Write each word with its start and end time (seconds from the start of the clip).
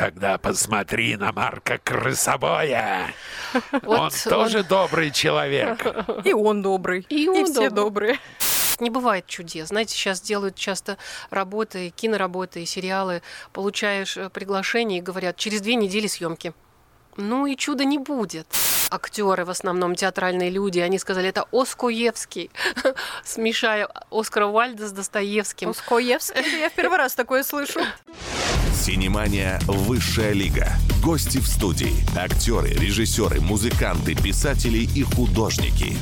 Тогда 0.00 0.38
посмотри 0.38 1.14
на 1.16 1.30
Марка 1.30 1.76
Крысобоя. 1.76 3.12
Он 3.84 4.10
тоже 4.30 4.64
добрый 4.64 5.10
человек. 5.10 5.86
И 6.24 6.32
он 6.32 6.62
добрый. 6.62 7.04
И 7.10 7.28
он 7.28 7.44
все 7.44 7.68
добрый. 7.68 8.14
добрые. 8.14 8.18
Не 8.78 8.88
бывает 8.88 9.26
чудес. 9.26 9.68
Знаете, 9.68 9.94
сейчас 9.94 10.22
делают 10.22 10.54
часто 10.54 10.96
работы, 11.28 11.90
киноработы 11.90 12.64
сериалы. 12.64 13.20
Получаешь 13.52 14.16
э, 14.16 14.30
приглашение 14.30 15.00
и 15.00 15.02
говорят, 15.02 15.36
через 15.36 15.60
две 15.60 15.74
недели 15.74 16.06
съемки. 16.06 16.54
Ну 17.18 17.44
и 17.44 17.54
чуда 17.54 17.84
не 17.84 17.98
будет. 17.98 18.46
Актеры, 18.90 19.44
в 19.44 19.50
основном 19.50 19.96
театральные 19.96 20.48
люди, 20.48 20.78
они 20.78 20.98
сказали, 20.98 21.28
это 21.28 21.44
Оскоевский, 21.52 22.50
смешая 23.22 23.86
Оскара 24.10 24.46
Уальда 24.46 24.88
с 24.88 24.92
Достоевским. 24.92 25.68
Ускоевский, 25.68 26.58
я 26.58 26.70
в 26.70 26.72
первый 26.72 26.96
раз 26.96 27.14
такое 27.14 27.42
слышу. 27.42 27.80
Синемания 28.80 29.60
«Высшая 29.66 30.32
лига». 30.32 30.72
Гости 31.02 31.36
в 31.36 31.46
студии. 31.46 31.92
Актеры, 32.18 32.70
режиссеры, 32.70 33.38
музыканты, 33.38 34.14
писатели 34.14 34.78
и 34.78 35.02
художники. 35.02 35.98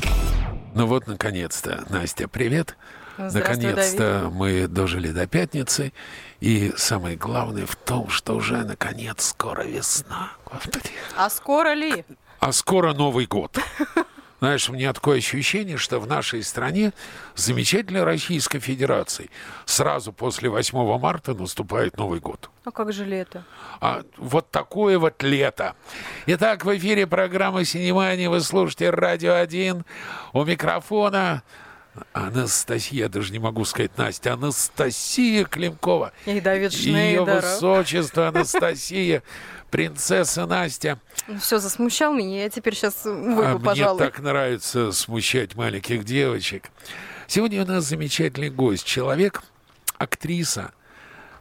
Ну 0.76 0.86
вот, 0.86 1.08
наконец-то, 1.08 1.84
Настя, 1.90 2.28
привет. 2.28 2.76
Здравствуй, 3.16 3.72
Наконец-то 3.72 4.30
мы 4.32 4.68
дожили 4.68 5.10
до 5.10 5.26
пятницы. 5.26 5.92
И 6.38 6.72
самое 6.76 7.16
главное 7.16 7.66
в 7.66 7.74
том, 7.74 8.10
что 8.10 8.36
уже, 8.36 8.58
наконец, 8.58 9.24
скоро 9.24 9.64
весна. 9.64 10.30
Господи. 10.44 10.90
А 11.16 11.28
скоро 11.30 11.74
ли? 11.74 12.04
А 12.38 12.52
скоро 12.52 12.94
Новый 12.94 13.26
год. 13.26 13.58
Знаешь, 14.40 14.68
у 14.68 14.72
меня 14.72 14.92
такое 14.92 15.18
ощущение, 15.18 15.76
что 15.78 15.98
в 15.98 16.06
нашей 16.06 16.44
стране, 16.44 16.92
замечательной 17.34 18.04
Российской 18.04 18.60
Федерации, 18.60 19.30
сразу 19.64 20.12
после 20.12 20.48
8 20.48 20.98
марта 20.98 21.34
наступает 21.34 21.96
Новый 21.96 22.20
год. 22.20 22.48
А 22.64 22.70
как 22.70 22.92
же 22.92 23.04
лето? 23.04 23.44
А 23.80 24.02
вот 24.16 24.50
такое 24.50 24.98
вот 24.98 25.22
лето. 25.22 25.74
Итак, 26.26 26.64
в 26.64 26.76
эфире 26.76 27.06
программы 27.06 27.64
«Синемания». 27.64 28.30
Вы 28.30 28.40
слушаете 28.40 28.90
«Радио 28.90 29.32
1». 29.32 29.84
У 30.34 30.44
микрофона 30.44 31.42
Анастасия, 32.12 33.04
я 33.04 33.08
даже 33.08 33.32
не 33.32 33.38
могу 33.38 33.64
сказать 33.64 33.96
Настя, 33.96 34.34
Анастасия 34.34 35.44
Климкова. 35.44 36.12
И 36.26 36.40
Давид 36.40 36.72
Ее 36.72 36.92
Шнейдеров. 36.92 37.44
высочество 37.44 38.28
Анастасия, 38.28 39.22
принцесса 39.70 40.46
Настя. 40.46 41.00
Все, 41.40 41.58
засмущал 41.58 42.14
меня, 42.14 42.42
я 42.44 42.50
теперь 42.50 42.74
сейчас 42.74 43.04
А 43.04 43.10
выйду, 43.10 43.58
мне 43.58 43.64
пожалуй. 43.66 43.98
так 43.98 44.18
нравится 44.20 44.92
смущать 44.92 45.54
маленьких 45.54 46.04
девочек. 46.04 46.70
Сегодня 47.26 47.62
у 47.62 47.66
нас 47.66 47.84
замечательный 47.84 48.50
гость. 48.50 48.84
Человек, 48.84 49.42
актриса, 49.98 50.72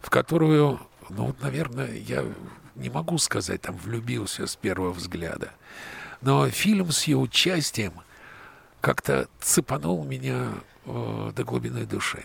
в 0.02 0.10
которую, 0.10 0.80
ну, 1.10 1.28
вот, 1.28 1.42
наверное, 1.42 1.94
я 1.94 2.26
не 2.76 2.90
могу 2.90 3.18
сказать, 3.18 3.62
там, 3.62 3.78
влюбился 3.78 4.46
с 4.48 4.56
первого 4.56 4.92
взгляда. 4.92 5.52
Но 6.22 6.50
фильм 6.50 6.92
с 6.92 7.04
ее 7.06 7.18
участием 7.18 7.94
как-то 8.88 9.28
цепанул 9.42 10.06
меня 10.06 10.48
э, 10.86 11.32
до 11.36 11.44
глубины 11.44 11.86
души. 11.86 12.24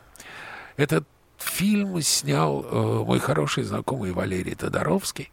Этот 0.76 1.04
фильм 1.36 2.00
снял 2.02 2.62
э, 2.64 3.04
мой 3.04 3.18
хороший 3.18 3.64
знакомый 3.64 4.12
Валерий 4.12 4.54
Тодоровский. 4.54 5.32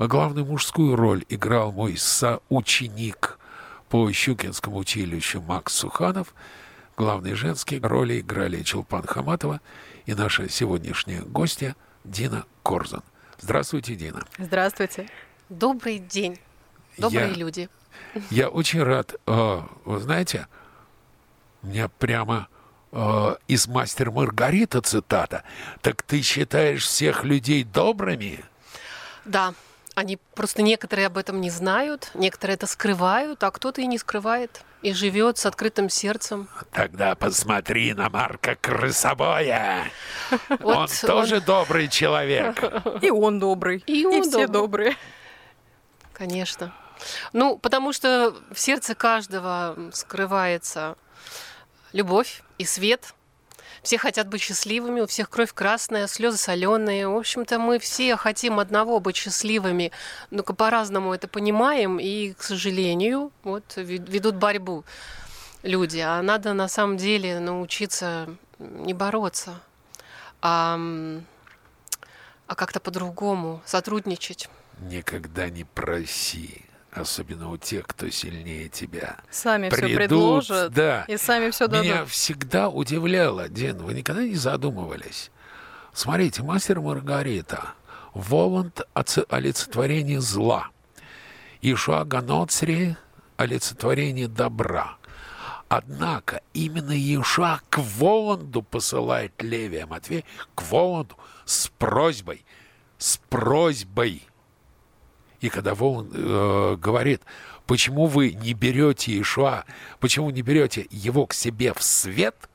Главную 0.00 0.44
мужскую 0.44 0.96
роль 0.96 1.24
играл 1.28 1.70
мой 1.70 1.96
соученик 1.96 3.38
по 3.88 4.10
Щукинскому 4.10 4.78
училищу 4.78 5.40
Макс 5.42 5.74
Суханов. 5.74 6.34
Главные 6.96 7.36
женские 7.36 7.78
роли 7.80 8.18
играли 8.18 8.64
Челпан 8.64 9.04
Хаматова 9.06 9.60
и 10.06 10.14
наша 10.14 10.48
сегодняшняя 10.48 11.20
гостья 11.22 11.76
Дина 12.02 12.46
Корзан. 12.64 13.04
Здравствуйте, 13.40 13.94
Дина. 13.94 14.24
Здравствуйте. 14.38 15.08
Добрый 15.48 16.00
день, 16.00 16.40
добрые 16.98 17.28
Я- 17.28 17.34
люди. 17.36 17.68
Я 18.30 18.48
очень 18.48 18.82
рад. 18.82 19.14
э, 19.26 19.60
Вы 19.84 20.00
знаете, 20.00 20.46
у 21.62 21.68
меня 21.68 21.88
прямо 21.88 22.48
э, 22.92 23.36
из 23.48 23.66
«Мастер 23.68 24.10
Маргарита» 24.10 24.80
цитата. 24.82 25.44
«Так 25.80 26.02
ты 26.02 26.22
считаешь 26.22 26.84
всех 26.84 27.24
людей 27.24 27.64
добрыми?» 27.64 28.44
Да, 29.24 29.54
они 29.94 30.18
просто 30.34 30.62
некоторые 30.62 31.06
об 31.06 31.16
этом 31.16 31.40
не 31.40 31.50
знают, 31.50 32.10
некоторые 32.14 32.54
это 32.54 32.66
скрывают, 32.66 33.42
а 33.44 33.50
кто-то 33.50 33.80
и 33.80 33.86
не 33.86 33.98
скрывает. 33.98 34.62
И 34.82 34.92
живет 34.92 35.38
с 35.38 35.46
открытым 35.46 35.88
сердцем. 35.88 36.48
Тогда 36.72 37.14
посмотри 37.14 37.94
на 37.94 38.08
Марка 38.10 38.56
Крысобоя. 38.56 39.84
Он 40.64 40.88
тоже 41.06 41.40
добрый 41.40 41.86
человек. 41.86 42.60
И 43.00 43.08
он 43.08 43.38
добрый. 43.38 43.84
И 43.86 44.04
все 44.22 44.48
добрые. 44.48 44.96
Конечно. 46.12 46.74
Ну, 47.32 47.58
потому 47.58 47.92
что 47.92 48.34
в 48.52 48.58
сердце 48.58 48.94
каждого 48.94 49.76
скрывается 49.92 50.96
любовь 51.92 52.42
и 52.58 52.64
свет. 52.64 53.14
Все 53.82 53.98
хотят 53.98 54.28
быть 54.28 54.40
счастливыми, 54.40 55.00
у 55.00 55.06
всех 55.08 55.28
кровь 55.28 55.52
красная, 55.52 56.06
слезы 56.06 56.38
соленые. 56.38 57.08
В 57.08 57.16
общем-то, 57.16 57.58
мы 57.58 57.80
все 57.80 58.16
хотим 58.16 58.60
одного 58.60 59.00
быть 59.00 59.16
счастливыми, 59.16 59.90
но 60.30 60.44
по-разному 60.44 61.12
это 61.12 61.26
понимаем, 61.26 61.98
и, 61.98 62.32
к 62.32 62.42
сожалению, 62.42 63.32
вот 63.42 63.64
ве- 63.76 64.08
ведут 64.08 64.36
борьбу 64.36 64.84
люди. 65.64 65.98
А 65.98 66.22
надо 66.22 66.52
на 66.52 66.68
самом 66.68 66.96
деле 66.96 67.40
научиться 67.40 68.28
не 68.58 68.94
бороться, 68.94 69.60
а, 70.40 70.78
а 72.46 72.54
как-то 72.54 72.78
по-другому 72.78 73.62
сотрудничать. 73.64 74.48
Никогда 74.80 75.50
не 75.50 75.64
проси, 75.64 76.64
особенно 76.92 77.50
у 77.50 77.56
тех, 77.56 77.86
кто 77.86 78.08
сильнее 78.10 78.68
тебя. 78.68 79.18
Сами 79.30 79.68
все 79.70 79.80
Придут, 79.80 79.98
предложат. 79.98 80.72
да. 80.72 81.04
И 81.08 81.16
сами 81.16 81.50
все 81.50 81.66
дадут. 81.66 81.86
Меня 81.86 82.04
всегда 82.04 82.68
удивляло, 82.68 83.48
Дин, 83.48 83.78
вы 83.78 83.94
никогда 83.94 84.22
не 84.22 84.34
задумывались? 84.34 85.30
Смотрите, 85.92 86.42
мастер 86.42 86.80
Маргарита, 86.80 87.74
Воланд– 88.14 88.82
олицетворение 89.28 90.20
зла, 90.20 90.68
Ишуа 91.60 92.04
Ганоцри– 92.04 92.96
олицетворение 93.36 94.28
добра. 94.28 94.96
Однако 95.68 96.42
именно 96.52 96.92
Иешуа 96.92 97.60
к 97.70 97.78
Воланду 97.78 98.62
посылает 98.62 99.32
Левия 99.42 99.86
Матвей, 99.86 100.24
к 100.54 100.62
Воланду 100.70 101.16
с 101.46 101.68
просьбой, 101.78 102.44
с 102.98 103.16
просьбой. 103.16 104.22
И 105.42 105.48
когда 105.50 105.74
Воланд 105.74 106.12
э, 106.14 106.76
говорит, 106.80 107.20
почему 107.66 108.06
вы 108.06 108.32
не 108.32 108.54
берете 108.54 109.12
Иешуа, 109.12 109.64
почему 109.98 110.30
не 110.30 110.40
берете 110.40 110.86
его 110.90 111.26
к 111.26 111.34
себе 111.34 111.74
в 111.74 111.82
свет, 111.82 112.48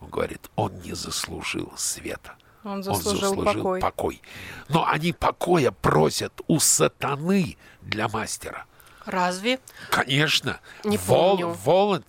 он 0.00 0.08
говорит, 0.10 0.48
он 0.54 0.72
не 0.82 0.92
заслужил 0.94 1.72
света. 1.76 2.36
Он 2.62 2.82
заслужил 2.84 3.42
покой. 3.44 3.80
покой. 3.80 4.22
Но 4.68 4.86
они 4.86 5.12
покоя 5.12 5.72
просят 5.72 6.32
у 6.46 6.60
сатаны 6.60 7.56
для 7.82 8.08
мастера. 8.08 8.64
Разве? 9.04 9.58
Конечно. 9.90 10.60
Не 10.84 10.96
Вол- 10.98 11.30
помню. 11.30 11.48
Воланд. 11.64 12.06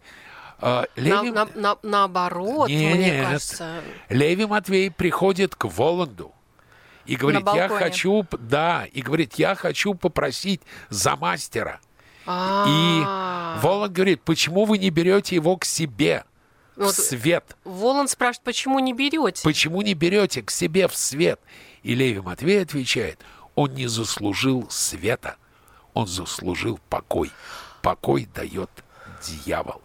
э, 0.62 0.86
На- 0.96 1.02
Леви, 1.02 1.32
на- 1.32 1.50
на- 1.56 1.78
наоборот, 1.82 2.70
мне 2.70 2.94
Нет. 2.96 3.26
кажется. 3.26 3.82
Леви 4.10 4.46
Матвей 4.46 4.92
приходит 4.92 5.56
к 5.56 5.66
Воланду 5.66 6.32
и 7.06 7.16
говорит, 7.16 7.46
я 7.54 7.70
хочу, 7.70 8.26
да, 8.40 8.86
и 8.92 9.02
говорит, 9.02 9.36
я 9.36 9.56
хочу 9.56 9.94
попросить 9.94 10.62
за 10.90 11.16
мастера. 11.16 11.80
И 12.24 12.28
А, 12.28 13.60
Воланд 13.62 13.94
говорит, 13.94 14.22
почему 14.24 14.66
вы 14.66 14.78
не 14.80 14.90
берете 14.90 15.36
его 15.36 15.58
к 15.58 15.66
себе 15.66 16.26
в 16.76 16.90
свет? 16.90 17.56
Воланд 17.64 18.10
спрашивает, 18.10 18.44
почему 18.44 18.80
не 18.80 18.94
берете? 18.94 19.44
Почему 19.44 19.82
не 19.84 19.94
берете 19.94 20.42
к 20.42 20.50
себе 20.50 20.88
в 20.88 20.96
свет? 20.96 21.40
И 21.84 21.94
Леви 21.94 22.20
Матвей 22.22 22.64
отвечает, 22.64 23.20
он 23.54 23.74
не 23.76 23.86
заслужил 23.88 24.68
света, 24.72 25.36
он 25.94 26.08
заслужил 26.08 26.80
покой. 26.90 27.32
Покой 27.84 28.28
дает 28.34 28.72
дьявол. 29.24 29.82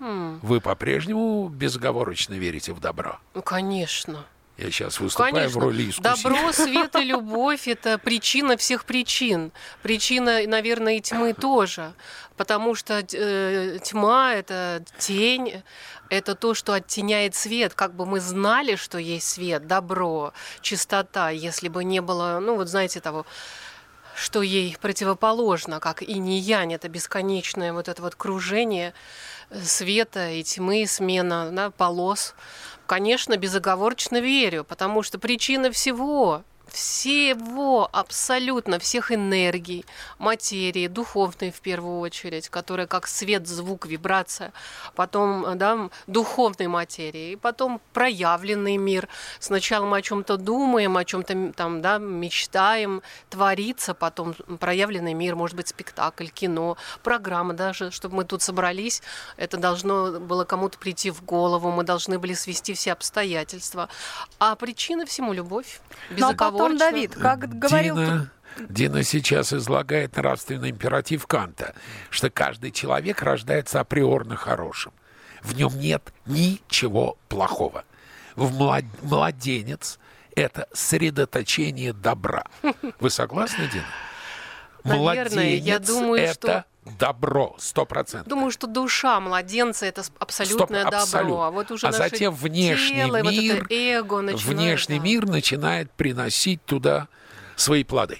Хм. 0.00 0.40
Вы 0.42 0.60
по-прежнему 0.60 1.48
безоговорочно 1.48 2.34
верите 2.34 2.72
в 2.72 2.80
добро? 2.80 3.20
Ну, 3.34 3.42
конечно. 3.42 4.24
Я 4.56 4.70
сейчас 4.70 5.00
выступаю 5.00 5.34
Конечно. 5.34 5.60
в 5.60 5.62
роли 5.62 5.90
искусителя. 5.90 6.30
Добро, 6.30 6.52
свет 6.52 6.94
и 6.96 7.04
любовь– 7.04 7.62
это 7.66 7.98
причина 7.98 8.56
всех 8.56 8.84
причин. 8.84 9.50
Причина, 9.82 10.46
наверное, 10.46 10.94
и 10.94 11.00
тьмы 11.00 11.34
тоже. 11.34 11.92
Потому 12.36 12.76
что 12.76 13.04
э, 13.12 13.78
тьма– 13.82 14.34
это 14.34 14.84
тень, 14.98 15.62
это 16.08 16.36
то, 16.36 16.54
что 16.54 16.72
оттеняет 16.72 17.34
свет. 17.34 17.74
Как 17.74 17.94
бы 17.94 18.06
мы 18.06 18.20
знали, 18.20 18.76
что 18.76 18.98
есть 18.98 19.28
свет, 19.28 19.66
добро, 19.66 20.32
чистота, 20.60 21.30
если 21.30 21.68
бы 21.68 21.82
не 21.82 22.00
было, 22.00 22.38
ну 22.40 22.54
вот 22.54 22.68
знаете, 22.68 23.00
того, 23.00 23.26
что 24.14 24.42
ей 24.42 24.76
противоположно, 24.80 25.80
как 25.80 26.02
и 26.02 26.18
не 26.18 26.38
янь, 26.38 26.74
это 26.74 26.88
бесконечное 26.88 27.72
вот 27.72 27.88
это 27.88 28.00
вот 28.02 28.14
кружение 28.14 28.94
света 29.62 30.30
и 30.30 30.42
тьмы, 30.42 30.86
смена 30.86 31.50
да, 31.52 31.70
полос. 31.70 32.34
Конечно, 32.86 33.36
безоговорочно 33.36 34.20
верю, 34.20 34.64
потому 34.64 35.02
что 35.02 35.18
причина 35.18 35.70
всего, 35.70 36.42
всего, 36.74 37.88
абсолютно 37.92 38.78
всех 38.80 39.12
энергий, 39.12 39.86
материи, 40.18 40.88
духовной 40.88 41.52
в 41.52 41.60
первую 41.60 42.00
очередь, 42.00 42.48
которая 42.48 42.88
как 42.88 43.06
свет, 43.06 43.46
звук, 43.46 43.86
вибрация, 43.86 44.52
потом 44.96 45.56
да, 45.56 45.88
духовной 46.08 46.66
материи, 46.66 47.32
и 47.32 47.36
потом 47.36 47.80
проявленный 47.92 48.76
мир. 48.76 49.08
Сначала 49.38 49.86
мы 49.86 49.98
о 49.98 50.02
чем-то 50.02 50.36
думаем, 50.36 50.96
о 50.96 51.04
чем-то 51.04 51.52
там, 51.56 51.80
да, 51.80 51.98
мечтаем, 51.98 53.02
творится, 53.30 53.94
потом 53.94 54.34
проявленный 54.58 55.14
мир, 55.14 55.36
может 55.36 55.56
быть, 55.56 55.68
спектакль, 55.68 56.26
кино, 56.26 56.76
программа 57.04 57.54
даже, 57.54 57.92
чтобы 57.92 58.16
мы 58.16 58.24
тут 58.24 58.42
собрались, 58.42 59.00
это 59.36 59.58
должно 59.58 60.18
было 60.18 60.44
кому-то 60.44 60.76
прийти 60.78 61.10
в 61.12 61.24
голову, 61.24 61.70
мы 61.70 61.84
должны 61.84 62.18
были 62.18 62.34
свести 62.34 62.74
все 62.74 62.92
обстоятельства. 62.92 63.88
А 64.40 64.56
причина 64.56 65.06
всему 65.06 65.32
любовь. 65.32 65.80
Ну 66.10 66.28
а 66.28 66.34
потом, 66.34 66.63
Давид, 66.68 67.14
как 67.14 67.58
говорил... 67.58 67.96
Дина... 67.96 68.30
Дина 68.68 69.02
сейчас 69.02 69.52
излагает 69.52 70.16
нравственный 70.16 70.70
императив 70.70 71.26
Канта, 71.26 71.74
что 72.10 72.30
каждый 72.30 72.70
человек 72.70 73.22
рождается 73.22 73.80
априорно 73.80 74.36
хорошим. 74.36 74.92
В 75.42 75.56
нем 75.56 75.76
нет 75.78 76.12
ничего 76.26 77.18
плохого. 77.28 77.84
В 78.36 78.52
млад... 78.52 78.84
Младенец– 79.02 79.98
это 80.36 80.68
средоточение 80.72 81.92
добра. 81.92 82.44
Вы 83.00 83.10
согласны, 83.10 83.68
Дина? 83.72 83.84
Наверное, 84.84 85.34
Младенец 85.34 85.64
я 85.64 85.78
думаю, 85.78 86.22
это 86.22 86.32
что 86.34 86.64
добро, 86.98 87.54
сто 87.58 87.86
процентов. 87.86 88.28
Думаю, 88.28 88.50
что 88.50 88.66
душа 88.66 89.18
младенца 89.20 89.86
это 89.86 90.02
абсолютное 90.18 90.82
Стоп, 90.82 90.92
добро. 90.92 90.98
абсолютно. 90.98 91.46
А 91.46 91.50
вот 91.50 91.70
уже 91.70 91.86
а 91.86 91.92
затем 91.92 92.34
внешний 92.34 92.96
тело, 92.96 93.22
мир, 93.22 93.62
вот 93.62 93.72
эго 93.72 94.20
начинает, 94.20 94.46
внешний 94.46 94.98
да. 94.98 95.04
мир 95.04 95.26
начинает 95.26 95.90
приносить 95.92 96.64
туда 96.64 97.08
свои 97.56 97.84
плоды. 97.84 98.18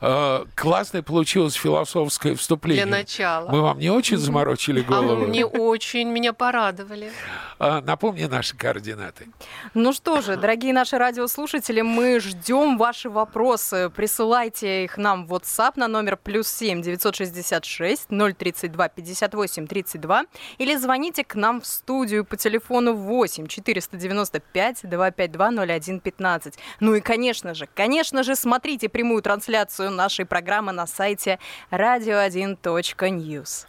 Э, 0.00 0.44
Классное 0.54 1.02
получилось 1.02 1.54
философское 1.54 2.34
вступление. 2.34 2.84
Для 2.86 2.96
начала. 2.98 3.48
Мы 3.50 3.60
вам 3.62 3.78
не 3.78 3.90
очень 3.90 4.16
заморочили 4.16 4.80
А 4.80 4.84
голову? 4.84 5.26
мне 5.26 5.44
очень 5.46 6.08
меня 6.08 6.32
порадовали. 6.32 7.10
А, 7.58 7.80
Напомни 7.80 8.24
наши 8.24 8.56
координаты. 8.56 9.28
Ну 9.74 9.92
что 9.92 10.20
же, 10.20 10.36
дорогие 10.36 10.72
наши 10.72 10.98
радиослушатели, 10.98 11.80
мы 11.82 12.20
ждем 12.20 12.76
ваши 12.78 13.08
вопросы. 13.08 13.90
Присылайте 13.94 14.84
их 14.84 14.96
нам 14.98 15.26
в 15.26 15.32
WhatsApp 15.34 15.72
на 15.76 15.88
номер 15.88 16.16
плюс 16.16 16.48
7 16.48 16.82
966 16.82 18.08
032 18.08 18.88
58 18.88 19.66
32 19.66 20.24
или 20.58 20.76
звоните 20.76 21.24
к 21.24 21.34
нам 21.36 21.60
в 21.60 21.66
студию 21.66 22.24
по 22.24 22.36
телефону 22.36 22.94
8 22.94 23.46
495 23.46 24.80
252 24.82 25.48
01 25.64 26.00
15. 26.00 26.54
Ну 26.80 26.94
и, 26.94 27.00
конечно 27.00 27.54
же, 27.54 27.68
конечно 27.74 28.22
же, 28.22 28.36
смотрите 28.36 28.88
прямую 28.88 29.22
трансляцию 29.22 29.90
нашей 29.94 30.24
программы 30.26 30.72
на 30.72 30.86
сайте 30.86 31.38
radio1.news. 31.70 33.66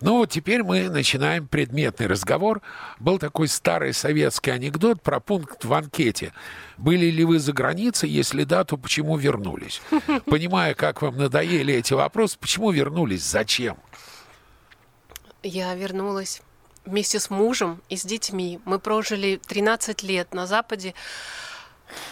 Ну 0.00 0.16
вот 0.16 0.30
теперь 0.30 0.62
мы 0.62 0.88
начинаем 0.88 1.46
предметный 1.46 2.06
разговор. 2.06 2.62
Был 2.98 3.18
такой 3.18 3.48
старый 3.48 3.92
советский 3.92 4.50
анекдот 4.50 5.02
про 5.02 5.20
пункт 5.20 5.64
в 5.64 5.74
анкете. 5.74 6.32
Были 6.78 7.06
ли 7.06 7.24
вы 7.24 7.38
за 7.38 7.52
границей? 7.52 8.08
Если 8.08 8.44
да, 8.44 8.64
то 8.64 8.78
почему 8.78 9.18
вернулись? 9.18 9.82
Понимая, 10.24 10.74
как 10.74 11.02
вам 11.02 11.18
надоели 11.18 11.74
эти 11.74 11.92
вопросы, 11.92 12.38
почему 12.38 12.70
вернулись? 12.70 13.22
Зачем? 13.22 13.76
Я 15.42 15.74
вернулась 15.74 16.40
вместе 16.86 17.20
с 17.20 17.28
мужем 17.28 17.82
и 17.90 17.96
с 17.96 18.04
детьми. 18.04 18.58
Мы 18.64 18.78
прожили 18.78 19.40
13 19.46 20.02
лет 20.02 20.32
на 20.32 20.46
Западе. 20.46 20.94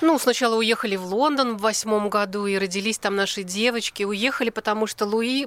Ну, 0.00 0.18
сначала 0.18 0.56
уехали 0.56 0.96
в 0.96 1.06
Лондон 1.06 1.56
в 1.56 1.60
восьмом 1.60 2.10
году, 2.10 2.46
и 2.46 2.58
родились 2.58 2.98
там 2.98 3.16
наши 3.16 3.42
девочки. 3.42 4.02
Уехали, 4.02 4.50
потому 4.50 4.86
что 4.86 5.06
Луи 5.06 5.46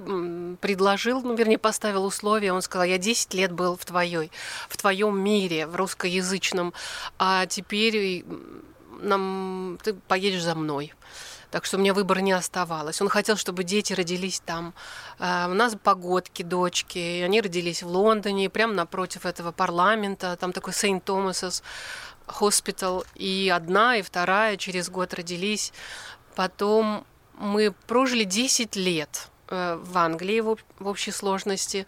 предложил, 0.60 1.22
ну, 1.22 1.36
вернее, 1.36 1.58
поставил 1.58 2.06
условия. 2.06 2.54
Он 2.54 2.62
сказал, 2.62 2.86
я 2.86 2.98
10 2.98 3.34
лет 3.34 3.52
был 3.52 3.76
в 3.76 3.86
твоей, 3.86 4.32
в 4.70 4.78
твоем 4.78 5.20
мире, 5.20 5.68
в 5.68 5.76
русскоязычном, 5.76 6.74
а 7.18 7.46
теперь 7.46 8.26
нам 9.02 9.80
ты 9.84 9.94
поедешь 9.94 10.44
за 10.44 10.56
мной. 10.56 10.94
Так 11.52 11.66
что 11.66 11.76
у 11.76 11.82
меня 11.82 11.94
выбора 11.94 12.20
не 12.20 12.32
оставалось. 12.32 13.02
Он 13.02 13.10
хотел, 13.10 13.36
чтобы 13.36 13.66
дети 13.66 13.92
родились 13.92 14.40
там. 14.40 14.74
А, 15.20 15.50
У 15.50 15.54
нас 15.54 15.76
погодки, 15.84 16.44
дочки. 16.44 16.98
И 16.98 17.22
они 17.22 17.42
родились 17.42 17.84
в 17.84 17.88
Лондоне, 17.88 18.50
прямо 18.50 18.74
напротив 18.74 19.26
этого 19.26 19.52
парламента. 19.52 20.38
Там 20.38 20.54
такой 20.54 20.74
Сейнт 20.74 21.04
Hospital. 22.28 23.06
И 23.16 23.52
одна, 23.54 23.98
и 23.98 24.02
вторая 24.02 24.58
через 24.58 24.90
год 24.90 25.14
родились. 25.14 25.74
Потом 26.36 27.06
мы 27.38 27.72
прожили 27.88 28.24
10 28.24 28.76
лет 28.76 29.30
э, 29.50 29.76
в 29.76 29.98
Англии 29.98 30.40
в 30.42 30.58
общей 30.80 31.12
сложности. 31.12 31.86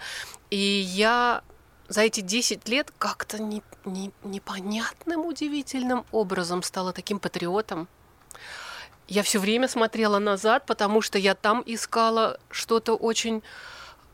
И 0.50 0.57
я 0.57 1.44
за 1.88 2.01
эти 2.01 2.21
10 2.21 2.68
лет 2.69 2.91
как-то 2.97 3.41
не, 3.41 3.62
не- 3.85 4.12
непонятным, 4.24 5.25
удивительным 5.25 6.06
образом 6.12 6.63
стала 6.63 6.94
таким 6.94 7.19
патриотом. 7.19 7.88
Я 9.07 9.21
все 9.21 9.39
время 9.39 9.68
смотрела 9.68 10.19
назад, 10.19 10.65
потому 10.65 11.01
что 11.01 11.18
я 11.19 11.36
там 11.36 11.62
искала 11.65 12.39
что-то 12.50 12.95
очень 12.95 13.44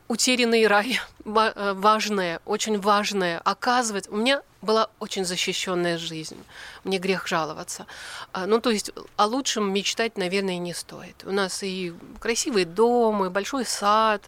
утерянный 0.10 0.68
рай, 0.68 1.00
э, 1.26 1.74
важное, 1.76 2.42
очень 2.46 2.80
важное. 2.82 3.40
Оказывать, 3.40 4.10
у 4.10 4.18
меня 4.18 4.42
была 4.62 4.90
очень 5.00 5.24
защищенная 5.24 5.98
жизнь. 5.98 6.44
Мне 6.84 6.98
грех 6.98 7.28
жаловаться. 7.28 7.86
А, 8.34 8.46
Ну, 8.46 8.60
то 8.60 8.72
есть 8.72 8.92
о 9.16 9.26
лучшем 9.26 9.72
мечтать, 9.74 10.18
наверное, 10.18 10.58
не 10.58 10.74
стоит. 10.74 11.24
У 11.26 11.32
нас 11.32 11.64
и 11.64 11.94
красивый 12.20 12.66
дом, 12.66 13.26
и 13.26 13.30
большой 13.30 13.66
сад, 13.66 14.22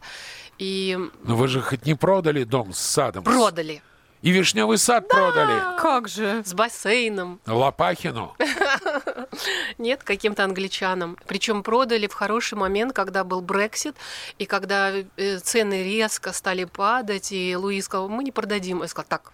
и 0.58 0.98
Но 1.24 1.36
вы 1.36 1.48
же 1.50 1.62
хоть 1.62 1.86
не 1.86 1.96
продали 1.96 2.46
дом 2.46 2.72
с 2.74 2.80
садом? 2.80 3.24
продали 3.24 3.82
И 4.22 4.30
вишневый 4.30 4.78
сад 4.78 5.08
продали 5.08 5.80
Как 5.80 6.08
же? 6.08 6.44
с 6.46 6.54
бассейном. 6.54 7.40
Лопахину. 7.48 8.36
Нет, 9.80 10.04
каким-то 10.04 10.44
англичанам. 10.44 11.18
Причем 11.26 11.64
продали 11.64 12.06
в 12.08 12.14
хороший 12.14 12.56
момент, 12.56 12.94
когда 12.94 13.24
был 13.24 13.42
Брексит, 13.42 13.96
и 14.38 14.46
когда 14.46 14.92
э, 14.92 15.40
цены 15.40 15.84
резко 15.84 16.34
стали 16.34 16.66
падать, 16.66 17.32
и 17.32 17.56
Луи 17.56 17.82
сказал, 17.82 18.10
мы 18.10 18.24
не 18.24 18.32
продадим. 18.32 18.82
Я 18.84 18.88
сказала, 18.88 19.08
так, 19.10 19.34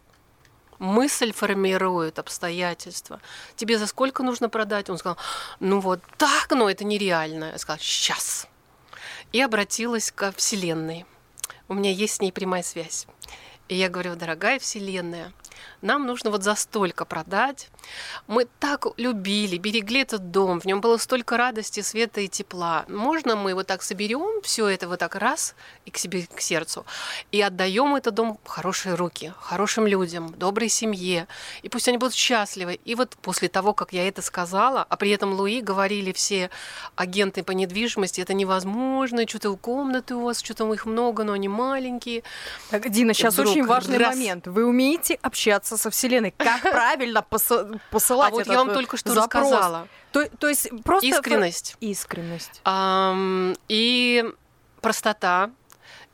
мысль 0.79 1.33
формирует 1.33 2.17
обстоятельства. 2.17 3.19
Тебе 3.57 3.77
за 3.77 3.87
сколько 3.87 4.23
нужно 4.23 4.47
продать? 4.47 4.89
Он 4.89 4.97
сказал, 4.97 5.17
ну 5.59 5.81
вот 5.81 5.99
так, 6.17 6.49
но 6.51 6.69
это 6.69 6.85
нереально. 6.85 7.51
Я 7.51 7.57
сказала, 7.57 7.79
сейчас. 7.81 8.47
И 9.33 9.41
обратилась 9.41 10.11
ко 10.11 10.31
Вселенной. 10.31 11.05
У 11.67 11.73
меня 11.73 11.91
есть 11.91 12.15
с 12.15 12.21
ней 12.21 12.31
прямая 12.31 12.63
связь. 12.63 13.05
И 13.67 13.75
я 13.75 13.89
говорю, 13.89 14.15
дорогая 14.15 14.59
Вселенная, 14.59 15.33
нам 15.81 16.05
нужно 16.05 16.31
вот 16.31 16.43
за 16.43 16.55
столько 16.55 17.05
продать. 17.05 17.69
Мы 18.27 18.47
так 18.59 18.85
любили, 18.97 19.57
берегли 19.57 20.01
этот 20.01 20.31
дом, 20.31 20.59
в 20.59 20.65
нем 20.65 20.81
было 20.81 20.97
столько 20.97 21.37
радости, 21.37 21.81
света 21.81 22.21
и 22.21 22.27
тепла. 22.27 22.85
Можно 22.87 23.35
мы 23.35 23.53
вот 23.53 23.67
так 23.67 23.81
соберем 23.81 24.41
все 24.41 24.67
это 24.67 24.87
вот 24.87 24.99
так 24.99 25.15
раз 25.15 25.55
и 25.85 25.91
к 25.91 25.97
себе, 25.97 26.27
к 26.33 26.41
сердцу, 26.41 26.85
и 27.31 27.41
отдаем 27.41 27.95
этот 27.95 28.13
дом 28.13 28.39
в 28.43 28.47
хорошие 28.47 28.95
руки, 28.95 29.33
хорошим 29.39 29.87
людям, 29.87 30.33
доброй 30.37 30.69
семье, 30.69 31.27
и 31.61 31.69
пусть 31.69 31.87
они 31.87 31.97
будут 31.97 32.13
счастливы. 32.13 32.79
И 32.85 32.95
вот 32.95 33.15
после 33.21 33.49
того, 33.49 33.73
как 33.73 33.93
я 33.93 34.07
это 34.07 34.21
сказала, 34.21 34.85
а 34.87 34.97
при 34.97 35.11
этом 35.11 35.33
Луи 35.33 35.61
говорили 35.61 36.11
все 36.11 36.49
агенты 36.95 37.43
по 37.43 37.51
недвижимости, 37.51 38.21
это 38.21 38.33
невозможно, 38.33 39.27
что-то 39.27 39.49
у 39.49 39.57
комнаты 39.57 40.15
у 40.15 40.21
вас, 40.21 40.39
что-то 40.39 40.71
их 40.73 40.85
много, 40.85 41.23
но 41.23 41.33
они 41.33 41.47
маленькие. 41.47 42.23
Так, 42.69 42.89
Дина, 42.89 43.13
сейчас 43.13 43.33
вдруг 43.33 43.51
очень 43.51 43.65
важный 43.65 43.97
раз. 43.97 44.15
момент. 44.15 44.47
Вы 44.47 44.65
умеете 44.65 45.17
общаться 45.21 45.46
со 45.77 45.89
Вселенной? 45.89 46.31
Как 46.37 46.61
правильно 46.71 47.21
посылать 47.21 48.33
А 48.33 48.35
вот 48.35 48.47
я 48.47 48.57
вам 48.57 48.69
э, 48.69 48.73
только 48.73 48.97
что 48.97 49.13
рассказала. 49.15 49.87
То, 50.11 50.47
есть 50.47 50.69
просто... 50.83 51.07
Искренность. 51.07 51.75
Искренность. 51.79 52.61
И 53.67 54.25
простота. 54.81 55.51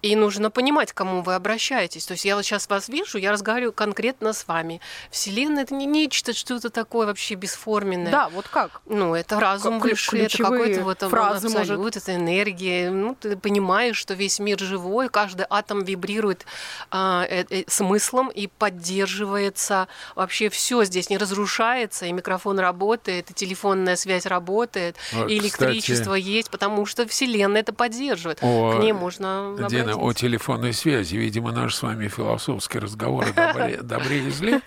И 0.04 0.18
нужно 0.18 0.52
понимать, 0.52 0.92
к 0.92 0.98
кому 0.98 1.22
вы 1.22 1.34
обращаетесь. 1.34 2.06
То 2.06 2.12
есть 2.12 2.26
я 2.26 2.36
вот 2.36 2.44
сейчас 2.44 2.68
вас 2.68 2.90
вижу, 2.90 3.18
я 3.18 3.32
разговариваю 3.32 3.72
конкретно 3.72 4.34
с 4.34 4.46
вами. 4.46 4.82
Вселенная 5.10 5.64
это 5.64 5.74
не 5.74 5.86
нечто, 5.86 6.34
что-то 6.34 6.70
такое 6.70 7.08
вообще 7.08 7.36
бесформенное. 7.36 8.12
Да, 8.12 8.28
вот 8.28 8.50
как? 8.50 8.82
Ну, 8.86 9.16
это 9.16 9.40
разум 9.40 9.80
Как 9.80 9.92
выше, 9.92 10.18
это 10.18 10.38
какой-то 10.38 10.82
вот 10.82 11.00
фразы, 11.00 11.48
абсолют, 11.48 11.80
может. 11.80 11.96
это 11.96 12.16
энергия. 12.16 12.92
Ну, 12.92 13.16
ты 13.16 13.38
понимаешь, 13.38 13.96
что 13.96 14.14
весь 14.14 14.40
мир 14.40 14.60
живой, 14.60 15.08
каждый 15.08 15.46
атом 15.50 15.86
вибрирует 15.86 16.46
а, 16.92 17.26
э, 17.30 17.46
э, 17.50 17.64
смыслом 17.68 18.28
и 18.28 18.48
поддерживается. 18.48 19.88
Вообще 20.16 20.50
все 20.50 20.84
здесь 20.84 21.10
не 21.10 21.18
разрушается, 21.18 22.08
и 22.08 22.12
микрофон 22.12 22.60
работает, 22.60 23.32
и 23.32 23.34
телефонная 23.34 23.96
связь 23.96 24.26
работает, 24.26 24.98
Вот, 25.14 25.30
и 25.30 25.38
электричество 25.38 26.14
есть, 26.14 26.50
потому 26.50 26.86
что 26.86 27.08
Вселенная 27.08 27.62
это 27.62 27.72
поддерживает. 27.72 28.40
О, 28.42 28.76
К 28.76 28.82
ней 28.82 28.92
можно 28.92 29.56
Дина, 29.70 29.93
о 29.96 30.00
обратиться. 30.00 30.28
телефонной 30.28 30.74
связи. 30.74 31.16
Видимо, 31.16 31.52
наш 31.52 31.76
с 31.76 31.84
вами 31.84 32.08
философский 32.08 32.80
разговор 32.80 33.26
о 33.26 33.34
добре, 33.34 33.78
добре 33.84 34.28
и 34.28 34.30
зле. 34.32 34.62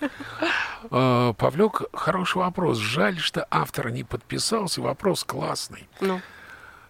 Э, 0.90 1.34
Павлюк, 1.36 1.84
хороший 1.92 2.38
вопрос. 2.38 2.78
Жаль, 2.78 3.18
что 3.18 3.46
автор 3.50 3.90
не 3.90 4.04
подписался. 4.04 4.80
Вопрос 4.80 5.24
классный. 5.24 5.88
Ну, 6.00 6.20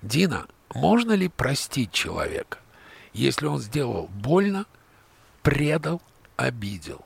Дина, 0.02 0.46
можно 0.74 1.12
ли 1.12 1.28
простить 1.28 1.92
человека, 1.92 2.58
если 3.12 3.46
он 3.46 3.58
сделал 3.60 4.08
больно, 4.12 4.66
предал, 5.42 6.02
обидел? 6.36 7.05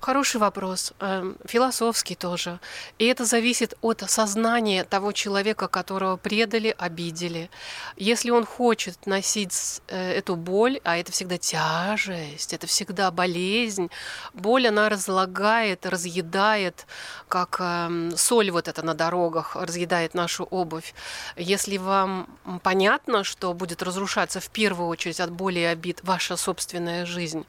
Хороший 0.00 0.40
вопрос, 0.40 0.94
эм, 1.00 1.36
философский 1.44 2.14
тоже. 2.14 2.58
И 2.98 3.04
это 3.04 3.26
зависит 3.26 3.74
от 3.82 4.02
сознания 4.08 4.84
того 4.84 5.12
человека, 5.12 5.68
которого 5.68 6.16
предали, 6.16 6.74
обидели. 6.78 7.50
Если 7.98 8.30
он 8.30 8.46
хочет 8.46 9.06
носить 9.06 9.82
э, 9.88 10.12
эту 10.12 10.36
боль, 10.36 10.80
а 10.84 10.96
это 10.96 11.12
всегда 11.12 11.36
тяжесть, 11.36 12.54
это 12.54 12.66
всегда 12.66 13.10
болезнь, 13.10 13.90
боль 14.32 14.68
она 14.68 14.88
разлагает, 14.88 15.84
разъедает, 15.84 16.86
как 17.28 17.60
эм, 17.60 18.16
соль 18.16 18.50
вот 18.50 18.68
это 18.68 18.82
на 18.82 18.94
дорогах 18.94 19.54
разъедает 19.54 20.14
нашу 20.14 20.44
обувь. 20.44 20.94
Если 21.36 21.76
вам 21.76 22.26
понятно, 22.62 23.22
что 23.22 23.52
будет 23.52 23.82
разрушаться 23.82 24.40
в 24.40 24.48
первую 24.48 24.88
очередь 24.88 25.20
от 25.20 25.30
боли 25.30 25.58
и 25.58 25.64
обид 25.64 26.00
ваша 26.02 26.38
собственная 26.38 27.04
жизнь, 27.04 27.44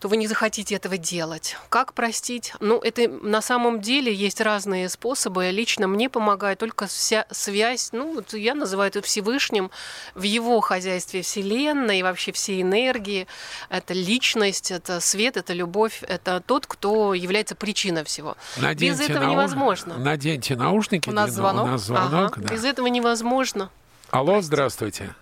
то 0.00 0.08
вы 0.08 0.16
не 0.16 0.28
захотите 0.28 0.76
этого 0.76 0.96
делать. 0.96 1.56
Как 1.70 1.92
простить? 1.92 2.52
Ну, 2.60 2.78
это 2.78 3.08
на 3.08 3.40
самом 3.42 3.80
деле 3.80 4.14
есть 4.14 4.40
разные 4.40 4.88
способы. 4.88 5.50
Лично 5.50 5.88
мне 5.88 6.08
помогает 6.08 6.58
только 6.60 6.86
вся 6.86 7.26
связь, 7.30 7.90
ну, 7.92 8.14
вот 8.14 8.32
я 8.32 8.54
называю 8.54 8.90
это 8.90 9.02
Всевышним, 9.02 9.70
в 10.14 10.22
его 10.22 10.60
хозяйстве 10.60 11.22
Вселенной, 11.22 11.98
и 11.98 12.02
вообще 12.04 12.30
всей 12.32 12.62
энергии. 12.62 13.26
Это 13.70 13.92
личность, 13.92 14.70
это 14.70 15.00
свет, 15.00 15.36
это 15.36 15.52
любовь, 15.52 16.02
это 16.06 16.40
тот, 16.46 16.66
кто 16.66 17.12
является 17.14 17.56
причиной 17.56 18.04
всего. 18.04 18.36
Без 18.76 19.00
этого 19.00 19.24
нау- 19.24 19.32
невозможно. 19.32 19.98
Наденьте 19.98 20.54
наушники. 20.54 21.08
У 21.08 21.12
нас 21.12 21.30
звонок. 21.30 21.64
У 21.66 21.70
нас 21.70 21.82
звонок, 21.82 22.32
Ага. 22.38 22.42
да. 22.46 22.54
Без 22.54 22.64
этого 22.64 22.86
невозможно. 22.86 23.70
Алло, 24.10 24.40
здравствуйте. 24.40 25.14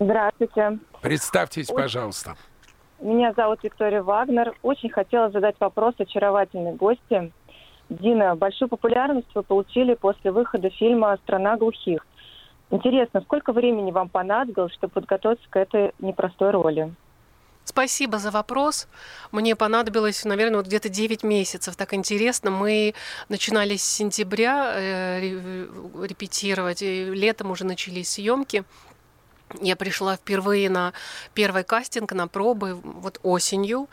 Здравствуйте. 0.00 0.78
Представьтесь, 1.02 1.66
пожалуйста. 1.66 2.36
Меня 3.00 3.32
зовут 3.32 3.62
Виктория 3.62 4.02
Вагнер. 4.02 4.54
Очень 4.62 4.90
хотела 4.90 5.30
задать 5.30 5.54
вопрос 5.60 5.94
очаровательной 5.98 6.74
гости. 6.74 7.32
Дина, 7.88 8.34
большую 8.34 8.68
популярность 8.68 9.28
вы 9.34 9.42
получили 9.42 9.94
после 9.94 10.32
выхода 10.32 10.68
фильма 10.70 11.16
«Страна 11.22 11.56
глухих». 11.56 12.04
Интересно, 12.70 13.22
сколько 13.22 13.52
времени 13.52 13.92
вам 13.92 14.08
понадобилось, 14.08 14.74
чтобы 14.74 14.92
подготовиться 14.92 15.48
к 15.48 15.56
этой 15.56 15.92
непростой 16.00 16.50
роли? 16.50 16.92
Спасибо 17.64 18.18
за 18.18 18.30
вопрос. 18.30 18.88
Мне 19.30 19.54
понадобилось, 19.54 20.24
наверное, 20.24 20.56
вот 20.56 20.66
где-то 20.66 20.88
9 20.88 21.22
месяцев. 21.22 21.76
Так 21.76 21.94
интересно. 21.94 22.50
Мы 22.50 22.94
начинали 23.28 23.76
с 23.76 23.84
сентября 23.84 24.72
э, 24.74 25.20
ре- 25.20 25.68
репетировать, 26.08 26.82
и 26.82 27.04
летом 27.04 27.50
уже 27.50 27.64
начались 27.64 28.12
съемки. 28.12 28.64
Я 29.60 29.76
пришла 29.76 30.16
впервые 30.16 30.70
на 30.70 30.92
первый 31.34 31.64
кастинг, 31.64 32.12
на 32.12 32.28
пробы 32.28 32.74
вот 32.74 33.18
осенью. 33.22 33.88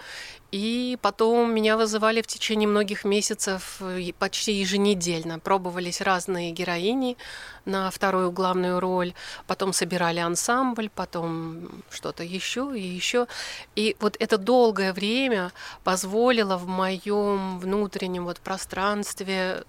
И 0.52 0.98
потом 1.02 1.54
меня 1.54 1.76
вызывали 1.76 2.22
в 2.22 2.28
течение 2.28 2.68
многих 2.68 3.04
месяцев 3.04 3.82
почти 4.20 4.54
еженедельно. 4.54 5.40
Пробовались 5.40 6.00
разные 6.02 6.52
героини 6.52 7.18
на 7.66 7.92
вторую 7.92 8.32
главную 8.32 8.80
роль. 8.80 9.14
Потом 9.48 9.74
собирали 9.74 10.20
ансамбль, 10.20 10.90
потом 10.90 11.84
что-то 11.90 12.24
еще 12.24 12.72
и 12.74 12.82
еще. 12.82 13.28
И 13.76 13.98
вот 14.00 14.16
это 14.20 14.38
долгое 14.38 14.94
время 14.94 15.52
позволило 15.84 16.58
в 16.58 16.68
моем 16.68 17.60
внутреннем 17.60 18.24
вот 18.24 18.40
пространстве 18.40 19.66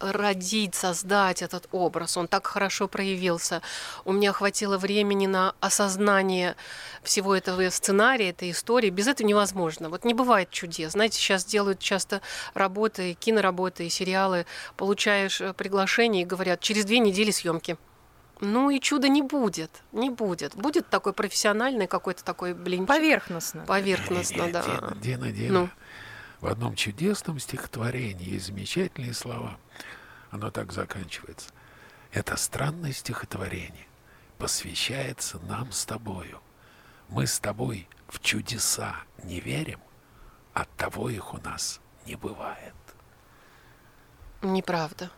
родить, 0.00 0.74
создать 0.74 1.42
этот 1.42 1.68
образ. 1.72 2.16
Он 2.16 2.28
так 2.28 2.46
хорошо 2.46 2.88
проявился. 2.88 3.62
У 4.04 4.12
меня 4.12 4.32
хватило 4.32 4.78
времени 4.78 5.26
на 5.26 5.54
осознание 5.60 6.56
всего 7.02 7.34
этого 7.34 7.68
сценария, 7.70 8.30
этой 8.30 8.50
истории. 8.50 8.90
Без 8.90 9.06
этого 9.06 9.26
невозможно. 9.26 9.88
Вот 9.88 10.04
не 10.04 10.14
бывает 10.14 10.50
чудес. 10.50 10.92
Знаете, 10.92 11.18
сейчас 11.18 11.44
делают 11.44 11.78
часто 11.78 12.22
работы, 12.54 13.14
киноработы 13.14 13.86
и 13.86 13.90
сериалы. 13.90 14.46
Получаешь 14.76 15.40
э, 15.40 15.52
приглашение 15.52 16.22
и 16.22 16.26
говорят, 16.26 16.60
через 16.60 16.84
две 16.84 16.98
недели 16.98 17.30
съемки. 17.30 17.76
Ну 18.40 18.70
и 18.70 18.78
чуда 18.78 19.08
не 19.08 19.22
будет, 19.22 19.70
не 19.92 20.10
будет. 20.10 20.54
Будет 20.54 20.88
такой 20.88 21.12
профессиональный 21.12 21.86
какой-то 21.86 22.24
такой 22.24 22.54
блинчик. 22.54 22.86
Поверхностно. 22.86 23.64
Поверхностно, 23.66 24.42
Не-не-не, 24.42 24.52
да. 24.52 24.62
Дина, 24.62 24.96
Дина, 25.00 25.32
Дина. 25.32 25.52
Ну. 25.52 25.68
В 26.40 26.46
одном 26.46 26.74
чудесном 26.76 27.38
стихотворении 27.38 28.30
есть 28.30 28.46
замечательные 28.46 29.14
слова. 29.14 29.58
Оно 30.30 30.50
так 30.50 30.72
заканчивается. 30.72 31.50
Это 32.12 32.36
странное 32.36 32.92
стихотворение 32.92 33.88
посвящается 34.38 35.38
нам 35.40 35.72
с 35.72 35.84
тобою. 35.84 36.40
Мы 37.08 37.26
с 37.26 37.38
тобой 37.40 37.88
в 38.08 38.20
чудеса 38.20 38.96
не 39.24 39.40
верим, 39.40 39.80
от 40.54 40.68
того 40.76 41.10
их 41.10 41.34
у 41.34 41.38
нас 41.38 41.80
не 42.06 42.14
бывает. 42.14 42.74
Неправда. 44.40 45.10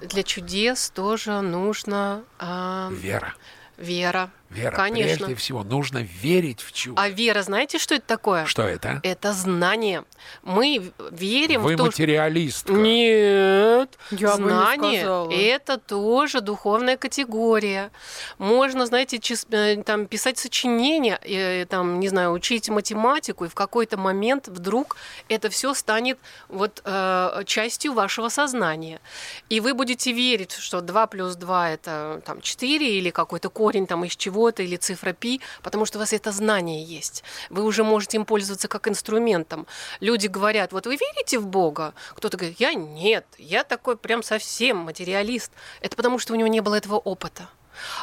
Для 0.00 0.22
чудес 0.22 0.90
тоже 0.90 1.40
нужно 1.40 2.24
а, 2.38 2.88
Вера. 2.92 3.34
вера. 3.76 4.30
Вера. 4.50 4.74
Конечно. 4.74 5.26
Прежде 5.26 5.34
всего, 5.36 5.62
нужно 5.62 5.98
верить 5.98 6.60
в 6.60 6.72
чудо. 6.72 7.00
А 7.00 7.08
вера, 7.08 7.42
знаете, 7.42 7.78
что 7.78 7.94
это 7.94 8.04
такое? 8.06 8.46
Что 8.46 8.62
это? 8.62 9.00
Это 9.04 9.32
знание. 9.32 10.04
Мы 10.42 10.90
верим 11.12 11.62
Вы 11.62 11.74
в 11.74 11.76
то, 11.76 11.84
что... 11.84 12.02
материалистка. 12.02 12.72
Нет, 12.72 13.96
Я 14.10 14.36
бы 14.36 14.42
не 14.42 14.48
знание 14.48 15.50
это 15.50 15.78
тоже 15.78 16.40
духовная 16.40 16.96
категория. 16.96 17.90
Можно, 18.38 18.86
знаете, 18.86 19.18
чис- 19.18 19.46
э, 19.50 19.82
там 19.84 20.06
писать 20.06 20.38
сочинения, 20.38 21.20
э, 21.22 21.64
там, 21.66 22.00
не 22.00 22.08
знаю, 22.08 22.32
учить 22.32 22.68
математику, 22.68 23.44
и 23.44 23.48
в 23.48 23.54
какой-то 23.54 23.96
момент 23.96 24.48
вдруг 24.48 24.96
это 25.28 25.48
все 25.48 25.74
станет 25.74 26.18
вот 26.48 26.82
э, 26.84 27.42
частью 27.46 27.92
вашего 27.92 28.28
сознания. 28.28 29.00
И 29.48 29.60
вы 29.60 29.74
будете 29.74 30.12
верить, 30.12 30.52
что 30.52 30.80
2 30.80 31.06
плюс 31.06 31.36
2 31.36 31.70
это 31.70 32.22
там 32.26 32.40
4 32.40 32.98
или 32.98 33.10
какой-то 33.10 33.48
корень 33.48 33.86
там 33.86 34.04
из 34.04 34.16
чего-то, 34.40 34.62
или 34.62 34.76
цифра 34.76 35.12
пи, 35.12 35.40
потому 35.62 35.84
что 35.86 35.98
у 35.98 36.00
вас 36.00 36.12
это 36.12 36.32
знание 36.32 36.82
есть. 36.82 37.22
Вы 37.50 37.62
уже 37.64 37.84
можете 37.84 38.16
им 38.16 38.24
пользоваться 38.24 38.68
как 38.68 38.88
инструментом. 38.88 39.66
Люди 40.00 40.28
говорят, 40.28 40.72
вот 40.72 40.86
вы 40.86 40.96
верите 40.96 41.38
в 41.38 41.46
Бога? 41.46 41.92
Кто-то 42.16 42.38
говорит, 42.38 42.60
я 42.60 42.72
нет, 42.74 43.26
я 43.38 43.64
такой 43.64 43.96
прям 43.96 44.22
совсем 44.22 44.78
материалист. 44.78 45.52
Это 45.82 45.94
потому, 45.96 46.18
что 46.18 46.32
у 46.32 46.36
него 46.36 46.48
не 46.48 46.60
было 46.60 46.76
этого 46.76 46.96
опыта. 46.96 47.48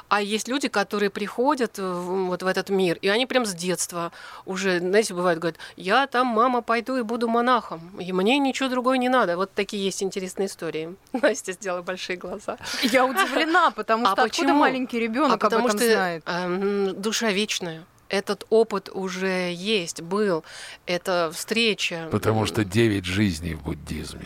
А 0.09 0.21
есть 0.21 0.47
люди, 0.47 0.67
которые 0.67 1.09
приходят 1.09 1.77
в- 1.77 2.27
вот 2.27 2.43
в 2.43 2.47
этот 2.47 2.69
мир, 2.69 2.97
и 3.01 3.07
они 3.07 3.25
прям 3.25 3.45
с 3.45 3.53
детства 3.53 4.11
уже, 4.45 4.79
знаете, 4.79 5.13
бывает, 5.13 5.39
говорят, 5.39 5.59
я 5.75 6.07
там, 6.07 6.27
мама, 6.27 6.61
пойду 6.61 6.97
и 6.97 7.01
буду 7.01 7.27
монахом, 7.27 7.99
и 7.99 8.11
мне 8.13 8.37
ничего 8.39 8.69
другого 8.69 8.93
не 8.95 9.09
надо. 9.09 9.37
Вот 9.37 9.53
такие 9.53 9.83
есть 9.83 10.01
интересные 10.03 10.47
истории. 10.47 10.95
Настя 11.13 11.51
сделала 11.53 11.81
большие 11.81 12.17
глаза. 12.17 12.57
Я 12.83 13.05
удивлена, 13.05 13.71
потому 13.71 14.03
А 14.05 14.11
что 14.11 14.23
откуда 14.23 14.29
почему? 14.29 14.59
маленький 14.59 14.99
ребенок 14.99 15.33
а 15.33 15.37
потому 15.37 15.65
об 15.67 15.75
этом 15.75 15.79
что 15.79 15.91
знает? 15.93 16.23
эм, 16.25 17.01
душа 17.01 17.31
вечная. 17.31 17.83
Этот 18.09 18.45
опыт 18.49 18.89
уже 18.93 19.53
есть, 19.53 20.01
был. 20.01 20.43
Это 20.85 21.31
встреча. 21.33 22.07
Потому 22.11 22.45
что 22.45 22.63
девять 22.63 23.05
жизней 23.05 23.53
в 23.55 23.63
буддизме. 23.63 24.25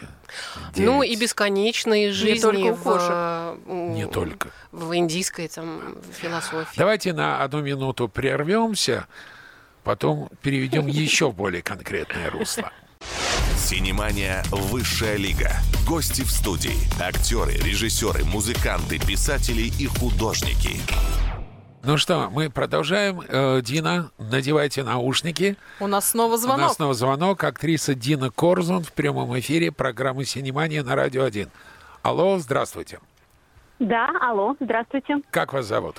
Ну 0.78 1.02
Девять. 1.04 1.18
и 1.18 1.22
бесконечные 1.22 2.12
жизни 2.12 2.40
только 2.42 2.72
у 2.72 2.74
в, 2.76 2.84
кошек. 2.84 3.08
э, 3.10 3.58
м, 3.68 3.94
Не 3.96 4.08
только. 4.08 4.50
в 4.72 4.96
индийской 4.96 5.48
там 5.48 5.98
философии. 6.14 6.78
Давайте 6.78 7.12
на 7.14 7.44
одну 7.44 7.62
минуту 7.62 8.08
прервемся, 8.08 9.08
потом 9.84 10.30
переведем 10.42 10.88
еще 10.88 11.32
в 11.32 11.36
более 11.36 11.62
конкретное 11.62 12.30
русло. 12.30 12.72
Синемания 13.58 14.44
«Высшая 14.52 15.18
лига». 15.18 15.52
Гости 15.88 16.22
в 16.22 16.32
студии. 16.32 16.78
Актеры, 17.02 17.54
режиссеры, 17.54 18.24
музыканты, 18.26 19.00
писатели 19.00 19.64
и 19.80 19.88
художники. 19.88 20.80
Ну 21.84 21.98
что, 21.98 22.30
мы 22.32 22.50
продолжаем. 22.52 23.22
Э, 23.28 23.60
Дина, 23.62 24.12
надевайте 24.20 24.84
наушники. 24.84 25.58
У 25.80 25.88
нас 25.88 26.12
снова 26.12 26.30
У 26.30 26.32
нас 26.34 26.42
звонок. 26.42 26.72
снова 26.74 26.94
звонок. 26.94 27.44
Актриса 27.44 27.96
Дина 27.96 28.30
Корзун 28.30 28.84
в 28.84 28.94
прямом 28.94 29.38
эфире 29.40 29.72
программы 29.72 30.26
«Синемания» 30.26 30.84
на 30.84 30.96
Радио 30.96 31.24
1. 31.24 31.50
Алло, 32.04 32.38
здравствуйте. 32.38 33.00
Да, 33.80 34.12
алло, 34.22 34.56
здравствуйте. 34.60 35.22
Как 35.32 35.54
вас 35.54 35.66
зовут? 35.66 35.96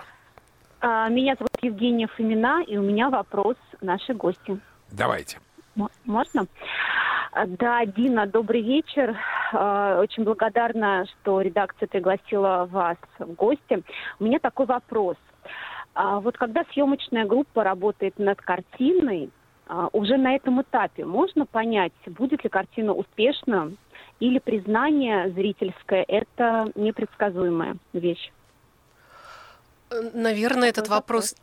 А, 0.80 1.08
Меня 1.08 1.34
зовут 1.34 1.50
Евгения 1.62 2.06
Фомина, 2.06 2.62
и 2.62 2.76
у 2.76 2.82
меня 2.82 3.10
вопрос 3.10 3.56
нашей 3.80 4.14
гости. 4.14 4.60
Давайте. 4.92 5.38
Можно? 6.04 6.46
Да, 7.46 7.84
Дина, 7.86 8.26
добрый 8.26 8.62
вечер. 8.62 9.16
А, 9.52 9.98
Очень 10.00 10.22
благодарна, 10.22 11.06
что 11.06 11.40
редакция 11.40 11.88
пригласила 11.88 12.68
вас 12.70 12.98
в 13.18 13.32
гости. 13.32 13.82
У 14.20 14.24
меня 14.24 14.38
такой 14.38 14.66
вопрос. 14.66 15.16
А 15.94 16.20
Вот 16.20 16.36
когда 16.36 16.64
съемочная 16.72 17.26
группа 17.26 17.64
работает 17.64 18.18
над 18.18 18.40
картиной, 18.40 19.30
А, 19.66 19.88
уже 19.92 20.16
на 20.16 20.34
этом 20.34 20.60
этапе 20.60 21.04
можно 21.04 21.46
понять, 21.46 21.92
будет 22.06 22.44
ли 22.44 22.50
картина 22.50 22.92
успешна 22.92 23.72
или 24.20 24.38
признание 24.38 25.30
зрительское– 25.30 26.04
это 26.08 26.70
непредсказуемая 26.74 27.76
вещь? 27.92 28.32
Наверное, 30.12 30.68
этот 30.68 30.88
вопрос 30.88 31.36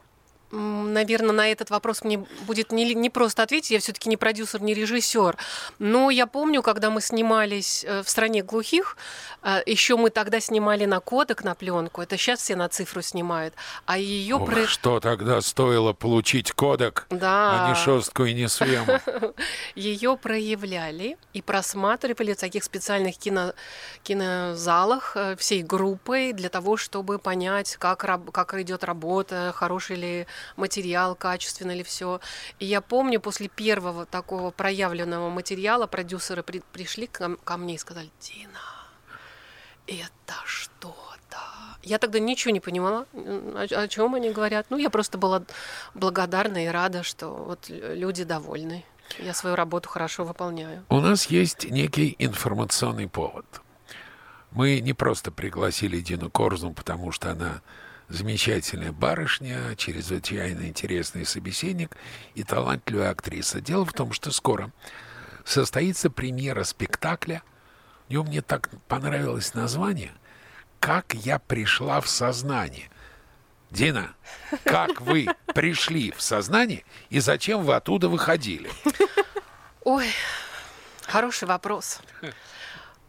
Наверное, 0.51 1.31
на 1.31 1.51
этот 1.51 1.69
вопрос 1.69 2.03
мне 2.03 2.25
будет 2.47 2.71
не, 2.71 2.95
не 2.95 3.09
просто 3.09 3.43
ответить, 3.43 3.69
я 3.71 3.79
все-таки 3.79 4.09
не 4.09 4.17
продюсер, 4.17 4.61
не 4.61 4.73
режиссер. 4.73 5.37
Но 5.77 6.09
я 6.09 6.25
помню, 6.25 6.63
когда 6.63 6.89
мы 6.89 7.01
снимались 7.01 7.83
э, 7.87 8.01
в 8.01 8.09
стране 8.09 8.41
глухих, 8.41 8.97
э, 9.43 9.61
еще 9.67 9.95
мы 9.95 10.09
тогда 10.09 10.39
снимали 10.39 10.85
на 10.85 10.99
кодек, 10.99 11.43
на 11.43 11.53
пленку. 11.53 12.01
Это 12.01 12.17
сейчас 12.17 12.39
все 12.39 12.55
на 12.55 12.67
цифру 12.67 13.03
снимают. 13.03 13.53
А 13.85 13.99
ее 13.99 14.37
Ох, 14.37 14.49
про... 14.49 14.65
Что 14.65 14.99
тогда 14.99 15.39
стоило 15.41 15.93
получить 15.93 16.51
кодек, 16.51 17.05
да. 17.11 17.67
а 17.67 17.69
не 17.69 17.75
шестку 17.75 18.25
и 18.25 18.33
не 18.33 18.49
свему? 18.49 18.99
Ее 19.75 20.17
проявляли 20.17 21.17
и 21.33 21.43
просматривали 21.43 22.33
в 22.33 22.37
таких 22.37 22.63
специальных 22.63 23.17
кино, 23.17 23.53
кинозалах 24.01 25.11
э, 25.15 25.35
всей 25.35 25.61
группой 25.61 26.33
для 26.33 26.49
того, 26.49 26.75
чтобы 26.75 27.19
понять, 27.19 27.75
как, 27.77 27.99
как 28.31 28.53
идет 28.55 28.83
работа, 28.83 29.53
хороший 29.55 29.95
ли 29.95 30.27
материал, 30.55 31.15
качественно 31.15 31.75
ли 31.75 31.83
все. 31.83 32.19
И 32.59 32.65
я 32.65 32.81
помню, 32.81 33.19
после 33.19 33.47
первого 33.47 34.05
такого 34.05 34.51
проявленного 34.51 35.29
материала 35.29 35.87
продюсеры 35.87 36.43
при, 36.43 36.61
пришли 36.73 37.07
ко, 37.07 37.35
ко 37.37 37.57
мне 37.57 37.75
и 37.75 37.77
сказали, 37.77 38.09
Дина, 38.19 38.59
это 39.87 40.35
что-то. 40.45 41.37
Я 41.81 41.97
тогда 41.97 42.19
ничего 42.19 42.51
не 42.51 42.59
понимала, 42.59 43.05
о, 43.13 43.65
о 43.69 43.87
чем 43.87 44.15
они 44.15 44.31
говорят. 44.31 44.67
Ну, 44.69 44.77
я 44.77 44.89
просто 44.89 45.17
была 45.17 45.43
благодарна 45.93 46.65
и 46.65 46.67
рада, 46.67 47.03
что 47.03 47.29
вот 47.29 47.69
люди 47.69 48.23
довольны. 48.23 48.85
Я 49.17 49.33
свою 49.33 49.55
работу 49.55 49.89
хорошо 49.89 50.23
выполняю. 50.23 50.85
У 50.89 50.99
нас 50.99 51.25
есть 51.27 51.69
некий 51.71 52.15
информационный 52.19 53.07
повод. 53.07 53.45
Мы 54.51 54.79
не 54.81 54.93
просто 54.93 55.31
пригласили 55.31 55.99
Дину 55.99 56.29
Корзун, 56.29 56.73
потому 56.73 57.11
что 57.11 57.31
она 57.31 57.61
замечательная 58.09 58.91
барышня, 58.91 59.75
чрезвычайно 59.75 60.67
интересный 60.67 61.25
собеседник 61.25 61.95
и 62.35 62.43
талантливая 62.43 63.11
актриса. 63.11 63.61
Дело 63.61 63.85
в 63.85 63.93
том, 63.93 64.11
что 64.11 64.31
скоро 64.31 64.71
состоится 65.45 66.09
премьера 66.09 66.63
спектакля. 66.63 67.43
Нем 68.09 68.25
мне 68.25 68.41
так 68.41 68.69
понравилось 68.87 69.53
название 69.53 70.11
«Как 70.79 71.13
я 71.13 71.39
пришла 71.39 72.01
в 72.01 72.09
сознание». 72.09 72.89
Дина, 73.69 74.15
как 74.63 75.01
вы 75.01 75.27
пришли 75.53 76.11
в 76.11 76.21
сознание 76.21 76.83
и 77.11 77.19
зачем 77.19 77.63
вы 77.63 77.75
оттуда 77.75 78.09
выходили? 78.09 78.71
Ой, 79.83 80.07
хороший 81.05 81.47
вопрос. 81.47 82.01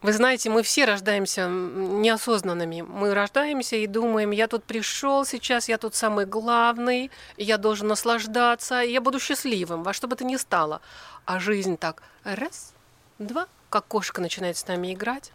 Вы 0.01 0.13
знаете, 0.13 0.49
мы 0.49 0.63
все 0.63 0.85
рождаемся 0.85 1.47
неосознанными. 1.47 2.81
Мы 2.81 3.13
рождаемся 3.13 3.75
и 3.75 3.85
думаем, 3.85 4.31
я 4.31 4.47
тут 4.47 4.63
пришел 4.63 5.25
сейчас, 5.25 5.69
я 5.69 5.77
тут 5.77 5.93
самый 5.93 6.25
главный, 6.25 7.11
я 7.37 7.59
должен 7.59 7.87
наслаждаться, 7.87 8.75
я 8.75 8.99
буду 8.99 9.19
счастливым, 9.19 9.83
во 9.83 9.93
что 9.93 10.07
бы 10.07 10.15
то 10.15 10.23
ни 10.23 10.37
стало. 10.37 10.81
А 11.25 11.39
жизнь 11.39 11.77
так 11.77 12.01
раз, 12.23 12.73
два, 13.19 13.45
как 13.69 13.85
кошка 13.85 14.21
начинает 14.21 14.57
с 14.57 14.65
нами 14.67 14.91
играть, 14.91 15.31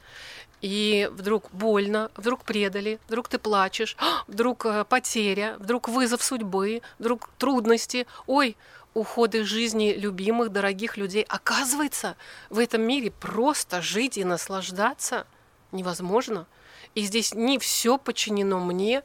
и 0.63 1.09
вдруг 1.13 1.49
больно, 1.53 2.11
вдруг 2.17 2.43
предали, 2.43 2.99
вдруг 3.07 3.29
ты 3.29 3.39
плачешь, 3.39 3.97
вдруг 4.27 4.67
э, 4.67 4.85
потеря, 4.85 5.55
вдруг 5.61 5.89
вызов 5.89 6.25
судьбы, 6.25 6.83
вдруг 6.99 7.31
трудности. 7.39 8.07
Ой, 8.27 8.57
ухода 8.97 9.39
из 9.39 9.47
жизни 9.47 9.93
любимых, 9.93 10.51
дорогих 10.51 10.97
людей. 10.97 11.25
Оказывается, 11.29 12.17
в 12.49 12.59
этом 12.59 12.83
мире 12.83 13.11
просто 13.11 13.83
жить 13.83 14.17
и 14.17 14.25
наслаждаться 14.25 15.27
невозможно. 15.71 16.47
И 16.95 17.03
здесь 17.03 17.35
не 17.35 17.59
все 17.59 17.99
подчинено 17.99 18.59
мне, 18.59 19.03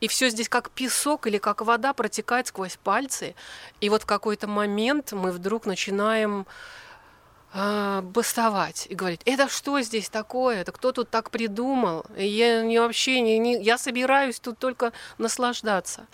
и 0.00 0.08
все 0.08 0.30
здесь 0.30 0.48
как 0.48 0.70
песок 0.70 1.26
или 1.26 1.36
как 1.36 1.60
вода 1.60 1.92
протекает 1.92 2.46
сквозь 2.46 2.78
пальцы. 2.82 3.34
И 3.82 3.90
вот 3.90 4.04
в 4.04 4.06
какой-то 4.06 4.46
момент 4.46 5.12
мы 5.12 5.30
вдруг 5.30 5.66
начинаем 5.66 6.46
э, 7.52 8.00
бастовать 8.00 8.86
и 8.88 8.94
говорить, 8.94 9.20
это 9.26 9.50
что 9.50 9.78
здесь 9.82 10.08
такое, 10.08 10.62
это 10.62 10.72
кто 10.72 10.92
тут 10.92 11.10
так 11.10 11.30
придумал, 11.30 12.06
я 12.16 12.62
не, 12.62 12.78
вообще 12.78 13.20
не, 13.20 13.36
не, 13.38 13.62
я 13.62 13.76
собираюсь 13.76 14.40
тут 14.40 14.58
только 14.58 14.94
наслаждаться. 15.18 16.06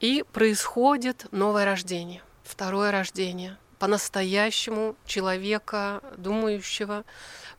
И 0.00 0.24
происходит 0.32 1.26
новое 1.30 1.64
рождение 1.64 2.22
второе 2.50 2.90
рождение, 2.90 3.56
по-настоящему 3.78 4.96
человека, 5.06 6.02
думающего, 6.16 7.04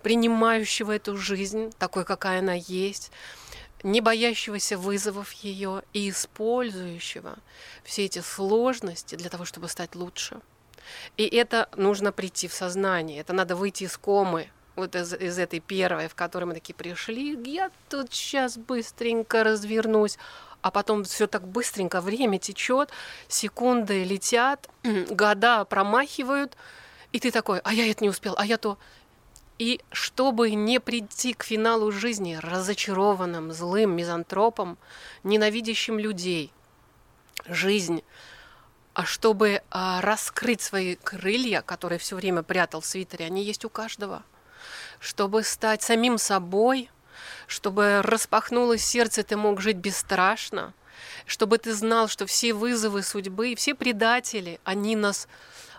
принимающего 0.03 0.91
эту 0.91 1.17
жизнь 1.17 1.71
такой, 1.79 2.05
какая 2.05 2.39
она 2.39 2.53
есть, 2.53 3.11
не 3.83 4.01
боящегося 4.01 4.77
вызовов 4.77 5.31
ее 5.31 5.81
и 5.93 6.09
использующего 6.09 7.37
все 7.83 8.05
эти 8.05 8.19
сложности 8.19 9.15
для 9.15 9.29
того, 9.29 9.45
чтобы 9.45 9.67
стать 9.67 9.95
лучше. 9.95 10.39
И 11.17 11.25
это 11.25 11.69
нужно 11.75 12.11
прийти 12.11 12.47
в 12.47 12.53
сознание, 12.53 13.19
это 13.19 13.33
надо 13.33 13.55
выйти 13.55 13.85
из 13.85 13.97
комы, 13.97 14.49
вот 14.75 14.95
из, 14.95 15.13
из 15.13 15.39
этой 15.39 15.59
первой, 15.59 16.07
в 16.07 16.15
которой 16.15 16.45
мы 16.45 16.53
такие 16.53 16.73
пришли, 16.73 17.37
я 17.49 17.71
тут 17.89 18.13
сейчас 18.13 18.57
быстренько 18.57 19.43
развернусь, 19.43 20.17
а 20.61 20.71
потом 20.71 21.03
все 21.03 21.27
так 21.27 21.47
быстренько, 21.47 22.01
время 22.01 22.39
течет, 22.39 22.89
секунды 23.27 24.03
летят, 24.03 24.69
года 24.83 25.65
промахивают, 25.65 26.55
и 27.11 27.19
ты 27.19 27.31
такой, 27.31 27.59
а 27.59 27.73
я 27.73 27.89
это 27.89 28.03
не 28.03 28.09
успел, 28.09 28.35
а 28.37 28.45
я 28.45 28.57
то. 28.57 28.77
И 29.57 29.81
чтобы 29.91 30.51
не 30.51 30.79
прийти 30.79 31.33
к 31.33 31.43
финалу 31.43 31.91
жизни 31.91 32.39
разочарованным, 32.41 33.51
злым 33.51 33.95
мизантропом, 33.95 34.77
ненавидящим 35.23 35.99
людей, 35.99 36.51
жизнь, 37.45 38.03
а 38.93 39.05
чтобы 39.05 39.61
а, 39.69 40.01
раскрыть 40.01 40.61
свои 40.61 40.95
крылья, 40.95 41.61
которые 41.61 41.99
все 41.99 42.15
время 42.15 42.43
прятал 42.43 42.81
в 42.81 42.85
свитере, 42.85 43.25
они 43.25 43.43
есть 43.43 43.63
у 43.63 43.69
каждого. 43.69 44.23
Чтобы 44.99 45.43
стать 45.43 45.81
самим 45.81 46.17
собой– 46.17 46.89
чтобы 47.51 48.01
распахнулось 48.01 48.83
сердце, 48.83 49.23
ты 49.23 49.35
мог 49.35 49.59
жить 49.59 49.75
бесстрашно, 49.75 50.73
чтобы 51.25 51.57
ты 51.57 51.73
знал, 51.73 52.07
что 52.07 52.25
все 52.25 52.53
вызовы 52.53 53.03
судьбы, 53.03 53.55
все 53.55 53.75
предатели, 53.75 54.59
они 54.63 54.95
нас, 54.95 55.27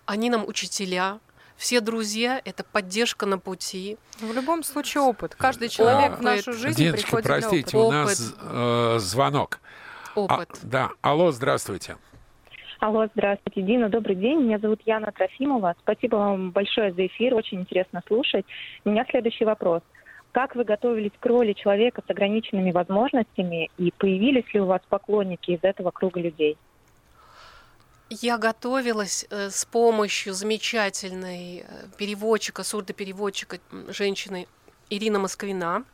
они 0.04 0.28
нам 0.28 0.46
учителя, 0.46 1.18
все 1.56 1.80
друзья— 1.80 2.42
это 2.44 2.62
поддержка 2.62 3.24
на 3.24 3.38
пути. 3.38 3.96
В 4.18 4.32
любом 4.34 4.62
случае 4.62 5.02
опыт. 5.02 5.34
Каждый 5.34 5.70
человек 5.70 6.12
опыт. 6.12 6.18
в 6.18 6.22
нашу 6.22 6.52
жизнь 6.52 6.76
Диночка, 6.76 7.16
приходит 7.16 7.26
простите, 7.26 7.76
у 7.78 7.90
нас 7.90 8.34
э, 8.38 8.96
звонок. 8.98 9.60
Опыт. 10.14 10.50
А, 10.52 10.56
да, 10.62 10.90
алло, 11.00 11.30
здравствуйте. 11.30 11.96
Алло, 12.80 13.06
здравствуйте, 13.14 13.62
Дина, 13.62 13.88
добрый 13.88 14.16
день. 14.16 14.42
Меня 14.42 14.58
зовут 14.58 14.80
Яна 14.84 15.12
Трофимова. 15.12 15.74
Спасибо 15.80 16.16
вам 16.16 16.50
большое 16.50 16.92
за 16.92 17.06
эфир, 17.06 17.34
очень 17.34 17.60
интересно 17.60 18.02
слушать. 18.06 18.44
У 18.84 18.90
меня 18.90 19.06
следующий 19.08 19.44
вопрос. 19.44 19.82
Как 20.32 20.56
вы 20.56 20.64
готовились 20.64 21.12
к 21.20 21.26
роли 21.26 21.52
человека 21.52 22.02
с 22.06 22.10
ограниченными 22.10 22.72
возможностями 22.72 23.70
и 23.76 23.92
появились 23.92 24.52
ли 24.54 24.60
у 24.60 24.66
вас 24.66 24.80
поклонники 24.88 25.50
из 25.50 25.60
этого 25.62 25.90
круга 25.90 26.20
людей? 26.20 26.56
Я 28.08 28.38
готовилась 28.38 29.26
э, 29.28 29.50
с 29.50 29.66
помощью 29.66 30.32
замечательной 30.32 31.60
э, 31.60 31.64
переводчика, 31.98 32.64
сурдопереводчика, 32.64 33.58
женщины 33.88 34.46
Ирина 34.88 35.18
Москвина. 35.18 35.84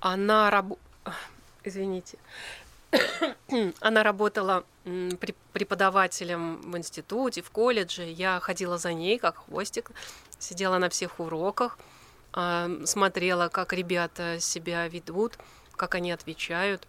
Она 0.00 0.50
раб... 0.50 0.72
Извините. 1.64 2.16
Она 3.80 4.02
работала 4.02 4.64
преподавателем 5.52 6.70
в 6.70 6.78
институте, 6.78 7.42
в 7.42 7.50
колледже. 7.50 8.04
Я 8.04 8.40
ходила 8.40 8.78
за 8.78 8.94
ней, 8.94 9.18
как 9.18 9.44
хвостик, 9.44 9.90
сидела 10.38 10.78
на 10.78 10.88
всех 10.88 11.20
уроках– 11.20 11.78
смотрела, 12.32 13.48
как 13.48 13.72
ребята 13.72 14.38
себя 14.40 14.88
ведут, 14.88 15.38
как 15.76 15.94
они 15.94 16.12
отвечают. 16.12 16.86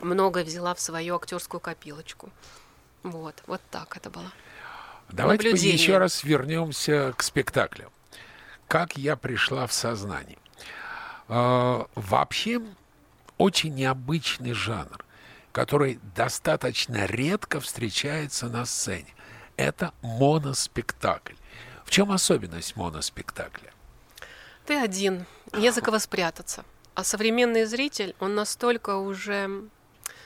Много 0.00 0.42
взяла 0.44 0.74
в 0.74 0.80
свою 0.80 1.16
актерскую 1.16 1.60
копилочку. 1.60 2.30
Вот, 3.02 3.42
вот 3.46 3.60
так 3.70 3.96
это 3.96 4.10
было. 4.10 4.32
Давайте 5.10 5.50
еще 5.50 5.98
раз 5.98 6.22
вернемся 6.24 7.12
к 7.16 7.22
спектаклю. 7.22 7.90
Как 8.68 8.96
я 8.96 9.16
пришла 9.16 9.66
в 9.66 9.72
сознание. 9.72 10.38
Э, 11.28 11.84
вообще 11.94 12.62
очень 13.38 13.74
необычный 13.74 14.52
жанр, 14.52 15.04
который 15.52 15.98
достаточно 16.14 17.06
редко 17.06 17.60
встречается 17.60 18.48
на 18.48 18.64
сцене. 18.64 19.12
Это 19.56 19.92
моноспектакль. 20.02 21.34
В 21.84 21.90
чем 21.90 22.12
особенность 22.12 22.76
моноспектакля? 22.76 23.72
Ты 24.70 24.76
один, 24.76 25.26
не 25.52 25.72
за 25.72 25.80
кого 25.80 25.98
спрятаться. 25.98 26.64
А 26.94 27.02
современный 27.02 27.64
зритель, 27.64 28.14
он 28.20 28.36
настолько 28.36 28.98
уже 28.98 29.64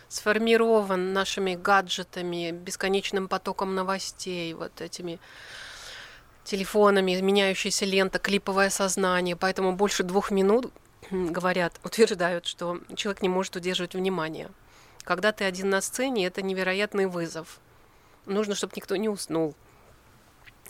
сформирован 0.08 1.14
нашими 1.14 1.54
гаджетами, 1.54 2.50
бесконечным 2.50 3.26
потоком 3.28 3.74
новостей, 3.74 4.52
вот 4.52 4.82
этими 4.82 5.18
телефонами, 6.44 7.18
меняющаяся 7.22 7.86
лента, 7.86 8.18
клиповое 8.18 8.68
сознание, 8.68 9.34
поэтому 9.34 9.72
больше 9.72 10.02
двух 10.02 10.30
минут 10.30 10.70
говорят, 11.10 11.80
утверждают, 11.82 12.44
что 12.44 12.80
человек 12.96 13.22
не 13.22 13.30
может 13.30 13.56
удерживать 13.56 13.94
внимание. 13.94 14.50
Когда 15.04 15.32
ты 15.32 15.44
один 15.44 15.70
на 15.70 15.80
сцене, 15.80 16.26
это 16.26 16.42
невероятный 16.42 17.06
вызов. 17.06 17.60
Нужно, 18.26 18.54
чтобы 18.54 18.74
никто 18.76 18.96
не 18.96 19.08
уснул, 19.08 19.54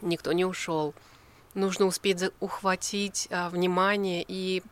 никто 0.00 0.30
не 0.30 0.44
ушел. 0.44 0.94
Нужно 1.54 1.86
успеть 1.86 2.22
ухватить 2.40 3.28
а, 3.30 3.48
внимание 3.48 4.24
и 4.26 4.62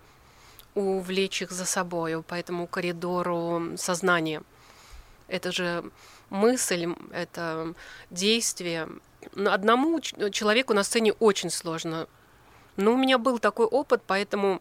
увлечь 0.74 1.42
их 1.42 1.50
за 1.50 1.64
собой 1.64 2.22
по 2.22 2.34
этому 2.34 2.66
коридору 2.66 3.76
сознания. 3.76 4.42
Это 5.28 5.52
же 5.52 5.84
мысль, 6.30 6.88
это 7.12 7.74
действие. 8.10 8.88
Одному 9.36 10.00
человеку 10.00 10.74
на 10.74 10.82
сцене 10.82 11.12
очень 11.12 11.50
сложно. 11.50 12.08
Но 12.76 12.94
у 12.94 12.96
меня 12.96 13.18
был 13.18 13.38
такой 13.38 13.66
опыт, 13.66 14.02
поэтому 14.06 14.60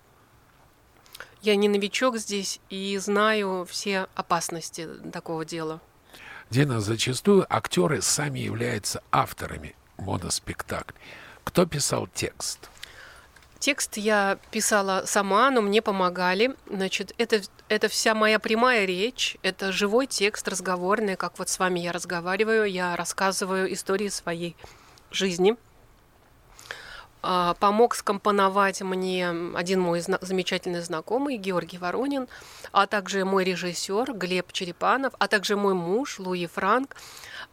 я 1.41 1.55
не 1.55 1.69
новичок 1.69 2.17
здесь 2.17 2.59
и 2.69 2.97
знаю 2.97 3.65
все 3.69 4.07
опасности 4.15 4.87
такого 5.11 5.45
дела. 5.45 5.79
Дина, 6.49 6.81
зачастую 6.81 7.47
актеры 7.49 8.01
сами 8.01 8.39
являются 8.39 9.01
авторами 9.11 9.75
моноспектаклей. 9.97 10.99
Кто 11.43 11.65
писал 11.65 12.07
текст? 12.13 12.69
Текст 13.59 13.97
я 13.97 14.39
писала 14.49 15.03
сама, 15.05 15.51
но 15.51 15.61
мне 15.61 15.81
помогали. 15.81 16.55
Значит, 16.67 17.13
это, 17.17 17.41
это 17.69 17.87
вся 17.89 18.15
моя 18.15 18.39
прямая 18.39 18.85
речь, 18.85 19.37
это 19.43 19.71
живой 19.71 20.07
текст 20.07 20.47
разговорный, 20.47 21.15
как 21.15 21.37
вот 21.37 21.49
с 21.49 21.59
вами 21.59 21.79
я 21.79 21.91
разговариваю, 21.91 22.65
я 22.65 22.95
рассказываю 22.95 23.71
истории 23.71 24.09
своей 24.09 24.55
жизни– 25.11 25.55
а, 27.23 27.53
помог 27.55 27.93
скомпоновать 27.95 28.81
мне 28.81 29.29
один 29.53 29.79
мой 29.79 30.01
замечательный 30.01 30.81
знакомый 30.81 31.37
Георгий 31.37 31.77
Воронин, 31.77 32.27
а 32.71 32.87
также 32.87 33.25
мой 33.25 33.43
режиссер 33.43 34.13
Глеб 34.13 34.51
Черепанов, 34.51 35.13
а 35.19 35.27
также 35.27 35.55
мой 35.55 35.75
муж 35.75 36.17
Луи 36.17 36.47
Франк, 36.47 36.95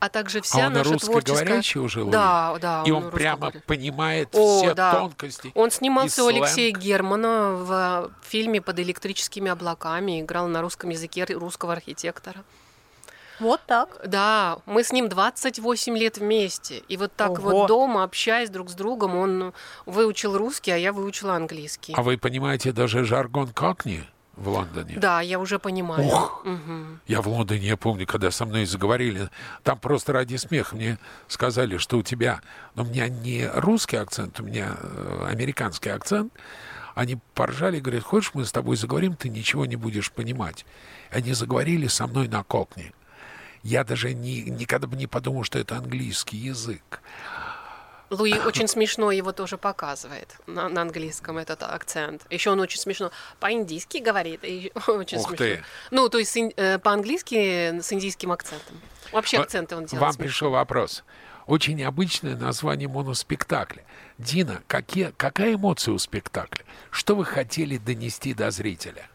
а 0.01 0.09
также 0.09 0.41
вся 0.41 0.65
а 0.65 0.67
он 0.69 0.75
наша 0.75 0.97
творческая... 0.97 1.81
уже 1.81 2.03
Луи? 2.03 2.13
Да, 2.13 2.57
да. 2.61 2.83
И 2.87 2.91
он, 2.91 3.05
он 3.05 3.11
прямо 3.11 3.53
понимает 3.67 4.29
О, 4.33 4.59
все 4.59 4.75
да. 4.75 4.93
тонкости. 4.93 5.51
Он 5.55 5.71
снимался 5.71 6.25
у 6.25 6.29
Алексея 6.29 6.73
Германа 6.73 7.53
в 7.55 8.11
фильме 8.23 8.61
«Под 8.61 8.79
электрическими 8.79 9.51
облаками», 9.51 10.21
играл 10.21 10.47
на 10.47 10.63
русском 10.63 10.91
языке 10.91 11.25
русского 11.25 11.73
архитектора. 11.73 12.45
Вот 13.41 13.61
так. 13.67 14.01
Да, 14.05 14.59
мы 14.67 14.83
с 14.83 14.93
ним 14.93 15.09
28 15.09 15.97
лет 15.97 16.19
вместе. 16.19 16.83
И 16.89 16.97
вот 16.97 17.13
так 17.15 17.31
Ого. 17.31 17.51
вот 17.51 17.69
дома, 17.69 18.03
общаясь 18.03 18.51
друг 18.51 18.69
с 18.71 18.75
другом, 18.75 19.17
он 19.17 19.53
выучил 19.87 20.37
русский, 20.37 20.73
а 20.73 20.77
я 20.77 20.93
выучила 20.93 21.35
английский. 21.35 21.95
А 21.97 22.03
вы 22.03 22.19
понимаете 22.19 22.73
даже 22.73 23.05
жаргон 23.05 23.49
кокни? 23.49 24.05
В 24.39 24.49
Лондоне. 24.49 24.97
Да, 24.99 25.21
я 25.21 25.39
уже 25.39 25.59
понимаю. 25.59 26.07
Ух, 26.07 26.45
угу. 26.45 26.99
Я 27.07 27.21
в 27.21 27.29
Лондоне, 27.29 27.67
я 27.67 27.77
помню, 27.77 28.07
когда 28.07 28.31
со 28.31 28.47
мной 28.47 28.67
заговорили, 28.67 29.29
там 29.63 29.79
просто 29.79 30.13
ради 30.13 30.37
смеха 30.37 30.77
мне 30.77 30.99
сказали, 31.27 31.77
что 31.79 31.99
у 31.99 32.03
тебя, 32.03 32.41
но 32.75 32.85
у 32.85 32.87
меня 32.87 33.09
не 33.09 33.49
русский 33.49 33.97
акцент, 33.97 34.39
у 34.41 34.45
меня 34.45 34.77
э, 34.81 35.27
американский 35.31 35.91
акцент. 35.91 36.33
Они 36.95 37.19
поржали, 37.35 37.81
говорят, 37.81 38.05
хочешь, 38.05 38.33
мы 38.35 38.45
с 38.45 38.53
тобой 38.53 38.77
заговорим, 38.77 39.15
ты 39.15 39.29
ничего 39.29 39.67
не 39.67 39.77
будешь 39.77 40.11
понимать. 40.11 40.65
Они 41.11 41.33
заговорили 41.33 41.87
со 41.87 42.07
мной 42.07 42.29
на 42.29 42.43
кокне. 42.43 42.93
Я 43.63 43.85
даже 43.85 44.15
ни, 44.15 44.49
никогда 44.49 44.87
бы 44.87 44.97
не 44.97 45.07
подумал, 45.07 45.45
что 45.45 45.59
это 45.59 45.77
английский 45.77 46.37
язык. 46.37 47.01
Луи 48.11 48.39
очень 48.39 48.69
смешно 48.69 49.11
его 49.11 49.33
тоже 49.33 49.59
показывает 49.59 50.37
на, 50.47 50.69
на 50.69 50.83
английском 50.83 51.39
этот 51.39 51.63
акцент. 51.63 52.23
Еще 52.31 52.51
он 52.51 52.61
очень 52.61 52.81
смешно 52.81 53.11
по-индийски 53.39 53.99
говорит. 53.99 54.41
И 54.43 54.73
очень 54.87 55.19
Ух 55.19 55.29
смешно. 55.29 55.37
Ты. 55.37 55.65
Ну, 55.91 56.09
то 56.09 56.19
есть 56.19 56.37
э, 56.37 56.79
по-английски 56.79 57.81
с 57.81 57.93
индийским 57.93 58.33
акцентом. 58.33 58.81
Вообще 59.13 59.39
акценты 59.39 59.77
он 59.77 59.85
делает. 59.85 60.01
Вам 60.01 60.13
смешно. 60.13 60.25
пришел 60.25 60.51
вопрос. 60.51 61.05
Очень 61.47 61.77
необычное 61.77 62.37
название 62.37 62.89
моноспектакля. 62.89 63.85
Дина, 64.19 64.63
какие, 64.67 65.13
какая 65.17 65.55
эмоция 65.55 65.95
у 65.95 65.99
спектакля? 65.99 66.65
Что 66.91 67.15
вы 67.15 67.25
хотели 67.25 67.79
донести 67.79 68.35
до 68.35 68.51
зрителя? 68.51 69.09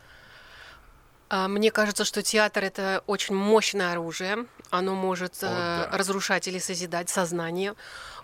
А, 1.29 1.47
мне 1.47 1.71
кажется, 1.71 2.05
что 2.05 2.21
театр 2.21 2.63
это 2.63 3.03
очень 3.07 3.33
мощное 3.33 3.91
оружие. 3.91 4.45
Оно 4.69 4.93
может 4.93 5.43
О, 5.43 5.47
э, 5.47 5.89
да. 5.91 5.97
разрушать 5.97 6.47
или 6.47 6.59
созидать 6.59 7.09
сознание. 7.09 7.73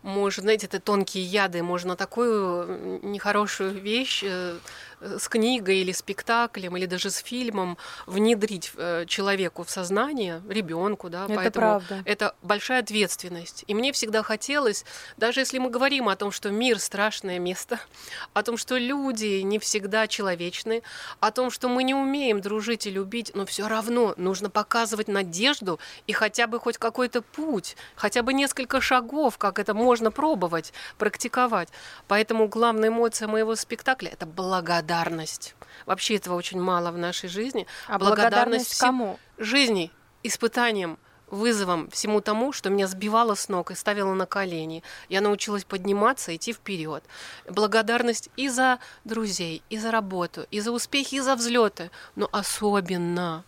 Может, 0.02 0.44
знаете, 0.44 0.68
это 0.68 0.80
тонкие 0.80 1.24
яды. 1.24 1.62
Можно 1.64 1.96
такую 1.96 3.00
нехорошую 3.04 3.72
вещь 3.72 4.24
э, 4.26 4.58
с 5.02 5.28
книгой 5.30 5.78
или 5.78 5.92
спектаклем, 5.92 6.76
или 6.76 6.86
даже 6.86 7.10
с 7.10 7.18
фильмом 7.18 7.78
внедрить 8.06 8.72
э, 8.76 9.06
человеку 9.08 9.64
в 9.64 9.70
сознание, 9.70 10.42
ребенку, 10.50 11.10
да, 11.10 11.26
это 11.26 11.36
поэтому 11.36 11.66
правда. 11.80 12.04
это 12.06 12.36
большая 12.42 12.82
ответственность. 12.82 13.64
И 13.68 13.74
мне 13.74 13.92
всегда 13.94 14.24
хотелось, 14.24 14.86
даже 15.18 15.40
если 15.40 15.58
мы 15.58 15.70
говорим 15.70 16.10
о 16.10 16.16
том, 16.16 16.32
что 16.32 16.52
мир 16.52 16.80
страшное 16.80 17.40
место, 17.40 17.80
о 18.34 18.44
том, 18.44 18.58
что 18.58 18.78
люди 18.78 19.42
не 19.42 19.60
всегда 19.60 20.08
человечны, 20.08 20.84
о 21.20 21.32
том, 21.32 21.52
что 21.52 21.70
мы 21.70 21.84
не 21.84 21.94
умеем 21.94 22.42
дружить 22.42 22.88
и 22.88 22.92
любить, 22.92 23.32
но 23.34 23.46
все 23.46 23.68
равно 23.68 24.14
нужно 24.18 24.50
показывать 24.50 25.08
надежду 25.08 25.80
и 26.08 26.14
хотя 26.14 26.48
бы 26.48 26.60
хоть 26.60 26.78
какой-то 26.78 27.22
путь, 27.22 27.78
хотя 27.96 28.22
бы 28.22 28.34
несколько 28.34 28.82
шагов, 28.82 29.38
как 29.38 29.60
это 29.60 29.74
можно 29.74 30.12
пробовать, 30.12 30.74
практиковать. 30.98 31.70
Поэтому 32.08 32.48
главная 32.48 32.90
эмоция 32.90 33.28
моего 33.28 33.56
спектакля 33.56 34.10
это 34.10 34.26
благодарность 34.26 34.89
благодарность. 34.90 35.56
Вообще 35.86 36.16
этого 36.16 36.36
очень 36.36 36.60
мало 36.60 36.92
в 36.92 36.98
нашей 36.98 37.30
жизни. 37.30 37.66
А 37.88 37.98
благодарность, 37.98 38.22
благодарность 38.22 38.80
кому? 38.80 39.20
Жизни, 39.38 39.92
испытаниям, 40.24 40.98
вызовом 41.28 41.90
всему 41.92 42.22
тому, 42.22 42.52
что 42.52 42.70
меня 42.70 42.88
сбивало 42.88 43.36
с 43.36 43.50
ног 43.50 43.72
и 43.72 43.76
ставило 43.76 44.14
на 44.14 44.26
колени. 44.26 44.84
Я 45.10 45.22
научилась 45.22 45.64
подниматься, 45.64 46.36
идти 46.36 46.54
вперед. 46.54 47.04
Благодарность 47.48 48.30
и 48.36 48.50
за 48.50 48.80
друзей, 49.04 49.62
и 49.70 49.78
за 49.78 49.92
работу, 49.92 50.48
и 50.52 50.60
за 50.60 50.72
успехи, 50.72 51.16
и 51.16 51.20
за 51.20 51.36
взлеты, 51.36 51.92
но 52.16 52.28
особенно 52.32 53.44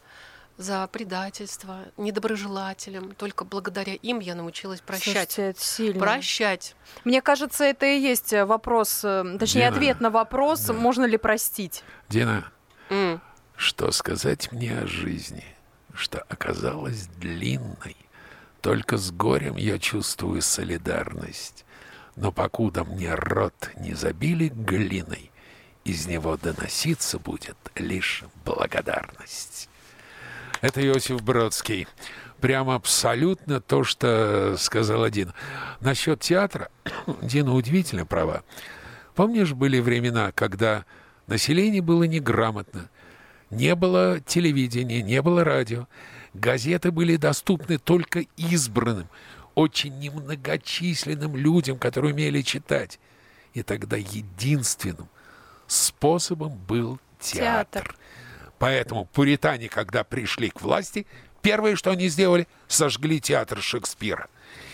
за 0.57 0.87
предательство, 0.87 1.85
недоброжелателям. 1.97 3.13
Только 3.15 3.45
благодаря 3.45 3.93
им 3.93 4.19
я 4.19 4.35
научилась 4.35 4.81
прощать. 4.81 5.31
Слушайте, 5.31 5.41
это 5.49 5.61
сильно. 5.61 5.99
Прощать. 5.99 6.75
Мне 7.03 7.21
кажется, 7.21 7.63
это 7.63 7.85
и 7.85 7.99
есть 7.99 8.33
вопрос, 8.33 9.01
э, 9.03 9.37
точнее, 9.39 9.65
Дина, 9.65 9.75
ответ 9.75 9.99
на 10.01 10.09
вопрос, 10.09 10.61
да. 10.61 10.73
можно 10.73 11.05
ли 11.05 11.17
простить. 11.17 11.83
Дина, 12.09 12.51
mm. 12.89 13.19
что 13.55 13.91
сказать 13.91 14.51
мне 14.51 14.79
о 14.79 14.87
жизни, 14.87 15.45
что 15.93 16.19
оказалась 16.29 17.07
длинной? 17.07 17.95
Только 18.61 18.97
с 18.97 19.11
горем 19.11 19.55
я 19.55 19.79
чувствую 19.79 20.41
солидарность. 20.41 21.65
Но 22.15 22.31
покуда 22.31 22.83
мне 22.83 23.15
рот 23.15 23.71
не 23.77 23.93
забили 23.93 24.49
глиной, 24.49 25.31
из 25.83 26.05
него 26.05 26.37
доноситься 26.37 27.17
будет 27.17 27.57
лишь 27.75 28.23
благодарность. 28.45 29.69
Это 30.61 30.85
Иосиф 30.85 31.23
Бродский. 31.23 31.87
Прямо 32.39 32.75
абсолютно 32.75 33.59
то, 33.59 33.83
что 33.83 34.55
сказал 34.57 35.03
один. 35.03 35.33
Насчет 35.79 36.21
театра 36.21 36.69
Дина 37.21 37.53
удивительно 37.53 38.05
права. 38.05 38.43
Помнишь, 39.15 39.53
были 39.53 39.79
времена, 39.79 40.31
когда 40.31 40.85
население 41.27 41.81
было 41.81 42.03
неграмотно, 42.03 42.89
не 43.49 43.75
было 43.75 44.19
телевидения, 44.21 45.01
не 45.01 45.21
было 45.21 45.43
радио, 45.43 45.87
газеты 46.33 46.91
были 46.91 47.17
доступны 47.17 47.77
только 47.77 48.25
избранным, 48.37 49.07
очень 49.55 49.99
немногочисленным 49.99 51.35
людям, 51.35 51.77
которые 51.77 52.13
умели 52.13 52.41
читать. 52.41 52.99
И 53.53 53.63
тогда 53.63 53.97
единственным 53.97 55.09
способом 55.67 56.55
был 56.55 56.99
театр. 57.19 57.83
театр. 57.83 57.95
Поэтому 58.61 59.05
пуритане, 59.05 59.69
когда 59.69 60.03
пришли 60.03 60.51
к 60.51 60.61
власти, 60.61 61.07
первое, 61.41 61.75
что 61.75 61.89
они 61.89 62.09
сделали, 62.09 62.47
сожгли 62.67 63.19
театр 63.19 63.59
Шекспира. 63.59 64.27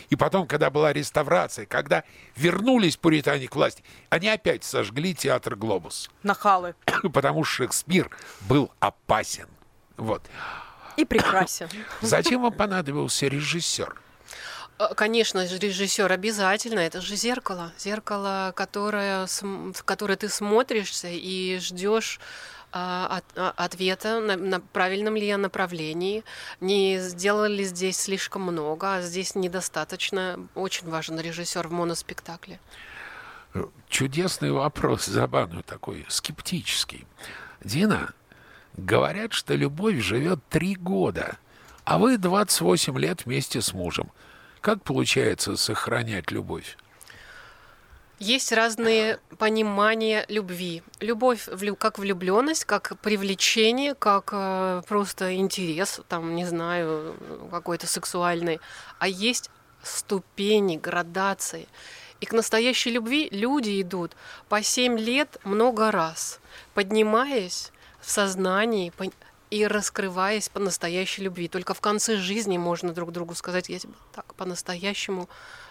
И 0.09 0.17
потом, 0.17 0.45
когда 0.45 0.69
была 0.69 0.91
реставрация, 0.91 1.65
когда 1.65 2.03
вернулись 2.35 2.97
пуритане 2.97 3.47
к 3.47 3.55
власти, 3.55 3.85
они 4.09 4.27
опять 4.27 4.65
сожгли 4.65 5.15
театр 5.15 5.55
«Глобус». 5.55 6.09
Нахалы. 6.21 6.75
Потому 7.13 7.45
что 7.45 7.63
Шекспир 7.63 8.09
был 8.41 8.73
опасен. 8.81 9.47
Вот. 9.95 10.21
И 10.97 11.05
прекрасен. 11.05 11.69
Зачем 12.01 12.41
вам 12.41 12.51
понадобился 12.51 13.27
режиссер? 13.27 14.01
Э, 14.79 14.93
конечно, 14.95 15.45
режиссер 15.45 16.11
обязательно. 16.11 16.79
Это 16.79 16.99
же 16.99 17.15
зеркало. 17.15 17.71
Зеркало, 17.77 18.51
которое, 18.53 19.27
в 19.27 19.83
которое 19.85 20.17
ты 20.17 20.27
смотришься 20.27 21.07
и 21.09 21.59
ждешь 21.59 22.19
от, 23.07 23.25
а, 23.35 23.53
ответа, 23.55 24.19
на, 24.19 24.35
на 24.35 24.59
правильном 24.59 25.15
ли 25.15 25.27
я 25.27 25.37
направлении, 25.37 26.23
не 26.61 26.99
сделали 26.99 27.57
ли 27.57 27.63
здесь 27.63 27.99
слишком 27.99 28.43
много, 28.43 28.95
а 28.95 29.01
здесь 29.01 29.35
недостаточно. 29.35 30.47
Очень 30.55 30.89
важен 30.89 31.19
режиссер 31.19 31.67
в 31.67 31.71
моноспектакле. 31.71 32.59
Чудесный 33.89 34.51
вопрос, 34.51 35.05
забавный 35.05 35.63
такой, 35.63 36.05
скептический. 36.09 37.07
Дина, 37.63 38.13
говорят, 38.75 39.33
что 39.33 39.55
любовь 39.55 39.97
живет 39.97 40.39
три 40.49 40.75
года, 40.75 41.37
а 41.83 41.97
вы 41.97 42.17
28 42.17 42.97
лет 42.99 43.25
вместе 43.25 43.61
с 43.61 43.73
мужем. 43.73 44.11
Как 44.61 44.83
получается 44.83 45.55
сохранять 45.55 46.31
любовь? 46.31 46.77
Есть 48.19 48.51
разные 48.51 49.19
понимания 49.37 50.25
любви. 50.27 50.81
Любовь 50.99 51.47
как 51.77 51.99
влюбленность, 51.99 52.65
как 52.65 52.99
привлечение, 52.99 53.93
как 53.93 54.29
э, 54.31 54.81
просто 54.87 55.35
интерес, 55.35 56.01
там, 56.07 56.35
не 56.35 56.45
знаю, 56.45 57.15
какой-то 57.51 57.85
сексуальный. 57.85 58.59
А 58.97 59.07
есть 59.07 59.51
ступени, 59.83 60.77
градации. 60.77 61.67
И 62.19 62.25
к 62.25 62.33
настоящей 62.33 62.89
любви 62.89 63.29
люди 63.29 63.79
идут 63.81 64.15
по 64.49 64.63
семь 64.63 64.97
лет 64.97 65.37
много 65.43 65.91
раз, 65.91 66.39
поднимаясь 66.73 67.71
в 68.01 68.09
сознании 68.09 68.91
и 69.51 69.67
раскрываясь 69.67 70.49
по 70.49 70.59
настоящей 70.59 71.21
любви. 71.21 71.47
Только 71.47 71.75
в 71.75 71.81
конце 71.81 72.17
жизни 72.17 72.57
можно 72.57 72.93
друг 72.93 73.11
другу 73.11 73.35
сказать, 73.35 73.69
я 73.69 73.77
тебя 73.77 73.93
так 74.11 74.33
по-настоящему 74.33 75.29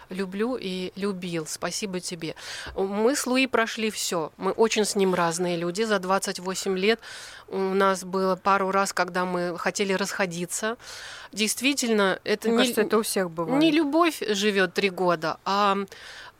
и 0.09 0.91
любил. 0.95 1.45
Спасибо 1.47 1.99
тебе. 1.99 2.35
Мы 2.75 3.15
с 3.15 3.25
Луи 3.27 3.47
прошли 3.47 3.89
все. 3.89 4.31
Мы 4.37 4.51
очень 4.51 4.85
с 4.85 4.95
ним 4.95 5.13
разные 5.13 5.57
люди. 5.57 5.83
За 5.83 5.99
28 5.99 6.77
лет 6.77 6.99
у 7.47 7.57
нас 7.57 8.03
было 8.03 8.35
пару 8.35 8.71
раз, 8.71 8.93
когда 8.93 9.25
мы 9.25 9.57
хотели 9.57 9.93
расходиться. 9.93 10.77
Действительно, 11.31 12.19
это 12.23 12.49
Мне 12.49 12.57
не, 12.57 12.63
кажется, 12.63 12.81
это 12.81 12.97
у 12.97 13.01
всех 13.03 13.31
бывает. 13.31 13.61
не 13.61 13.71
любовь 13.71 14.21
живет 14.27 14.73
три 14.73 14.89
года, 14.89 15.37
а, 15.45 15.77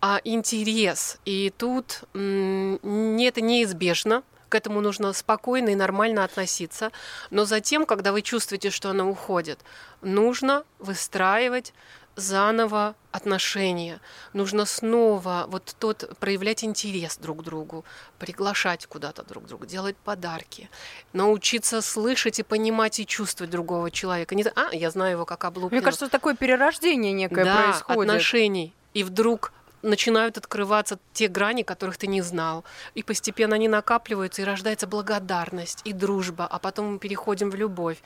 а 0.02 0.22
интерес. 0.24 1.20
И 1.26 1.54
тут 1.58 2.02
это 2.14 3.42
неизбежно 3.42 4.24
к 4.50 4.56
этому 4.56 4.82
нужно 4.82 5.14
спокойно 5.14 5.70
и 5.70 5.76
нормально 5.76 6.24
относиться. 6.24 6.92
Но 7.30 7.46
затем, 7.46 7.86
когда 7.86 8.12
вы 8.12 8.22
чувствуете, 8.22 8.70
что 8.70 8.90
она 8.90 9.06
уходит, 9.06 9.60
нужно 10.02 10.64
выстраивать 10.80 11.74
заново 12.18 12.96
отношения. 13.12 14.02
Нужно 14.34 14.66
снова 14.66 15.46
вот 15.48 15.76
тот 15.80 16.18
проявлять 16.20 16.64
интерес 16.64 17.18
друг 17.18 17.42
к 17.42 17.44
другу, 17.44 17.86
приглашать 18.20 18.86
куда-то 18.88 19.24
друг 19.24 19.46
друга, 19.46 19.66
делать 19.66 19.96
подарки, 19.96 20.70
научиться 21.14 21.82
слышать 21.82 22.40
и 22.40 22.44
понимать 22.44 23.00
и 23.00 23.06
чувствовать 23.06 23.52
другого 23.52 23.92
человека. 23.92 24.36
Не, 24.36 24.44
а, 24.44 24.74
я 24.74 24.92
знаю 24.92 25.14
его 25.14 25.26
как 25.26 25.46
облупил. 25.46 25.78
Мне 25.78 25.82
кажется, 25.82 26.10
такое 26.10 26.36
перерождение 26.36 27.14
некое 27.14 27.46
да, 27.46 27.64
происходит. 27.64 28.10
отношений. 28.10 28.74
И 28.94 29.04
вдруг 29.04 29.54
начинают 29.84 30.38
открываться 30.38 31.00
те 31.14 31.28
грани, 31.28 31.64
которых 31.64 31.98
ты 31.98 32.08
не 32.08 32.22
знал. 32.22 32.64
И 32.96 33.04
постепенно 33.04 33.56
они 33.56 33.68
накапливаются, 33.68 34.42
и 34.42 34.46
рождается 34.46 34.88
благодарность 34.88 35.82
и 35.86 35.94
дружба, 35.94 36.48
а 36.48 36.60
потом 36.60 36.94
мы 36.94 37.00
переходим 37.00 37.50
в 37.50 37.56
любовь. 37.56 37.98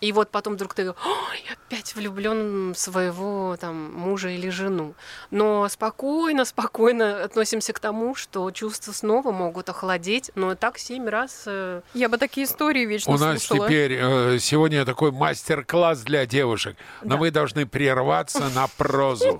И 0.00 0.12
вот 0.12 0.30
потом 0.30 0.54
вдруг 0.54 0.72
ты 0.72 0.88
Ой, 0.90 1.44
опять 1.52 1.94
влюблен 1.94 2.72
в 2.72 2.78
своего 2.78 3.56
там 3.60 3.92
мужа 3.92 4.30
или 4.30 4.48
жену. 4.48 4.94
Но 5.30 5.68
спокойно, 5.68 6.46
спокойно 6.46 7.22
относимся 7.22 7.74
к 7.74 7.78
тому, 7.80 8.14
что 8.14 8.50
чувства 8.50 8.92
снова 8.92 9.30
могут 9.30 9.68
охладеть, 9.68 10.30
но 10.34 10.54
так 10.54 10.78
семь 10.78 11.06
раз. 11.06 11.42
Э, 11.46 11.82
Я 11.92 12.08
бы 12.08 12.16
такие 12.16 12.46
истории 12.46 12.86
вечно 12.86 13.12
У 13.12 13.18
нас 13.18 13.42
слушала. 13.42 13.68
теперь 13.68 13.98
э, 14.00 14.38
сегодня 14.40 14.86
такой 14.86 15.12
мастер-класс 15.12 16.00
для 16.00 16.24
девушек, 16.24 16.76
но 17.02 17.18
мы 17.18 17.30
должны 17.30 17.66
прерваться 17.66 18.48
на 18.54 18.68
прозу. 18.68 19.38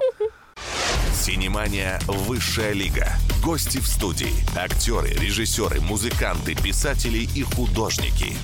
Синемания 1.15 2.01
«Высшая 2.07 2.73
лига». 2.73 3.09
Гости 3.43 3.79
в 3.79 3.87
студии. 3.87 4.33
Актеры, 4.59 5.09
режиссеры, 5.09 5.81
музыканты, 5.81 6.55
писатели 6.55 7.27
и 7.35 7.43
художники. 7.43 8.37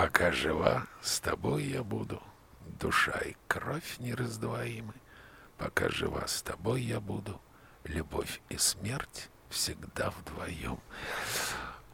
Пока 0.00 0.32
жива, 0.32 0.86
с 1.02 1.20
тобой 1.20 1.64
я 1.64 1.82
буду. 1.82 2.22
Душа 2.80 3.18
и 3.18 3.34
кровь 3.46 3.98
нераздвоимы. 3.98 4.94
Пока 5.58 5.90
жива, 5.90 6.26
с 6.26 6.40
тобой 6.40 6.80
я 6.80 7.00
буду. 7.00 7.38
Любовь 7.84 8.40
и 8.48 8.56
смерть 8.56 9.28
всегда 9.50 10.10
вдвоем. 10.10 10.78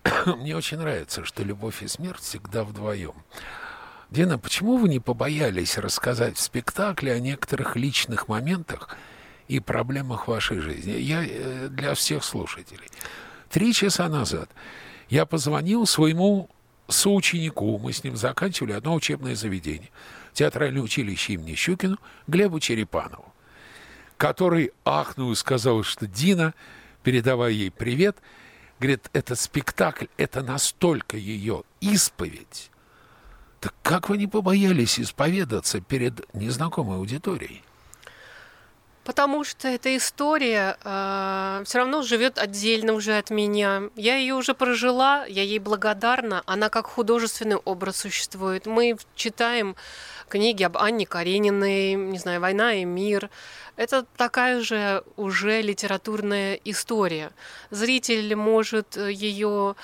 Мне 0.38 0.56
очень 0.56 0.78
нравится, 0.78 1.24
что 1.24 1.42
любовь 1.42 1.82
и 1.82 1.88
смерть 1.88 2.20
всегда 2.20 2.62
вдвоем. 2.62 3.24
Дина, 4.10 4.38
почему 4.38 4.76
вы 4.76 4.88
не 4.88 5.00
побоялись 5.00 5.76
рассказать 5.76 6.36
в 6.36 6.40
спектакле 6.40 7.12
о 7.12 7.18
некоторых 7.18 7.74
личных 7.74 8.28
моментах 8.28 8.96
и 9.48 9.58
проблемах 9.58 10.28
вашей 10.28 10.60
жизни? 10.60 10.92
Я 10.92 11.24
э, 11.26 11.66
для 11.70 11.92
всех 11.94 12.22
слушателей. 12.22 12.88
Три 13.50 13.72
часа 13.72 14.08
назад 14.08 14.48
я 15.08 15.26
позвонил 15.26 15.86
своему 15.86 16.50
соученику, 16.88 17.78
мы 17.78 17.92
с 17.92 18.04
ним 18.04 18.16
заканчивали 18.16 18.72
одно 18.72 18.94
учебное 18.94 19.34
заведение, 19.34 19.90
театральное 20.32 20.82
училище 20.82 21.34
имени 21.34 21.54
Щукину, 21.54 21.98
Глебу 22.26 22.60
Черепанову, 22.60 23.32
который 24.16 24.72
ахнул 24.84 25.32
и 25.32 25.36
сказал, 25.36 25.82
что 25.82 26.06
Дина, 26.06 26.54
передавая 27.02 27.50
ей 27.50 27.70
привет, 27.70 28.16
говорит, 28.78 29.08
это 29.12 29.34
спектакль, 29.34 30.06
это 30.16 30.42
настолько 30.42 31.16
ее 31.16 31.64
исповедь. 31.80 32.70
Так 33.60 33.74
как 33.82 34.08
вы 34.08 34.18
не 34.18 34.26
побоялись 34.26 35.00
исповедаться 35.00 35.80
перед 35.80 36.32
незнакомой 36.34 36.98
аудиторией? 36.98 37.62
Потому 39.06 39.44
что 39.44 39.68
эта 39.68 39.96
история 39.96 40.76
э, 40.82 41.62
все 41.64 41.78
равно 41.78 42.02
живет 42.02 42.38
отдельно 42.38 42.92
уже 42.92 43.16
от 43.16 43.30
меня. 43.30 43.84
Я 43.94 44.16
ее 44.16 44.34
уже 44.34 44.52
прожила, 44.52 45.24
я 45.26 45.44
ей 45.44 45.60
благодарна. 45.60 46.42
Она 46.44 46.70
как 46.70 46.88
художественный 46.88 47.54
образ 47.54 47.98
существует. 47.98 48.66
Мы 48.66 48.96
читаем 49.14 49.76
книги 50.28 50.64
об 50.64 50.76
Анне 50.76 51.06
Карениной, 51.06 51.94
не 51.94 52.18
знаю, 52.18 52.40
«Война 52.40 52.74
и 52.74 52.84
мир». 52.84 53.30
Это 53.76 54.04
такая 54.16 54.60
же 54.60 55.04
уже 55.14 55.62
литературная 55.62 56.54
история. 56.64 57.30
Зритель 57.70 58.34
может 58.34 58.96
ее 58.96 59.76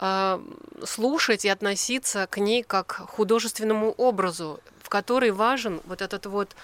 э, 0.00 0.40
слушать 0.84 1.46
и 1.46 1.48
относиться 1.48 2.26
к 2.26 2.36
ней 2.36 2.62
как 2.62 2.88
к 2.88 3.08
художественному 3.08 3.92
образу, 3.92 4.60
в 4.82 4.90
который 4.90 5.30
важен 5.30 5.80
вот 5.86 6.02
этот 6.02 6.26
вот 6.26 6.54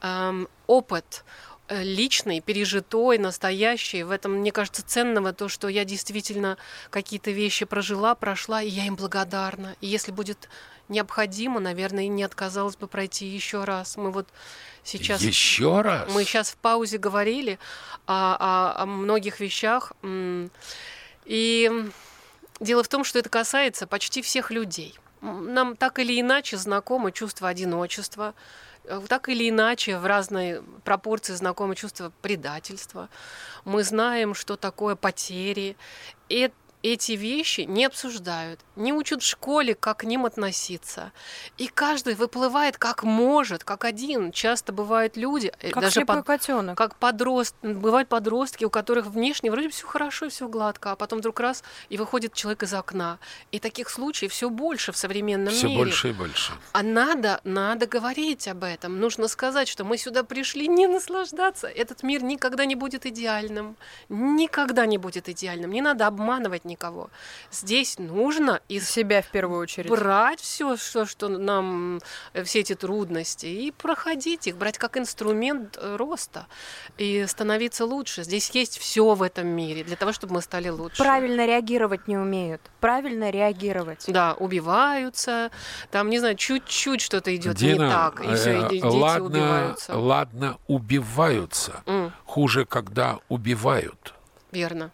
эм, 0.00 0.48
опыт, 0.66 1.24
э, 1.24 1.47
личный, 1.68 2.40
пережитой, 2.40 3.18
настоящий. 3.18 4.02
В 4.02 4.10
этом, 4.10 4.32
мне 4.32 4.52
кажется, 4.52 4.82
ценного 4.82 5.32
то, 5.32 5.48
что 5.48 5.68
я 5.68 5.84
действительно 5.84 6.56
какие-то 6.90 7.30
вещи 7.30 7.64
прожила, 7.64 8.14
прошла, 8.14 8.62
и 8.62 8.68
я 8.68 8.86
им 8.86 8.96
благодарна. 8.96 9.76
И 9.80 9.86
если 9.86 10.12
будет 10.12 10.48
необходимо, 10.88 11.60
наверное, 11.60 12.08
не 12.08 12.22
отказалась 12.22 12.76
бы 12.76 12.88
пройти 12.88 13.26
еще 13.26 13.64
раз. 13.64 13.96
Мы 13.96 14.10
вот 14.10 14.28
сейчас... 14.82 15.20
Еще 15.20 15.82
раз? 15.82 16.12
Мы 16.12 16.24
сейчас 16.24 16.50
в 16.50 16.56
паузе 16.56 16.98
говорили 16.98 17.58
о, 18.06 18.36
о, 18.38 18.82
о 18.82 18.86
многих 18.86 19.40
вещах. 19.40 19.92
И 21.24 21.90
дело 22.60 22.82
в 22.82 22.88
том, 22.88 23.04
что 23.04 23.18
это 23.18 23.28
касается 23.28 23.86
почти 23.86 24.22
всех 24.22 24.50
людей. 24.50 24.98
Нам 25.20 25.76
так 25.76 25.98
или 25.98 26.18
иначе 26.20 26.56
знакомо 26.56 27.12
чувство 27.12 27.48
одиночества, 27.48 28.34
э, 28.34 28.67
так 29.08 29.28
или 29.28 29.48
иначе 29.48 29.98
в 29.98 30.06
разной 30.06 30.62
пропорции 30.84 31.34
знакомо 31.34 31.74
чувство 31.74 32.12
предательства. 32.22 33.08
Мы 33.64 33.84
знаем, 33.84 34.34
что 34.34 34.56
такое 34.56 34.96
потери. 34.96 35.76
И 36.28 36.50
эти 36.82 37.12
вещи 37.12 37.62
не 37.62 37.84
обсуждают, 37.86 38.60
не 38.76 38.92
учат 38.92 39.22
в 39.22 39.26
школе, 39.26 39.74
как 39.74 39.98
к 39.98 40.04
ним 40.04 40.24
относиться. 40.26 41.12
И 41.56 41.66
каждый 41.68 42.14
выплывает 42.14 42.78
как 42.78 43.02
может, 43.02 43.64
как 43.64 43.84
один. 43.84 44.30
Часто 44.32 44.72
бывают 44.72 45.16
люди, 45.16 45.52
э, 45.60 45.70
Как 45.70 45.82
даже 45.82 46.04
под- 46.04 46.24
котенок. 46.24 46.78
как 46.78 46.94
подрост... 46.96 47.54
бывают 47.62 48.08
подростки, 48.08 48.64
у 48.64 48.70
которых 48.70 49.06
внешне 49.06 49.50
вроде 49.50 49.70
все 49.70 49.86
хорошо, 49.86 50.28
все 50.28 50.48
гладко, 50.48 50.92
а 50.92 50.96
потом 50.96 51.18
вдруг 51.18 51.40
раз 51.40 51.64
и 51.88 51.96
выходит 51.98 52.34
человек 52.34 52.62
из 52.62 52.72
окна. 52.74 53.18
И 53.50 53.58
таких 53.58 53.90
случаев 53.90 54.32
все 54.32 54.48
больше 54.48 54.92
в 54.92 54.96
современном 54.96 55.52
Все 55.52 55.66
мире. 55.66 55.78
больше 55.78 56.10
и 56.10 56.12
больше. 56.12 56.52
А 56.72 56.82
надо, 56.82 57.40
надо 57.44 57.86
говорить 57.86 58.46
об 58.46 58.62
этом. 58.64 59.00
Нужно 59.00 59.26
сказать, 59.28 59.66
что 59.68 59.84
мы 59.84 59.98
сюда 59.98 60.22
пришли 60.22 60.68
не 60.68 60.86
наслаждаться. 60.86 61.66
Этот 61.66 62.02
мир 62.02 62.22
никогда 62.22 62.64
не 62.64 62.76
будет 62.76 63.04
идеальным. 63.06 63.76
Никогда 64.08 64.86
не 64.86 64.98
будет 64.98 65.28
идеальным. 65.28 65.72
Не 65.72 65.80
надо 65.82 66.06
обманывать 66.06 66.64
никого. 66.68 67.10
Здесь 67.50 67.98
нужно 67.98 68.60
из 68.68 68.88
Себя 68.88 69.22
в 69.22 69.26
первую 69.26 69.60
очередь. 69.60 69.90
брать 69.90 70.40
все, 70.40 70.76
что, 70.76 71.04
что 71.06 71.28
нам, 71.28 72.00
э, 72.34 72.44
все 72.44 72.60
эти 72.60 72.74
трудности, 72.74 73.46
и 73.46 73.70
проходить 73.72 74.46
их, 74.46 74.56
брать 74.56 74.78
как 74.78 74.96
инструмент 74.96 75.76
э, 75.80 75.96
роста 75.96 76.46
и 76.98 77.24
становиться 77.26 77.84
лучше. 77.84 78.22
Здесь 78.22 78.50
есть 78.50 78.78
все 78.78 79.14
в 79.14 79.22
этом 79.22 79.48
мире 79.48 79.82
для 79.84 79.96
того, 79.96 80.12
чтобы 80.12 80.34
мы 80.34 80.42
стали 80.42 80.68
лучше. 80.68 81.02
Правильно 81.02 81.46
реагировать 81.46 82.06
не 82.06 82.16
умеют. 82.16 82.60
Правильно 82.80 83.30
реагировать. 83.30 84.04
Да, 84.06 84.34
убиваются, 84.34 85.50
там, 85.90 86.10
не 86.10 86.18
знаю, 86.18 86.36
чуть-чуть 86.36 87.00
что-то 87.00 87.34
идет 87.34 87.60
не 87.60 87.74
так, 87.76 88.20
и 88.20 88.34
все, 88.34 88.66
э, 88.66 88.68
дети 88.70 88.84
ладно, 88.84 89.24
убиваются. 89.26 89.98
ладно, 89.98 90.58
убиваются. 90.66 91.82
М, 91.86 92.12
Хуже, 92.26 92.64
когда 92.66 93.18
убивают. 93.28 94.14
верно. 94.52 94.90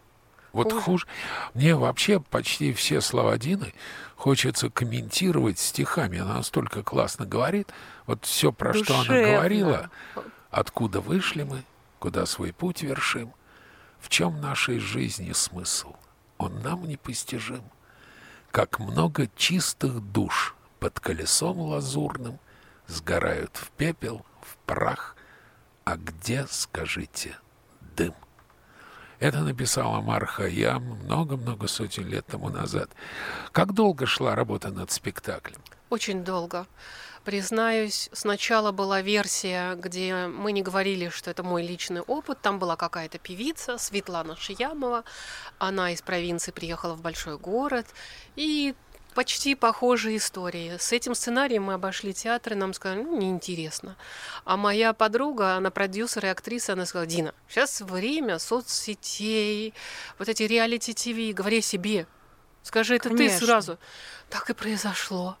Вот 0.55 0.71
Хуже. 0.71 0.81
хуже. 0.81 1.07
Мне 1.53 1.75
вообще 1.75 2.21
почти 2.21 2.71
все 2.71 3.01
слова 3.01 3.37
Дины 3.37 3.73
хочется 4.15 4.69
комментировать 4.69 5.59
стихами. 5.59 6.19
Она 6.19 6.35
настолько 6.35 6.81
классно 6.81 7.25
говорит. 7.25 7.73
Вот 8.05 8.23
все, 8.23 8.53
про 8.53 8.73
что 8.73 8.93
она 8.93 9.03
Душевно. 9.03 9.31
говорила. 9.33 9.89
Откуда 10.51 11.01
вышли 11.01 11.43
мы, 11.43 11.65
куда 11.99 12.25
свой 12.25 12.53
путь 12.53 12.83
вершим, 12.83 13.33
в 13.99 14.07
чем 14.07 14.39
нашей 14.39 14.79
жизни 14.79 15.33
смысл. 15.33 15.93
Он 16.37 16.57
нам 16.61 16.87
непостижим. 16.87 17.63
Как 18.49 18.79
много 18.79 19.27
чистых 19.35 19.99
душ 19.99 20.55
под 20.79 21.01
колесом 21.01 21.59
лазурным 21.59 22.39
сгорают 22.87 23.57
в 23.57 23.71
пепел, 23.71 24.25
в 24.41 24.55
прах. 24.65 25.17
А 25.83 25.97
где, 25.97 26.45
скажите, 26.49 27.37
дым? 27.97 28.13
Это 29.25 29.39
написала 29.39 30.01
Марха 30.01 30.45
Ям 30.45 30.83
много-много 31.05 31.67
сотен 31.67 32.07
лет 32.07 32.27
тому 32.27 32.49
назад. 32.49 32.91
Как 33.51 33.73
долго 33.73 34.05
шла 34.05 34.35
работа 34.35 34.69
над 34.69 34.91
спектаклем? 34.91 35.57
Очень 35.89 36.23
долго. 36.23 36.67
Признаюсь, 37.23 38.11
сначала 38.13 38.71
была 38.71 39.01
версия, 39.01 39.73
где 39.77 40.27
мы 40.27 40.51
не 40.51 40.61
говорили, 40.61 41.09
что 41.09 41.31
это 41.31 41.41
мой 41.41 41.65
личный 41.65 42.01
опыт. 42.01 42.39
Там 42.43 42.59
была 42.59 42.75
какая-то 42.75 43.17
певица, 43.17 43.79
Светлана 43.79 44.35
Шиямова. 44.35 45.03
Она 45.57 45.89
из 45.89 46.03
провинции 46.03 46.51
приехала 46.51 46.93
в 46.93 47.01
большой 47.01 47.39
город. 47.39 47.87
И 48.35 48.75
почти 49.15 49.55
похожие 49.55 50.17
истории. 50.17 50.77
С 50.77 50.91
этим 50.91 51.15
сценарием 51.15 51.63
мы 51.63 51.73
обошли 51.73 52.13
театр, 52.13 52.53
и 52.53 52.55
нам 52.55 52.73
сказали, 52.73 53.01
ну, 53.01 53.17
неинтересно. 53.17 53.95
А 54.43 54.57
моя 54.57 54.93
подруга, 54.93 55.55
она 55.55 55.71
продюсер 55.71 56.25
и 56.25 56.29
актриса, 56.29 56.73
она 56.73 56.85
сказала, 56.85 57.07
Дина, 57.07 57.33
сейчас 57.47 57.81
время 57.81 58.37
соцсетей, 58.37 59.73
вот 60.19 60.29
эти 60.29 60.43
реалити-ТВ, 60.43 61.33
говори 61.33 61.61
себе. 61.61 62.05
Скажи 62.61 62.95
это 62.95 63.09
Конечно. 63.09 63.39
ты 63.39 63.45
сразу. 63.45 63.79
Так 64.29 64.49
и 64.49 64.53
произошло. 64.53 65.37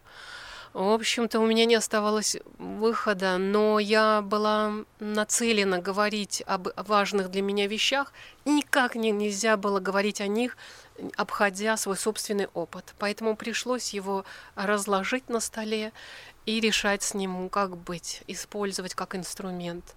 В 0.75 0.89
общем-то, 0.89 1.39
у 1.39 1.45
меня 1.45 1.63
не 1.63 1.75
оставалось 1.75 2.35
выхода, 2.57 3.37
но 3.37 3.79
я 3.79 4.21
была 4.21 4.73
нацелена 4.99 5.79
говорить 5.79 6.43
об 6.45 6.67
важных 6.75 7.31
для 7.31 7.41
меня 7.41 7.65
вещах. 7.65 8.11
И 8.43 8.49
никак 8.49 8.95
не, 8.95 9.11
нельзя 9.11 9.55
было 9.55 9.79
говорить 9.79 10.19
о 10.19 10.27
них, 10.27 10.57
обходя 11.15 11.77
свой 11.77 11.95
собственный 11.95 12.47
опыт. 12.47 12.93
Поэтому 12.99 13.37
пришлось 13.37 13.93
его 13.93 14.25
разложить 14.55 15.29
на 15.29 15.39
столе 15.39 15.93
и 16.45 16.59
решать 16.59 17.03
с 17.03 17.13
ним, 17.13 17.47
как 17.47 17.77
быть, 17.77 18.23
использовать 18.27 18.95
как 18.95 19.15
инструмент. 19.15 19.95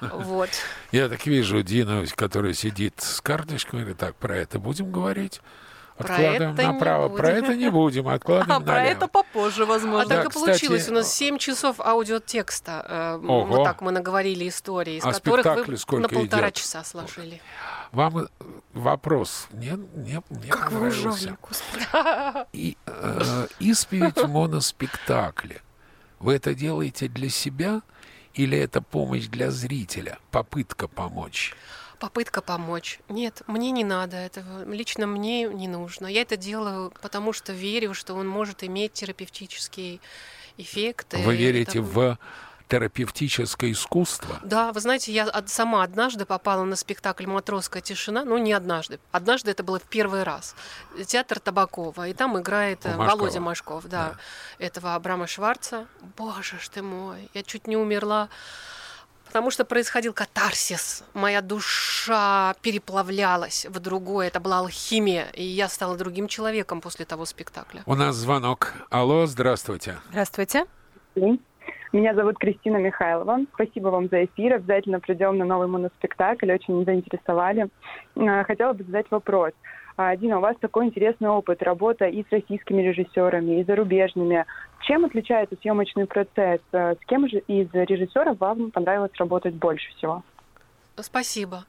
Вот. 0.02 0.50
Я 0.92 1.08
так 1.08 1.24
вижу 1.24 1.62
Дину, 1.62 2.04
которая 2.14 2.52
сидит 2.52 3.00
с 3.00 3.22
карточкой, 3.22 3.80
говорит, 3.80 3.98
так, 3.98 4.16
про 4.16 4.36
это 4.36 4.58
будем 4.58 4.92
говорить? 4.92 5.40
Про 5.96 6.04
Откладываем 6.14 6.52
это 6.54 6.62
не 6.62 6.72
направо. 6.72 7.08
Про 7.08 7.22
будем. 7.28 7.44
это 7.44 7.54
не 7.54 7.70
будем, 7.70 8.08
откладываем 8.08 8.62
А 8.62 8.64
про 8.64 8.72
налево. 8.74 8.90
это 8.92 9.08
попозже, 9.08 9.62
А 9.62 9.66
возможно. 9.66 10.08
Да, 10.08 10.16
так 10.16 10.26
и 10.26 10.28
кстати, 10.30 10.44
получилось. 10.46 10.88
У 10.88 10.92
нас 10.92 11.12
7 11.14 11.38
часов 11.38 11.78
аудиотекста. 11.80 13.18
э, 13.22 13.26
Ого. 13.26 13.44
Вот 13.44 13.64
так 13.64 13.80
мы 13.80 13.92
наговорили 13.92 14.48
истории, 14.48 14.96
из 14.96 15.04
А 15.04 15.12
которых 15.12 15.66
вы 15.68 15.76
сколько 15.76 16.02
на 16.02 16.08
полтора 16.08 16.48
идет? 16.48 16.54
часа 16.54 16.82
сложили. 16.82 17.40
Вам 17.92 18.18
э, 18.18 18.26
вопрос. 18.72 19.46
Мне, 19.52 19.76
мне, 19.94 20.20
мне 20.30 20.48
Как 20.50 20.72
вы 20.72 20.90
понравился. 20.90 21.08
ужали, 21.10 21.36
господи. 21.40 21.86
И, 22.52 22.76
э, 22.86 23.46
исповедь 23.60 24.16
в 24.20 24.28
моноспектакле. 24.28 25.60
Вы 26.18 26.34
это 26.34 26.54
делаете 26.54 27.06
для 27.08 27.28
себя 27.28 27.82
или 28.34 28.58
это 28.58 28.80
помощь 28.82 29.26
для 29.26 29.52
зрителя? 29.52 30.18
Попытка 30.32 30.88
помочь? 30.88 31.54
Попытка 32.04 32.42
помочь. 32.42 33.00
Нет, 33.08 33.40
мне 33.46 33.70
не 33.70 33.82
надо 33.82 34.18
этого. 34.18 34.70
Лично 34.70 35.06
мне 35.06 35.44
не 35.44 35.68
нужно. 35.68 36.06
Я 36.06 36.20
это 36.20 36.36
делаю, 36.36 36.92
потому 37.00 37.32
что 37.32 37.54
верю, 37.54 37.94
что 37.94 38.12
он 38.12 38.28
может 38.28 38.62
иметь 38.62 38.92
терапевтический 38.92 40.02
эффект. 40.58 41.14
Вы 41.14 41.34
и 41.34 41.38
верите 41.38 41.78
это- 41.78 41.82
в 41.82 42.18
терапевтическое 42.68 43.72
искусство? 43.72 44.38
Да, 44.44 44.72
вы 44.74 44.80
знаете, 44.80 45.12
я 45.12 45.32
сама 45.46 45.82
однажды 45.82 46.26
попала 46.26 46.64
на 46.64 46.76
спектакль 46.76 47.26
«Матросская 47.26 47.80
тишина». 47.80 48.22
Ну, 48.26 48.36
не 48.36 48.52
однажды. 48.52 49.00
Однажды 49.10 49.52
это 49.52 49.62
было 49.62 49.78
в 49.78 49.84
первый 49.84 50.24
раз. 50.24 50.54
Театр 51.06 51.40
Табакова. 51.40 52.06
И 52.08 52.12
там 52.12 52.38
играет 52.38 52.84
э, 52.84 52.94
Машкова. 52.96 53.18
Володя 53.18 53.40
Машков, 53.40 53.86
да, 53.86 54.16
этого 54.58 54.94
Абрама 54.94 55.26
Шварца. 55.26 55.86
Боже 56.18 56.58
ж 56.58 56.68
ты 56.68 56.82
мой, 56.82 57.30
я 57.32 57.42
чуть 57.42 57.66
не 57.66 57.78
умерла. 57.78 58.28
Потому 59.34 59.50
что 59.50 59.64
происходил 59.64 60.12
катарсис. 60.12 61.04
Моя 61.12 61.40
душа 61.40 62.54
переплавлялась 62.62 63.66
в 63.66 63.80
другое. 63.80 64.28
Это 64.28 64.38
была 64.38 64.60
алхимия. 64.60 65.26
И 65.34 65.42
я 65.42 65.66
стала 65.66 65.96
другим 65.96 66.28
человеком 66.28 66.80
после 66.80 67.04
того 67.04 67.24
спектакля. 67.24 67.82
У 67.84 67.96
нас 67.96 68.14
звонок. 68.14 68.74
Алло, 68.90 69.26
здравствуйте. 69.26 69.96
Здравствуйте. 70.10 70.66
Меня 71.92 72.14
зовут 72.14 72.38
Кристина 72.38 72.76
Михайлова. 72.76 73.40
Спасибо 73.54 73.88
вам 73.88 74.08
за 74.08 74.24
эфир. 74.26 74.54
Обязательно 74.54 75.00
придем 75.00 75.36
на 75.36 75.44
новый 75.44 75.66
моноспектакль. 75.66 76.52
Очень 76.52 76.84
заинтересовали. 76.84 77.66
А, 78.14 78.44
Хотела 78.44 78.72
бы 78.72 78.84
задать 78.84 79.06
вопрос. 79.10 79.50
А, 79.96 80.16
Дина, 80.16 80.38
у 80.38 80.40
вас 80.40 80.56
такой 80.60 80.86
интересный 80.86 81.28
опыт, 81.28 81.62
работа 81.62 82.06
и 82.06 82.24
с 82.24 82.32
российскими 82.32 82.82
режиссерами, 82.82 83.60
и 83.60 83.64
зарубежными. 83.64 84.44
Чем 84.82 85.04
отличается 85.04 85.56
съемочный 85.60 86.06
процесс? 86.06 86.60
А, 86.72 86.94
С 86.94 87.06
кем 87.06 87.28
же 87.28 87.38
из 87.38 87.68
режиссеров 87.72 88.38
вам 88.38 88.70
понравилось 88.72 89.12
работать 89.18 89.54
больше 89.54 89.88
всего? 89.96 90.22
Спасибо. 90.96 91.64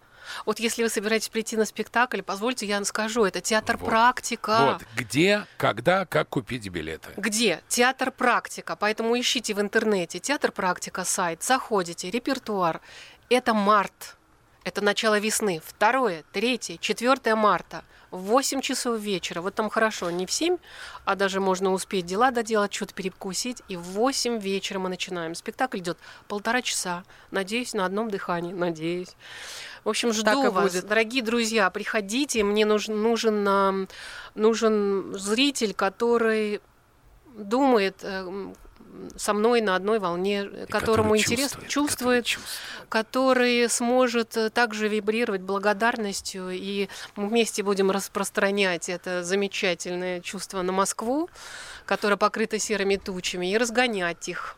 Вот 0.47 0.59
если 0.59 0.81
вы 0.81 0.89
собираетесь 0.89 1.29
прийти 1.29 1.55
на 1.55 1.65
спектакль, 1.65 2.21
позвольте 2.23 2.65
я 2.65 2.83
скажу, 2.83 3.25
это 3.25 3.41
театр 3.41 3.77
Вот. 3.77 3.87
практика. 3.87 4.57
Вот, 4.73 4.83
где, 4.95 5.43
когда, 5.57 6.05
как 6.05 6.29
купить 6.29 6.67
билеты? 6.69 7.09
Где? 7.15 7.61
Театр 7.67 8.11
практика. 8.11 8.75
Поэтому 8.75 9.17
ищите 9.19 9.53
в 9.53 9.61
интернете. 9.61 10.17
Театр 10.17 10.51
практика 10.51 11.03
сайт. 11.03 11.43
Заходите. 11.43 12.09
Репертуар. 12.09 12.81
Это 13.29 13.53
март. 13.53 14.17
Это 14.65 14.81
начало 14.81 15.19
весны. 15.19 15.61
Второе, 15.63 16.23
третье, 16.33 16.77
четвертое 16.77 17.35
марта. 17.35 17.83
В 18.09 18.17
8 18.17 18.61
часов 18.61 18.99
вечера. 18.99 19.41
Вот 19.41 19.53
там 19.53 19.69
хорошо. 19.69 20.09
Не 20.09 20.25
в 20.25 20.31
7, 20.31 20.57
а 21.05 21.15
даже 21.15 21.39
можно 21.39 21.71
успеть 21.71 22.07
дела 22.07 22.31
доделать, 22.31 22.73
что-то 22.73 22.95
перекусить. 22.95 23.61
И 23.67 23.77
в 23.77 23.81
8 23.81 24.39
вечера 24.39 24.79
мы 24.79 24.89
начинаем. 24.89 25.35
Спектакль 25.35 25.77
идет 25.77 25.99
полтора 26.27 26.63
часа. 26.63 27.03
Надеюсь, 27.29 27.75
на 27.75 27.85
одном 27.85 28.09
дыхании. 28.09 28.53
Надеюсь. 28.53 29.15
В 29.83 29.89
общем, 29.89 30.11
жду 30.13 30.23
Так 30.23 30.51
вас. 30.51 30.71
будет. 30.71 30.87
Дорогие 30.87 31.21
друзья, 31.21 31.69
приходите. 31.69 32.43
Мне 32.43 32.65
нужен, 32.65 32.99
нужен, 33.03 33.47
ам, 33.47 33.87
нужен 34.33 35.13
зритель, 35.15 35.75
который 35.75 36.59
думает 37.35 37.99
э, 38.01 38.53
со 39.17 39.33
мной 39.33 39.61
на 39.61 39.75
одной 39.75 39.99
волне, 39.99 40.43
И 40.43 40.65
которому 40.65 41.09
который 41.09 41.19
интересно, 41.21 41.57
который 41.57 41.69
чувствует, 41.69 42.25
чувствует. 42.25 42.89
который 42.89 43.69
сможет 43.69 44.37
э, 44.37 44.49
также 44.49 44.87
вибрировать 44.87 45.41
благодарностью, 45.41 46.49
и 46.51 46.89
мы 47.15 47.27
вместе 47.27 47.63
будем 47.63 47.91
распространять 47.91 48.89
это 48.89 49.23
замечательное 49.23 50.21
чувство 50.21 50.61
на 50.61 50.71
Москву, 50.71 51.29
которое 51.85 52.17
покрыто 52.17 52.59
серыми 52.59 52.95
тучами, 52.97 53.51
и 53.51 53.57
разгонять 53.57 54.27
их. 54.27 54.57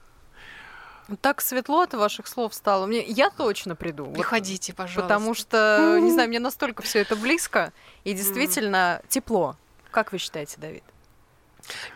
Так 1.22 1.40
светло 1.40 1.82
от 1.82 1.94
ваших 1.94 2.28
слов 2.28 2.54
стало. 2.54 2.86
Мне 2.86 3.02
я 3.02 3.30
точно 3.30 3.76
приду. 3.76 4.06
Вот 4.06 4.16
Приходите, 4.16 4.74
пожалуйста. 4.74 5.02
Потому 5.02 5.34
что, 5.34 6.00
не 6.02 6.12
знаю, 6.12 6.28
мне 6.28 6.40
настолько 6.40 6.84
все 6.84 7.00
это 7.00 7.16
близко 7.16 7.72
и 8.04 8.14
действительно 8.14 9.02
тепло. 9.08 9.56
Как 9.92 10.12
вы 10.12 10.18
считаете, 10.18 10.58
Давид? 10.58 10.84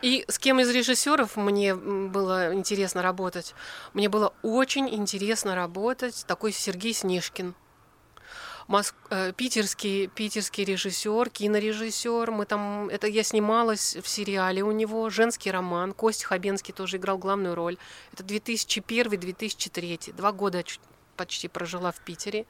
И 0.01 0.25
с 0.27 0.37
кем 0.39 0.59
из 0.59 0.69
режиссеров 0.69 1.35
мне 1.35 1.75
было 1.75 2.53
интересно 2.53 3.01
работать? 3.01 3.53
Мне 3.93 4.09
было 4.09 4.33
очень 4.41 4.93
интересно 4.93 5.55
работать 5.55 6.25
такой 6.27 6.51
Сергей 6.51 6.93
Снежкин. 6.93 7.55
Моск- 8.67 8.95
э, 9.09 9.33
питерский, 9.33 10.07
питерский 10.07 10.63
режиссер, 10.63 11.29
кинорежиссер. 11.29 12.31
Мы 12.31 12.45
там, 12.45 12.89
это 12.89 13.07
я 13.07 13.23
снималась 13.23 13.97
в 13.97 14.07
сериале 14.07 14.63
у 14.63 14.71
него, 14.71 15.09
женский 15.09 15.51
роман. 15.51 15.93
Костя 15.93 16.27
Хабенский 16.27 16.73
тоже 16.73 16.97
играл 16.97 17.17
главную 17.17 17.55
роль. 17.55 17.77
Это 18.13 18.23
2001-2003, 18.23 20.13
два 20.13 20.31
года 20.31 20.63
почти 21.17 21.47
прожила 21.47 21.91
в 21.91 21.99
Питере. 21.99 22.45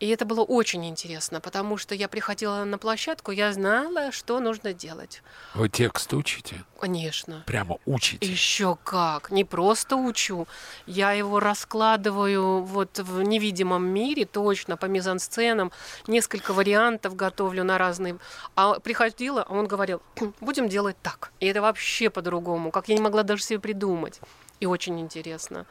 И 0.00 0.08
это 0.08 0.24
было 0.24 0.42
очень 0.42 0.84
интересно, 0.86 1.40
потому 1.40 1.76
что 1.76 1.94
я 1.94 2.08
приходила 2.08 2.64
на 2.64 2.78
площадку, 2.78 3.30
я 3.30 3.52
знала, 3.52 4.10
что 4.10 4.40
нужно 4.40 4.72
делать. 4.72 5.22
Вы 5.54 5.68
текст 5.68 6.12
учите? 6.12 6.64
Конечно. 6.80 7.44
Прямо 7.46 7.78
учите? 7.86 8.26
Еще 8.26 8.76
как. 8.82 9.30
Не 9.30 9.44
просто 9.44 9.96
учу. 9.96 10.48
Я 10.86 11.12
его 11.12 11.38
раскладываю 11.38 12.64
вот 12.64 12.98
в 12.98 13.22
невидимом 13.22 13.86
мире, 13.86 14.24
точно, 14.24 14.76
по 14.76 14.86
мизансценам. 14.86 15.70
Несколько 16.08 16.52
вариантов 16.52 17.14
готовлю 17.14 17.62
на 17.64 17.78
разные. 17.78 18.18
А 18.56 18.80
приходила, 18.80 19.44
а 19.44 19.52
он 19.52 19.66
говорил, 19.68 20.02
будем 20.40 20.68
делать 20.68 20.96
так. 21.02 21.30
И 21.38 21.46
это 21.46 21.62
вообще 21.62 22.10
по-другому, 22.10 22.70
как 22.72 22.88
я 22.88 22.96
не 22.96 23.00
могла 23.00 23.22
даже 23.22 23.42
себе 23.42 23.60
придумать. 23.60 24.20
И 24.58 24.66
очень 24.66 25.00
интересно. 25.00 25.66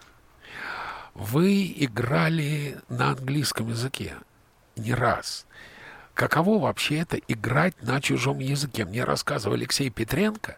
Вы 1.14 1.72
играли 1.78 2.80
на 2.90 3.12
английском 3.12 3.70
языке 3.70 4.16
не 4.76 4.94
раз. 4.94 5.46
Каково 6.16 6.60
вообще 6.60 7.00
это 7.00 7.18
играть 7.28 7.76
на 7.84 8.02
чужом 8.02 8.40
языке? 8.40 8.86
Мне 8.86 9.04
рассказывал 9.04 9.56
Алексей 9.56 9.90
Петренко, 9.92 10.58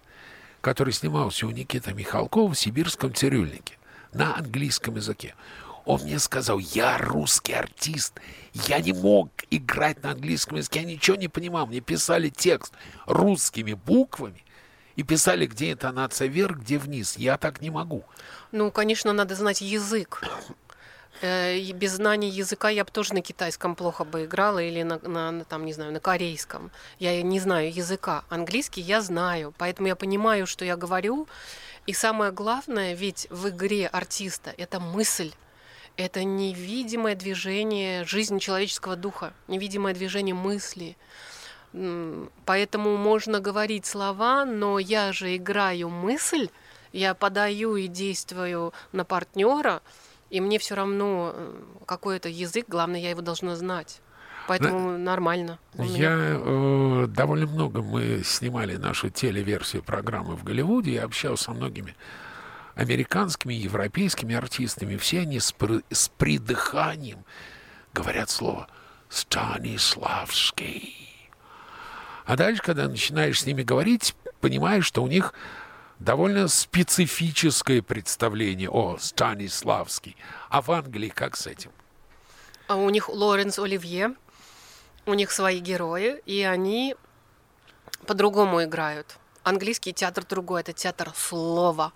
который 0.61 0.93
снимался 0.93 1.45
у 1.45 1.51
Никиты 1.51 1.93
Михалкова 1.93 2.53
в 2.53 2.59
«Сибирском 2.59 3.13
цирюльнике» 3.13 3.77
на 4.13 4.37
английском 4.37 4.95
языке. 4.95 5.35
Он 5.83 6.01
мне 6.01 6.19
сказал, 6.19 6.59
я 6.59 6.97
русский 6.97 7.53
артист, 7.53 8.19
я 8.53 8.79
не 8.79 8.93
мог 8.93 9.29
играть 9.51 10.01
на 10.03 10.11
английском 10.11 10.57
языке, 10.57 10.79
я 10.79 10.85
ничего 10.85 11.17
не 11.17 11.27
понимал. 11.27 11.67
Мне 11.67 11.81
писали 11.81 12.29
текст 12.29 12.73
русскими 13.05 13.73
буквами 13.73 14.44
и 14.95 15.03
писали, 15.03 15.45
где 15.45 15.71
интонация 15.71 16.27
вверх, 16.27 16.57
где 16.57 16.77
вниз. 16.77 17.17
Я 17.17 17.37
так 17.37 17.61
не 17.61 17.69
могу. 17.69 18.03
Ну, 18.51 18.71
конечно, 18.71 19.13
надо 19.13 19.35
знать 19.35 19.61
язык. 19.61 20.23
Э, 21.21 21.57
без 21.71 21.93
знания 21.93 22.29
языка 22.29 22.69
я 22.69 22.83
бы 22.83 22.91
тоже 22.91 23.13
на 23.13 23.21
китайском 23.21 23.75
плохо 23.75 24.03
бы 24.03 24.25
играла 24.25 24.59
или 24.59 24.83
на, 24.83 24.99
на, 24.99 25.45
там, 25.45 25.65
не 25.65 25.73
знаю, 25.73 25.91
на 25.91 25.99
корейском. 25.99 26.71
Я 26.99 27.21
не 27.21 27.39
знаю 27.39 27.73
языка. 27.73 28.23
Английский 28.29 28.81
я 28.81 29.01
знаю, 29.01 29.53
поэтому 29.57 29.87
я 29.87 29.95
понимаю, 29.95 30.47
что 30.47 30.65
я 30.65 30.75
говорю. 30.75 31.27
И 31.87 31.93
самое 31.93 32.31
главное, 32.31 32.93
ведь 32.95 33.27
в 33.29 33.49
игре 33.49 33.87
артиста 33.87 34.53
это 34.57 34.79
мысль. 34.79 35.31
Это 35.97 36.25
невидимое 36.25 37.15
движение 37.15 38.03
жизни 38.03 38.39
человеческого 38.39 38.97
духа, 38.97 39.33
невидимое 39.47 39.93
движение 39.93 40.35
мысли. 40.35 40.97
Поэтому 42.45 42.95
можно 42.95 43.41
говорить 43.41 43.86
слова, 43.86 44.45
но 44.45 44.80
я 44.80 45.11
же 45.11 45.36
играю 45.36 45.89
мысль, 45.89 46.47
я 46.93 47.13
подаю 47.13 47.76
и 47.76 47.88
действую 47.88 48.73
на 48.93 49.03
партнера, 49.03 49.82
и 50.30 50.39
мне 50.39 50.57
все 50.57 50.76
равно 50.76 51.32
э, 51.34 51.53
какой 51.86 52.17
это 52.17 52.30
язык, 52.30 52.67
главное, 52.69 53.01
я 53.01 53.09
его 53.09 53.21
должна 53.21 53.55
знать. 53.55 53.99
Поэтому 54.47 54.91
да, 54.91 54.97
нормально. 54.97 55.59
Я 55.73 56.15
э, 56.17 57.07
довольно 57.09 57.47
много 57.47 57.82
мы 57.82 58.21
снимали 58.23 58.78
нашу 58.78 59.09
телеверсию 59.09 59.84
программы 59.84 60.36
в 60.36 60.43
Голливуде. 60.43 60.93
Я 60.93 61.03
общался 61.03 61.45
со 61.45 61.51
многими 61.51 61.95
американскими, 62.76 63.53
европейскими 63.53 64.36
артистами. 64.36 64.97
Все 64.97 65.21
они 65.21 65.39
с, 65.39 65.53
с 65.91 66.09
придыханием 66.09 67.26
говорят 67.93 68.30
слово 68.30 68.67
Станиславский. 69.09 71.14
А 72.26 72.36
дальше, 72.36 72.61
когда 72.61 72.88
начинаешь 72.88 73.41
с 73.41 73.45
ними 73.45 73.63
говорить, 73.63 74.15
понимаешь, 74.41 74.86
что 74.86 75.03
у 75.03 75.07
них 75.07 75.34
довольно 75.99 76.47
специфическое 76.47 77.82
представление 77.82 78.69
о 78.69 78.97
Станиславский. 78.97 80.17
А 80.49 80.61
в 80.61 80.71
Англии 80.71 81.09
как 81.09 81.38
с 81.38 81.47
этим? 81.47 81.71
А 82.67 82.76
у 82.76 82.89
них 82.89 83.09
Лоренс 83.09 83.59
Оливье, 83.59 84.15
у 85.05 85.13
них 85.13 85.32
свои 85.32 85.59
герои, 85.59 86.19
и 86.26 86.41
они 86.41 86.95
по-другому 88.07 88.63
играют. 88.63 89.17
Английский 89.43 89.93
театр 89.93 90.26
другой, 90.26 90.61
это 90.61 90.73
театр 90.73 91.11
слова. 91.15 91.93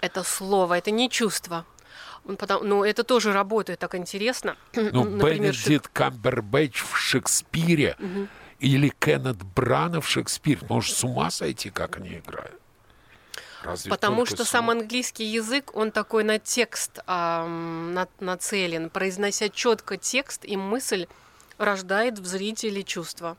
Это 0.00 0.22
слово, 0.22 0.78
это 0.78 0.90
не 0.90 1.08
чувство. 1.08 1.64
Потому, 2.38 2.64
ну, 2.64 2.84
это 2.84 3.04
тоже 3.04 3.32
работает 3.32 3.78
так 3.78 3.94
интересно. 3.94 4.56
Ну, 4.74 5.04
Например, 5.04 5.52
Бенедикт 5.52 5.88
Камбербэтч 5.88 6.82
в 6.82 6.96
Шекспире 6.96 7.96
угу. 7.98 8.28
Или 8.58 8.88
Кеннет 8.88 9.42
Брана 9.42 10.00
в 10.00 10.08
Шекспире. 10.08 10.60
Может, 10.68 10.96
с 10.96 11.04
ума 11.04 11.30
сойти, 11.30 11.70
как 11.70 11.96
они 11.96 12.18
играют? 12.18 12.60
Разве 13.62 13.90
Потому 13.90 14.26
что 14.26 14.36
слово? 14.36 14.48
сам 14.48 14.70
английский 14.70 15.24
язык, 15.24 15.74
он 15.74 15.90
такой 15.90 16.22
на 16.22 16.38
текст 16.38 16.98
э, 16.98 17.02
на, 17.06 18.06
нацелен. 18.20 18.90
Произнося 18.90 19.48
четко 19.48 19.96
текст 19.96 20.44
и 20.44 20.56
мысль, 20.56 21.06
рождает 21.56 22.18
в 22.18 22.26
зрителе 22.26 22.82
чувство. 22.82 23.36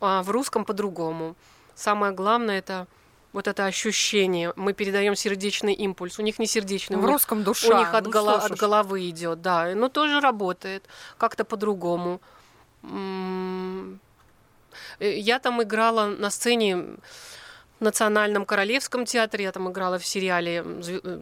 А 0.00 0.22
в 0.22 0.30
русском 0.30 0.64
по-другому. 0.64 1.34
Самое 1.74 2.12
главное 2.12 2.58
это 2.58 2.86
вот 3.32 3.48
это 3.48 3.66
ощущение. 3.66 4.52
Мы 4.54 4.72
передаем 4.72 5.16
сердечный 5.16 5.74
импульс. 5.74 6.20
У 6.20 6.22
них 6.22 6.38
не 6.38 6.46
сердечный. 6.46 6.96
В 6.96 7.04
русском 7.04 7.38
них, 7.38 7.46
душа. 7.46 7.74
У 7.74 7.78
них 7.78 7.92
от, 7.92 8.04
ну, 8.04 8.10
голо, 8.12 8.36
от 8.36 8.56
головы 8.56 9.08
идет, 9.08 9.42
да. 9.42 9.74
Но 9.74 9.88
тоже 9.88 10.20
работает. 10.20 10.86
Как-то 11.18 11.44
по-другому. 11.44 12.20
Я 15.00 15.38
там 15.38 15.62
играла 15.62 16.06
на 16.06 16.30
сцене 16.30 16.96
Национальном 17.80 18.44
Королевском 18.44 19.04
театре. 19.04 19.44
Я 19.44 19.52
там 19.52 19.70
играла 19.70 19.98
в 19.98 20.06
сериале 20.06 20.64
э, 20.64 21.20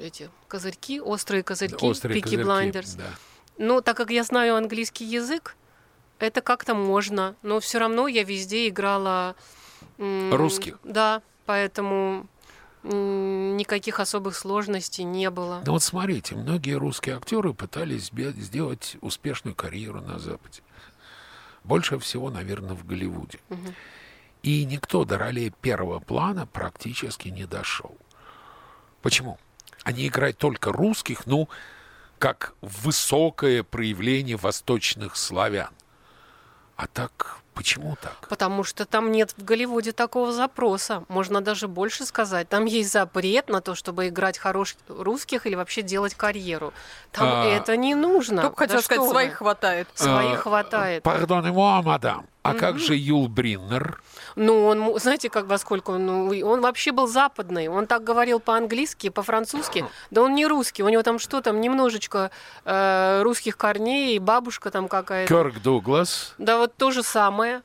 эти 0.00 0.30
козырьки, 0.48 1.00
острые 1.00 1.42
козырьки, 1.42 1.86
острые 1.86 2.20
Peaky 2.20 2.36
Blinders. 2.36 2.94
Да. 2.94 3.04
Но 3.58 3.80
так 3.80 3.96
как 3.96 4.10
я 4.10 4.24
знаю 4.24 4.56
английский 4.56 5.04
язык, 5.04 5.56
это 6.18 6.40
как-то 6.40 6.74
можно. 6.74 7.36
Но 7.42 7.60
все 7.60 7.78
равно 7.78 8.08
я 8.08 8.24
везде 8.24 8.68
играла... 8.68 9.36
Русских? 9.98 10.78
Да, 10.84 11.22
поэтому 11.46 12.26
никаких 12.82 13.98
особых 13.98 14.36
сложностей 14.36 15.04
не 15.04 15.30
было. 15.30 15.62
Да 15.64 15.72
вот 15.72 15.82
смотрите, 15.82 16.34
многие 16.36 16.74
русские 16.74 17.16
актеры 17.16 17.52
пытались 17.52 18.10
сделать 18.12 18.96
успешную 19.00 19.54
карьеру 19.54 20.00
на 20.00 20.18
Западе. 20.18 20.62
Больше 21.66 21.98
всего, 21.98 22.30
наверное, 22.30 22.76
в 22.76 22.86
Голливуде. 22.86 23.40
Угу. 23.50 23.74
И 24.42 24.64
никто 24.64 25.04
до 25.04 25.18
ролей 25.18 25.50
первого 25.50 25.98
плана 25.98 26.46
практически 26.46 27.28
не 27.28 27.44
дошел. 27.44 27.96
Почему? 29.02 29.38
Они 29.82 30.06
играют 30.06 30.38
только 30.38 30.70
русских, 30.72 31.26
ну, 31.26 31.48
как 32.20 32.54
высокое 32.60 33.64
проявление 33.64 34.36
восточных 34.36 35.16
славян. 35.16 35.70
А 36.76 36.86
так 36.86 37.40
Почему 37.56 37.96
так? 38.02 38.28
Потому 38.28 38.64
что 38.64 38.84
там 38.84 39.10
нет 39.10 39.34
в 39.34 39.42
Голливуде 39.42 39.92
такого 39.92 40.30
запроса. 40.30 41.04
Можно 41.08 41.40
даже 41.40 41.68
больше 41.68 42.04
сказать. 42.04 42.50
Там 42.50 42.66
есть 42.66 42.92
запрет 42.92 43.48
на 43.48 43.62
то, 43.62 43.74
чтобы 43.74 44.08
играть 44.08 44.36
хороших 44.36 44.78
русских 44.88 45.46
или 45.46 45.54
вообще 45.54 45.80
делать 45.80 46.14
карьеру. 46.14 46.74
Там 47.12 47.26
а... 47.26 47.46
это 47.46 47.78
не 47.78 47.94
нужно. 47.94 48.42
Только 48.42 48.58
хотел 48.58 48.76
да 48.76 48.82
сказать, 48.82 49.08
своих 49.08 49.30
вы? 49.30 49.36
хватает. 49.36 49.88
Своих 49.94 50.38
а... 50.38 50.42
хватает. 50.42 51.02
Пардон, 51.02 51.46
ему, 51.46 51.82
мадам. 51.82 52.26
А 52.42 52.52
как 52.52 52.78
же 52.78 52.94
Юл 52.94 53.26
Бриннер? 53.26 54.02
Ну, 54.36 54.66
он, 54.66 54.98
знаете, 55.00 55.30
как 55.30 55.46
во 55.46 55.56
сколько 55.56 55.92
он, 55.92 56.06
ну, 56.06 56.46
он 56.46 56.60
вообще 56.60 56.92
был 56.92 57.06
западный. 57.06 57.68
Он 57.68 57.86
так 57.86 58.04
говорил 58.04 58.38
по-английски, 58.38 59.08
по-французски. 59.08 59.86
Да 60.10 60.22
он 60.22 60.34
не 60.34 60.46
русский. 60.46 60.82
У 60.82 60.88
него 60.88 61.02
там 61.02 61.18
что 61.18 61.40
там, 61.40 61.60
немножечко 61.62 62.30
э, 62.64 63.22
русских 63.22 63.56
корней, 63.56 64.18
бабушка 64.18 64.70
там 64.70 64.88
какая-то. 64.88 65.32
Кёрк 65.32 65.62
Дуглас. 65.62 66.34
Да 66.36 66.58
вот 66.58 66.74
то 66.76 66.90
же 66.90 67.02
самое. 67.02 67.62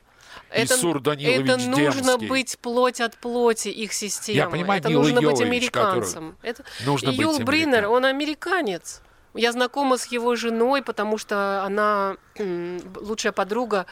Это, 0.50 0.76
это 0.76 1.58
нужно 1.58 2.18
быть 2.18 2.58
плоть 2.60 3.02
от 3.02 3.18
плоти 3.18 3.68
их 3.68 3.92
системы. 3.92 4.38
Я 4.38 4.50
понимаю, 4.50 4.80
это 4.80 4.90
Нила 4.90 5.02
нужно 5.02 5.20
Йовович, 5.20 5.40
быть 5.40 5.48
американцем. 5.48 6.38
Это... 6.42 6.64
Нужно 6.86 7.10
и 7.10 7.16
Юл 7.16 7.40
Бриннер, 7.40 7.88
он 7.90 8.06
американец. 8.06 9.02
Я 9.34 9.52
знакома 9.54 9.98
с 9.98 10.08
его 10.08 10.36
женой, 10.36 10.82
потому 10.82 11.18
что 11.18 11.64
она 11.64 12.18
лучшая 12.96 13.32
подруга 13.32 13.86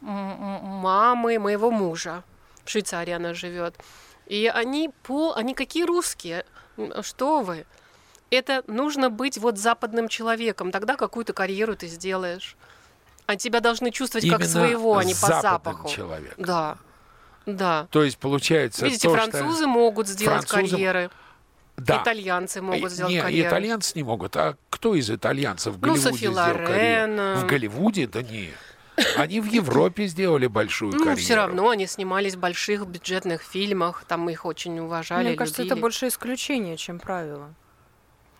мамы 0.00 1.38
моего 1.38 1.70
мужа. 1.70 2.22
В 2.64 2.70
Швейцарии 2.70 3.12
она 3.12 3.34
живет. 3.34 3.74
И 4.26 4.50
они 4.52 4.90
по, 5.02 5.34
они 5.34 5.54
какие 5.54 5.84
русские? 5.84 6.44
Что 7.02 7.42
вы? 7.42 7.66
Это 8.30 8.62
нужно 8.68 9.10
быть 9.10 9.38
вот 9.38 9.58
западным 9.58 10.08
человеком, 10.08 10.70
тогда 10.70 10.96
какую-то 10.96 11.32
карьеру 11.32 11.74
ты 11.74 11.88
сделаешь. 11.88 12.56
А 13.26 13.36
тебя 13.36 13.60
должны 13.60 13.90
чувствовать 13.90 14.24
Именно 14.24 14.38
как 14.38 14.48
своего, 14.48 14.96
а 14.96 15.04
не 15.04 15.14
по 15.14 15.40
запаху. 15.40 15.88
человек. 15.88 16.34
Да. 16.36 16.78
Да. 17.46 17.88
То 17.90 18.02
есть 18.02 18.18
получается. 18.18 18.84
Видите, 18.84 19.08
то, 19.08 19.14
французы 19.14 19.62
что... 19.62 19.68
могут 19.68 20.08
сделать 20.08 20.48
французам... 20.48 20.70
карьеры. 20.70 21.10
Да. 21.76 22.02
Итальянцы 22.02 22.60
могут 22.60 22.92
сделать 22.92 23.12
не, 23.12 23.20
карьеру. 23.20 23.48
Итальянцы 23.48 23.92
не 23.96 24.02
могут. 24.02 24.36
А 24.36 24.56
кто 24.68 24.94
из 24.94 25.10
итальянцев 25.10 25.74
в 25.74 25.80
ну, 25.80 25.94
Голливуде 25.94 26.10
ну, 26.10 26.16
сделал 26.16 26.36
карьеру? 26.36 27.40
В 27.40 27.46
Голливуде? 27.46 28.06
Да 28.06 28.22
нет. 28.22 28.54
Они 29.16 29.40
в 29.40 29.46
Европе 29.46 30.06
сделали 30.06 30.46
большую 30.46 30.92
ну, 30.92 30.98
карьеру. 30.98 31.20
все 31.20 31.34
равно 31.34 31.70
они 31.70 31.86
снимались 31.86 32.34
в 32.34 32.38
больших 32.38 32.86
бюджетных 32.86 33.42
фильмах, 33.42 34.04
там 34.06 34.28
их 34.30 34.44
очень 34.44 34.78
уважали, 34.78 35.28
Мне 35.28 35.36
кажется, 35.36 35.62
любили. 35.62 35.74
это 35.74 35.80
больше 35.80 36.08
исключение, 36.08 36.76
чем 36.76 36.98
правило. 36.98 37.54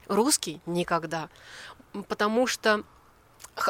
Русский 0.08 0.60
никогда. 0.66 1.28
Потому 2.08 2.46
что 2.46 2.84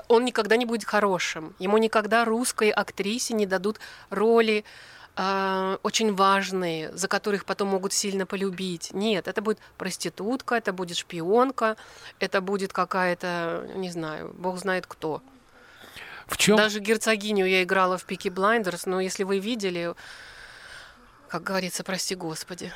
он 0.08 0.24
никогда 0.24 0.56
не 0.56 0.66
будет 0.66 0.84
хорошим. 0.84 1.54
Ему 1.58 1.78
никогда 1.78 2.24
русской 2.24 2.70
актрисе 2.70 3.34
не 3.34 3.46
дадут 3.46 3.80
роли 4.10 4.64
э, 5.16 5.76
очень 5.82 6.14
важные, 6.14 6.94
за 6.96 7.08
которых 7.08 7.44
потом 7.44 7.68
могут 7.68 7.92
сильно 7.92 8.26
полюбить. 8.26 8.90
Нет, 8.92 9.28
это 9.28 9.42
будет 9.42 9.58
проститутка, 9.78 10.56
это 10.56 10.72
будет 10.72 10.96
шпионка, 10.96 11.76
это 12.18 12.40
будет 12.40 12.72
какая-то, 12.72 13.68
не 13.76 13.90
знаю, 13.90 14.34
бог 14.36 14.58
знает 14.58 14.86
кто. 14.86 15.22
В 16.30 16.36
чем 16.36 16.56
Даже 16.56 16.78
герцогиню 16.78 17.44
я 17.44 17.64
играла 17.64 17.98
в 17.98 18.04
Peaky 18.04 18.28
Blinders, 18.28 18.86
но 18.86 19.00
если 19.00 19.24
вы 19.24 19.40
видели, 19.40 19.94
как 21.28 21.42
говорится, 21.42 21.82
прости 21.82 22.14
господи. 22.14 22.72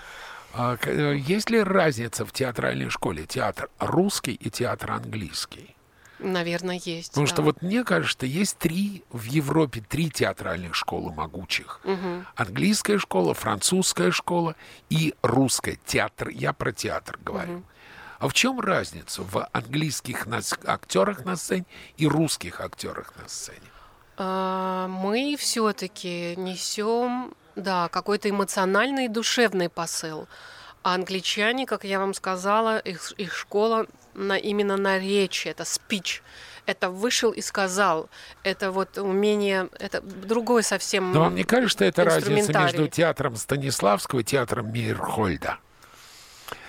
а, 0.53 0.77
э, 0.83 1.17
есть 1.17 1.51
ли 1.51 1.63
разница 1.63 2.27
в 2.27 2.33
театральной 2.33 2.91
школе 2.91 3.27
театр 3.27 3.71
русский 3.79 4.33
и 4.33 4.51
театр 4.51 4.91
английский? 4.91 5.77
Наверное, 6.19 6.81
есть. 6.85 7.11
Потому 7.11 7.27
да. 7.27 7.33
что 7.33 7.43
вот 7.43 7.63
мне 7.63 7.85
кажется, 7.85 8.27
есть 8.27 8.59
три 8.59 9.05
в 9.11 9.23
Европе 9.23 9.85
три 9.89 10.11
театральных 10.11 10.75
школы 10.75 11.13
могучих. 11.13 11.81
Мгм. 11.85 12.27
Английская 12.35 12.99
школа, 12.99 13.35
французская 13.35 14.11
школа 14.11 14.57
и 14.91 15.15
русская 15.23 15.79
театр. 15.87 16.29
Я 16.29 16.53
про 16.53 16.73
театр 16.73 17.19
говорю. 17.25 17.63
А 18.25 18.29
в 18.29 18.33
чем 18.33 18.59
разница 18.59 19.21
в 19.23 19.47
английских 19.53 20.27
актерах 20.65 21.27
на 21.27 21.37
сцене 21.37 21.67
и 21.99 22.07
русских 22.07 22.63
актерах 22.63 23.13
на 23.21 23.29
сцене? 23.29 23.71
А, 24.17 24.89
Мы 24.89 25.37
все-таки 25.39 26.35
несем, 26.39 27.35
да, 27.55 27.91
какой-то 27.91 28.31
эмоциональный 28.31 29.05
и 29.05 29.09
душевный 29.09 29.69
посыл. 29.69 30.27
А 30.83 30.95
англичане, 30.95 31.67
как 31.67 31.85
я 31.85 31.99
вам 31.99 32.15
сказала, 32.15 32.79
их, 32.79 33.13
их 33.19 33.35
школа 33.35 33.87
на, 34.15 34.39
именно 34.39 34.79
на 34.79 34.99
речи, 34.99 35.49
это 35.49 35.67
спич. 35.67 36.23
Это 36.65 36.89
вышел 36.89 37.31
и 37.31 37.43
сказал. 37.43 38.09
Это 38.43 38.71
вот 38.71 38.97
умение, 38.97 39.69
это 39.79 40.01
другой 40.01 40.63
совсем. 40.63 41.13
Но 41.13 41.21
вам 41.21 41.35
не 41.35 41.45
кажется, 41.45 41.77
что 41.77 41.85
это 41.85 42.05
разница 42.05 42.59
между 42.59 42.89
театром 42.89 43.37
Станиславского 43.37 44.21
и 44.21 44.25
театром 44.25 44.73
Мейерхольда? 44.73 45.59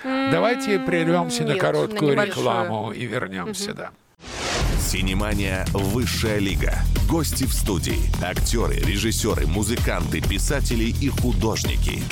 Давайте 0.06 0.78
прервемся 0.78 1.44
на 1.44 1.54
нет, 1.54 1.60
короткую 1.60 2.16
на 2.16 2.26
рекламу 2.26 2.92
и 2.92 3.06
вернемся, 3.08 3.74
да. 3.74 3.90
Синемания 4.80 5.66
«Высшая 5.74 6.38
лига». 6.38 6.76
Гости 7.10 7.46
в 7.46 7.54
студии. 7.54 8.00
Актеры, 8.24 8.76
режиссеры, 8.76 9.48
музыканты, 9.48 10.22
писатели 10.22 10.84
и 10.84 11.10
художники. 11.10 12.04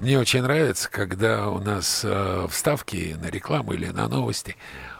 Мне 0.00 0.18
очень 0.18 0.42
нравится, 0.42 0.90
когда 0.90 1.48
у 1.48 1.60
нас 1.60 2.02
э, 2.04 2.48
вставки 2.50 3.16
на 3.22 3.28
рекламу 3.30 3.72
или 3.72 3.86
на 3.86 4.08
новости 4.08 4.56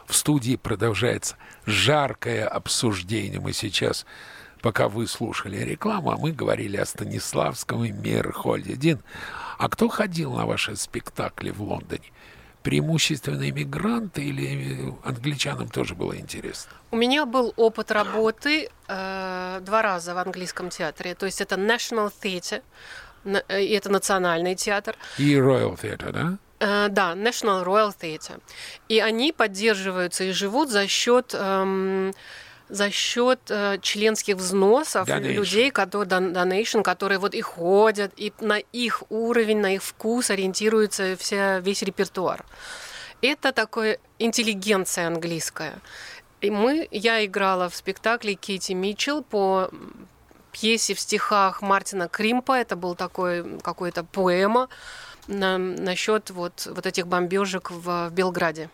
в 0.06 0.14
студии 0.14 0.54
продолжается 0.54 1.34
жаркое 1.66 2.46
обсуждение. 2.46 3.40
Мы 3.40 3.52
сейчас, 3.52 4.06
пока 4.60 4.88
вы 4.88 5.08
слушали 5.08 5.56
рекламу, 5.56 6.12
а 6.12 6.16
мы 6.16 6.30
говорили 6.30 6.76
о 6.76 6.86
Станиславском 6.86 7.84
и 7.84 7.90
Мейерхольде. 7.90 8.74
Дин, 8.74 9.00
а 9.62 9.68
кто 9.68 9.88
ходил 9.88 10.32
на 10.32 10.44
ваши 10.44 10.74
спектакли 10.74 11.50
в 11.50 11.62
Лондоне? 11.62 12.10
Преимущественно 12.64 13.48
иммигранты 13.48 14.24
или 14.24 14.88
э, 14.88 14.92
англичанам 15.04 15.68
тоже 15.68 15.94
было 15.94 16.16
интересно? 16.16 16.72
У 16.90 16.96
меня 16.96 17.26
был 17.26 17.54
опыт 17.56 17.92
работы 17.92 18.68
э, 18.88 19.60
два 19.62 19.82
раза 19.82 20.14
в 20.14 20.18
английском 20.18 20.68
театре. 20.70 21.14
То 21.14 21.26
есть 21.26 21.40
это 21.40 21.54
National 21.54 22.12
Theatre, 22.22 22.62
э, 23.24 23.62
и 23.62 23.72
это 23.72 23.88
национальный 23.88 24.56
театр. 24.56 24.96
И 25.18 25.34
Royal 25.34 25.80
Theatre, 25.80 26.10
да? 26.10 26.38
Э, 26.58 26.88
да, 26.88 27.12
National 27.12 27.64
Royal 27.64 27.94
Theatre. 27.96 28.40
И 28.88 28.98
они 28.98 29.32
поддерживаются 29.32 30.24
и 30.24 30.32
живут 30.32 30.70
за 30.70 30.88
счет 30.88 31.34
эм, 31.38 32.12
за 32.72 32.90
счет 32.90 33.38
э, 33.50 33.78
членских 33.82 34.36
взносов 34.36 35.06
Donation. 35.06 35.32
людей, 35.34 35.70
которые 35.70 36.08
дон- 36.08 36.32
donation, 36.32 36.82
которые 36.82 37.18
вот 37.18 37.34
и 37.34 37.42
ходят, 37.42 38.12
и 38.16 38.32
на 38.40 38.58
их 38.58 39.02
уровень, 39.10 39.60
на 39.60 39.74
их 39.74 39.82
вкус 39.82 40.30
ориентируется 40.30 41.14
вся, 41.18 41.58
весь 41.58 41.82
репертуар. 41.82 42.44
Это 43.20 43.52
такое 43.52 43.98
интеллигенция 44.18 45.06
английская. 45.06 45.74
И 46.40 46.50
мы, 46.50 46.88
я 46.90 47.24
играла 47.24 47.68
в 47.68 47.76
спектакле 47.76 48.34
Кейти 48.34 48.74
Митчелл 48.74 49.22
по 49.22 49.70
пьесе 50.50 50.94
в 50.94 51.00
стихах 51.00 51.60
Мартина 51.60 52.08
Кримпа. 52.08 52.52
Это 52.52 52.74
был 52.74 52.94
такой 52.94 53.60
какой-то 53.60 54.02
поэма 54.02 54.68
на, 55.26 55.58
насчет 55.58 56.30
вот, 56.30 56.66
вот 56.74 56.86
этих 56.86 57.06
бомбежек 57.06 57.70
в, 57.70 58.08
в 58.08 58.12
Белграде. 58.12 58.70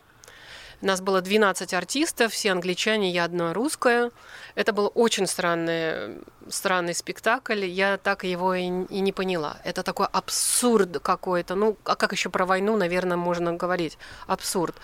Нас 0.80 1.00
было 1.00 1.20
12 1.20 1.74
артистов, 1.74 2.32
все 2.32 2.52
англичане, 2.52 3.10
я 3.10 3.24
одна 3.24 3.52
русская. 3.52 4.12
Это 4.54 4.72
был 4.72 4.92
очень 4.94 5.26
странный, 5.26 6.18
странный 6.48 6.94
спектакль. 6.94 7.64
Я 7.64 7.96
так 7.96 8.22
его 8.22 8.54
и, 8.54 8.66
и 8.66 9.00
не 9.00 9.12
поняла. 9.12 9.56
Это 9.64 9.82
такой 9.82 10.06
абсурд 10.12 11.00
какой-то. 11.00 11.56
Ну, 11.56 11.76
а 11.84 11.96
как 11.96 12.12
еще 12.12 12.30
про 12.30 12.46
войну, 12.46 12.76
наверное, 12.76 13.16
можно 13.16 13.54
говорить? 13.54 13.98
Абсурд. 14.28 14.76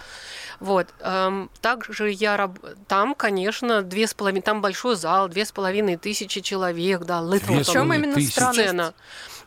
Вот. 0.58 0.88
эм, 1.00 1.48
также 1.60 2.10
я 2.10 2.36
раб... 2.36 2.58
там, 2.88 3.14
конечно, 3.14 3.82
две 3.82 4.08
с 4.08 4.14
половиной, 4.14 4.42
там 4.42 4.62
большой 4.62 4.96
зал, 4.96 5.28
две 5.28 5.44
с 5.44 5.52
половиной 5.52 5.96
тысячи 5.96 6.40
человек, 6.40 7.04
да, 7.04 7.20
little 7.20 7.62
В 7.62 7.70
чем 7.70 7.92
именно 7.92 8.20
странность? 8.20 8.60
сцена. 8.60 8.94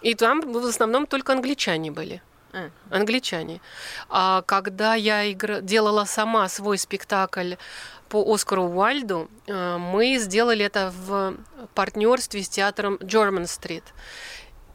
И 0.01 0.15
там 0.15 0.41
в 0.41 0.65
основном 0.65 1.07
только 1.07 1.33
англичане 1.33 1.91
были. 1.91 2.21
А. 2.57 2.69
Англичане. 2.89 3.61
А 4.09 4.41
когда 4.41 4.95
я 4.95 5.31
игра... 5.31 5.61
делала 5.61 6.05
сама 6.05 6.49
свой 6.49 6.77
спектакль 6.77 7.55
по 8.09 8.33
Оскару 8.33 8.63
Уальду, 8.63 9.29
э, 9.47 9.77
мы 9.77 10.17
сделали 10.17 10.65
это 10.65 10.91
в 10.95 11.35
партнерстве 11.75 12.41
с 12.41 12.49
театром 12.49 12.95
German 12.95 13.43
Street. 13.43 13.83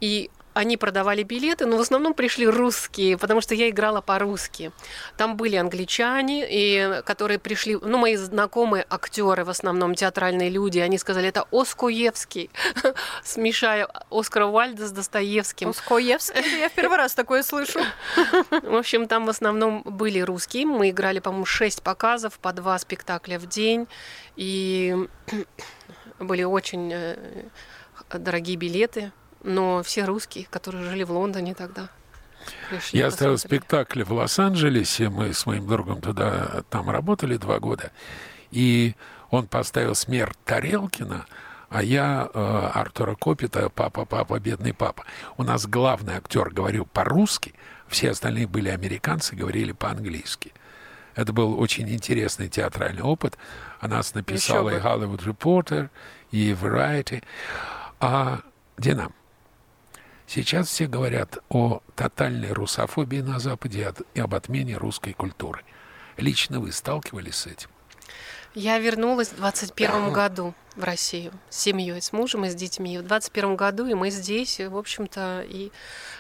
И 0.01 0.31
они 0.55 0.77
продавали 0.77 1.23
билеты, 1.23 1.67
но 1.67 1.77
в 1.77 1.81
основном 1.81 2.15
пришли 2.15 2.47
русские, 2.47 3.17
потому 3.17 3.41
что 3.41 3.55
я 3.55 3.71
играла 3.71 4.01
по-русски. 4.01 4.73
Там 5.17 5.37
были 5.37 5.57
англичане, 5.57 6.47
и, 6.49 7.03
которые 7.05 7.39
пришли, 7.39 7.79
ну, 7.81 7.99
мои 7.99 8.17
знакомые 8.17 8.87
актеры, 8.89 9.45
в 9.45 9.51
основном 9.51 9.95
театральные 9.95 10.51
люди, 10.51 10.79
они 10.79 10.99
сказали, 10.99 11.29
это 11.29 11.47
Оскуевский, 11.51 12.51
смешая 13.25 13.89
Оскара 14.11 14.47
Уальда 14.47 14.87
с 14.87 14.93
Достоевским. 14.93 15.71
Ускоевский, 15.71 16.41
это 16.41 16.49
я 16.49 16.69
в 16.69 16.73
первый 16.73 16.99
раз 16.99 17.15
такое 17.15 17.43
слышу. 17.43 17.81
В 18.51 18.77
общем, 18.77 19.09
там 19.09 19.27
в 19.27 19.31
основном 19.31 19.83
были 19.83 20.21
русские. 20.21 20.67
Мы 20.67 20.91
играли, 20.91 21.19
по-моему, 21.19 21.45
шесть 21.45 21.83
показов, 21.83 22.39
по 22.39 22.53
два 22.53 22.79
спектакля 22.79 23.39
в 23.39 23.47
день. 23.47 23.87
И 24.37 24.97
были 26.19 26.43
очень 26.43 26.93
э, 26.93 27.17
дорогие 28.13 28.57
билеты. 28.57 29.13
Но 29.43 29.83
все 29.83 30.05
русские, 30.05 30.47
которые 30.51 30.85
жили 30.85 31.03
в 31.05 31.11
Лондоне 31.11 31.55
тогда, 31.55 31.89
пришли, 32.71 32.99
Я 32.99 33.11
ставил 33.11 33.35
посмотрели. 33.35 33.61
спектакль 33.61 34.03
в 34.05 34.13
Лос-Анджелесе, 34.13 35.09
мы 35.09 35.33
с 35.33 35.47
моим 35.47 35.67
другом 35.67 36.01
туда, 36.01 36.63
там 36.71 36.91
работали 36.91 37.37
два 37.37 37.59
года, 37.59 37.91
и 38.51 38.95
он 39.31 39.47
поставил 39.47 39.95
«Смерть 39.95 40.37
Тарелкина», 40.45 41.27
а 41.71 41.83
я 41.83 42.29
э, 42.33 42.71
Артура 42.75 43.15
Копита 43.15 43.71
«Папа, 43.71 44.05
папа, 44.05 44.39
бедный 44.39 44.75
папа». 44.75 45.05
У 45.39 45.43
нас 45.43 45.67
главный 45.67 46.17
актер 46.17 46.51
говорил 46.51 46.85
по-русски, 46.85 47.55
все 47.89 48.11
остальные 48.11 48.47
были 48.47 48.69
американцы, 48.69 49.35
говорили 49.35 49.73
по-английски. 49.73 50.53
Это 51.15 51.33
был 51.33 51.59
очень 51.59 51.89
интересный 51.91 52.49
театральный 52.49 53.03
опыт. 53.03 53.39
О 53.81 53.89
нас 53.89 54.15
написала 54.15 54.71
и 54.71 54.81
Hollywood 54.81 55.25
Reporter, 55.25 55.91
и 56.31 56.53
Variety. 56.53 57.23
А, 58.01 58.41
Дина, 58.79 59.11
Сейчас 60.35 60.69
все 60.69 60.87
говорят 60.87 61.41
о 61.51 61.83
тотальной 61.95 62.53
русофобии 62.53 63.19
на 63.19 63.39
Западе 63.39 63.93
и 64.15 64.21
об 64.21 64.35
отмене 64.35 64.79
русской 64.79 65.13
культуры. 65.13 65.63
Лично 66.17 66.59
вы 66.59 66.73
сталкивались 66.73 67.35
с 67.35 67.47
этим? 67.49 67.69
Я 68.55 68.79
вернулась 68.79 69.29
в 69.29 69.37
21 69.37 70.11
году 70.11 70.55
в 70.75 70.85
Россию 70.85 71.35
с 71.51 71.59
семьей, 71.59 72.01
с 72.01 72.15
мужем 72.15 72.47
и 72.47 72.49
с 72.49 72.55
детьми. 72.55 72.97
В 72.97 73.03
21 73.03 73.57
году, 73.57 73.85
и 73.85 73.93
мы 73.93 74.09
здесь, 74.09 74.59
в 74.59 74.75
общем-то, 74.75 75.45
и 75.47 75.71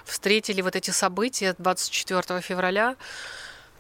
встретили 0.05 0.61
вот 0.61 0.77
эти 0.77 0.91
события 0.91 1.55
24 1.57 2.43
февраля 2.43 2.97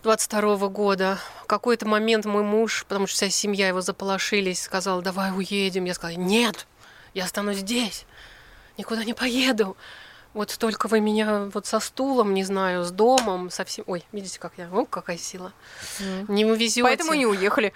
22 0.02 0.68
года. 0.68 1.18
В 1.42 1.46
какой-то 1.46 1.86
момент 1.86 2.24
мой 2.24 2.42
муж, 2.42 2.86
потому 2.88 3.06
что 3.06 3.16
вся 3.16 3.28
семья 3.28 3.68
его 3.68 3.82
заполошились, 3.82 4.62
сказал, 4.62 5.02
давай 5.02 5.30
уедем. 5.30 5.84
Я 5.84 5.92
сказала, 5.92 6.16
нет, 6.16 6.66
я 7.12 7.24
останусь 7.24 7.58
здесь, 7.58 8.06
никуда 8.78 9.04
не 9.04 9.12
поеду. 9.12 9.76
Вот 10.34 10.56
только 10.58 10.88
вы 10.88 11.00
меня 11.00 11.50
вот 11.52 11.66
со 11.66 11.78
стулом, 11.78 12.32
не 12.32 12.42
знаю, 12.42 12.84
с 12.84 12.90
домом, 12.90 13.50
со 13.50 13.64
всем... 13.66 13.84
Ой, 13.86 14.02
видите, 14.12 14.38
как 14.38 14.52
я... 14.56 14.66
О, 14.72 14.86
какая 14.86 15.18
сила. 15.18 15.52
Не 16.26 16.46
увезете. 16.46 16.82
Поэтому 16.82 17.12
не 17.12 17.26
уехали. 17.26 17.74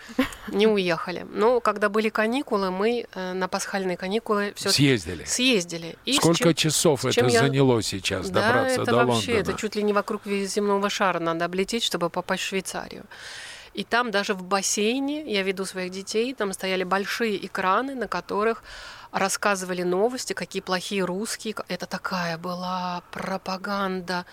Не 0.49 0.67
уехали. 0.67 1.27
Но 1.31 1.61
когда 1.61 1.91
были 1.91 2.09
каникулы, 2.09 2.71
мы 2.71 3.07
э, 3.13 3.33
на 3.35 3.47
пасхальные 3.49 3.99
каникулы 3.99 4.55
все 4.57 4.71
Съездили. 4.71 5.25
съездили. 5.25 5.99
И 6.07 6.15
Сколько 6.15 6.55
чем- 6.55 6.71
часов 6.71 7.05
это 7.05 7.27
я- 7.27 7.41
заняло 7.41 7.83
сейчас 7.83 8.31
да, 8.31 8.41
добраться 8.41 8.83
это 8.83 8.91
до 8.91 8.97
вообще, 9.05 9.33
Лондона? 9.35 9.51
это 9.53 9.61
чуть 9.61 9.77
ли 9.77 9.83
не 9.83 9.93
вокруг 9.93 10.23
земного 10.25 10.89
шара 10.89 11.19
надо 11.19 11.45
облететь, 11.45 11.83
чтобы 11.83 12.09
попасть 12.09 12.43
в 12.43 12.47
Швейцарию. 12.47 13.05
И 13.75 13.85
там 13.85 14.11
даже 14.11 14.33
в 14.33 14.43
бассейне, 14.43 15.31
я 15.31 15.43
веду 15.43 15.67
своих 15.67 15.91
детей, 15.91 16.33
там 16.33 16.55
стояли 16.55 16.83
большие 16.85 17.45
экраны, 17.45 17.95
на 17.95 18.09
которых 18.09 18.63
рассказывали 19.13 19.83
новости, 19.83 20.33
какие 20.33 20.63
плохие 20.63 21.05
русские. 21.05 21.55
Это 21.69 21.87
такая 21.87 22.39
была 22.39 23.03
пропаганда 23.11 24.25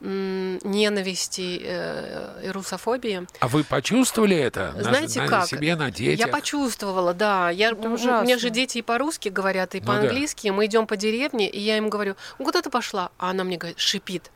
ненависти 0.00 1.60
э, 1.62 2.42
и 2.44 2.50
русофобии. 2.50 3.26
А 3.40 3.48
вы 3.48 3.64
почувствовали 3.64 4.36
это? 4.36 4.74
Знаете 4.78 5.22
на, 5.22 5.28
как? 5.28 5.40
На 5.40 5.46
себе, 5.46 5.74
на 5.74 5.90
детях? 5.90 6.26
Я 6.26 6.30
почувствовала, 6.30 7.14
да. 7.14 7.48
Я, 7.48 7.72
у 7.72 7.88
меня 7.88 8.36
же 8.36 8.50
дети 8.50 8.78
и 8.78 8.82
по-русски 8.82 9.30
говорят, 9.30 9.74
и 9.74 9.80
ну 9.80 9.86
по-английски. 9.86 10.48
Да. 10.48 10.52
Мы 10.52 10.66
идем 10.66 10.86
по 10.86 10.96
деревне, 10.96 11.48
и 11.48 11.58
я 11.60 11.78
им 11.78 11.88
говорю, 11.88 12.14
куда 12.36 12.60
ты 12.60 12.68
пошла? 12.68 13.10
А 13.18 13.30
она 13.30 13.44
мне 13.44 13.56
говорит, 13.56 13.78
шипит. 13.78 14.30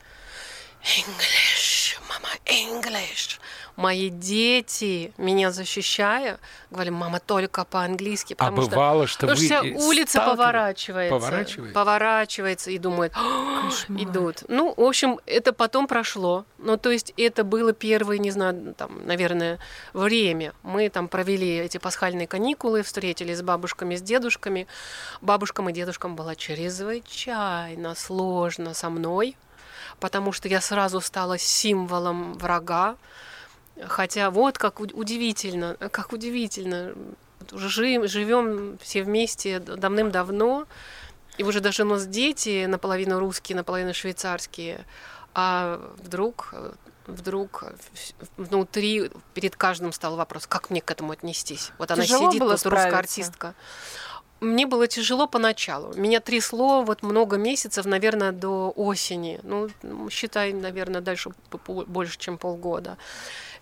English, 0.82 1.98
мама, 2.08 2.30
English 2.46 3.38
мои 3.80 4.10
дети, 4.10 5.12
меня 5.16 5.50
защищая, 5.50 6.38
говорили, 6.70 6.92
мама, 6.94 7.18
только 7.18 7.64
по-английски. 7.64 8.36
А 8.38 8.50
бывало, 8.50 9.06
что, 9.06 9.26
потому 9.26 9.40
вы 9.40 9.46
что 9.46 9.86
улица 9.86 10.20
поворачивается, 10.20 11.18
поворачивается, 11.18 11.74
поворачивается 11.74 12.70
и 12.70 12.78
думает, 12.78 13.14
идут. 13.88 14.44
Ну, 14.48 14.74
в 14.76 14.82
общем, 14.82 15.18
это 15.24 15.54
потом 15.54 15.86
прошло. 15.86 16.44
Ну, 16.58 16.76
то 16.76 16.90
есть 16.90 17.14
это 17.16 17.42
было 17.42 17.72
первое, 17.72 18.18
не 18.18 18.30
знаю, 18.30 18.74
там, 18.76 19.06
наверное, 19.06 19.58
время. 19.94 20.52
Мы 20.62 20.90
там 20.90 21.08
провели 21.08 21.56
эти 21.56 21.78
пасхальные 21.78 22.26
каникулы, 22.26 22.82
встретились 22.82 23.38
с 23.38 23.42
бабушками, 23.42 23.96
с 23.96 24.02
дедушками. 24.02 24.66
Бабушкам 25.22 25.70
и 25.70 25.72
дедушкам 25.72 26.16
было 26.16 26.36
чрезвычайно 26.36 27.94
сложно 27.94 28.74
со 28.74 28.90
мной, 28.90 29.36
потому 30.00 30.32
что 30.32 30.48
я 30.48 30.60
сразу 30.60 31.00
стала 31.00 31.38
символом 31.38 32.34
врага, 32.34 32.96
Хотя 33.86 34.30
вот 34.30 34.58
как 34.58 34.80
удивительно, 34.80 35.76
как 35.90 36.12
удивительно. 36.12 36.94
Уже 37.52 37.68
живем 37.68 38.78
все 38.78 39.02
вместе 39.02 39.58
давным-давно, 39.60 40.66
и 41.38 41.42
уже 41.42 41.60
даже 41.60 41.82
у 41.82 41.86
нас 41.86 42.06
дети 42.06 42.66
наполовину 42.66 43.18
русские, 43.18 43.56
наполовину 43.56 43.94
швейцарские, 43.94 44.84
а 45.34 45.80
вдруг 45.96 46.54
вдруг 47.06 47.64
внутри 48.36 49.10
перед 49.34 49.56
каждым 49.56 49.92
стал 49.92 50.16
вопрос, 50.16 50.46
как 50.46 50.70
мне 50.70 50.80
к 50.80 50.90
этому 50.90 51.12
отнестись. 51.12 51.72
Вот 51.78 51.90
она 51.90 52.04
Тяжело 52.04 52.28
сидит, 52.28 52.40
было 52.40 52.52
вот 52.52 52.66
русская 52.66 52.96
артистка. 52.96 53.54
Мне 54.40 54.66
было 54.66 54.86
тяжело 54.86 55.26
поначалу. 55.26 55.94
Меня 55.94 56.20
трясло 56.20 56.82
вот 56.82 57.02
много 57.02 57.36
месяцев, 57.36 57.84
наверное, 57.84 58.32
до 58.32 58.72
осени. 58.74 59.38
Ну, 59.42 59.68
считай, 60.10 60.52
наверное, 60.52 61.00
дальше 61.00 61.30
больше, 61.66 62.18
чем 62.18 62.38
полгода 62.38 62.96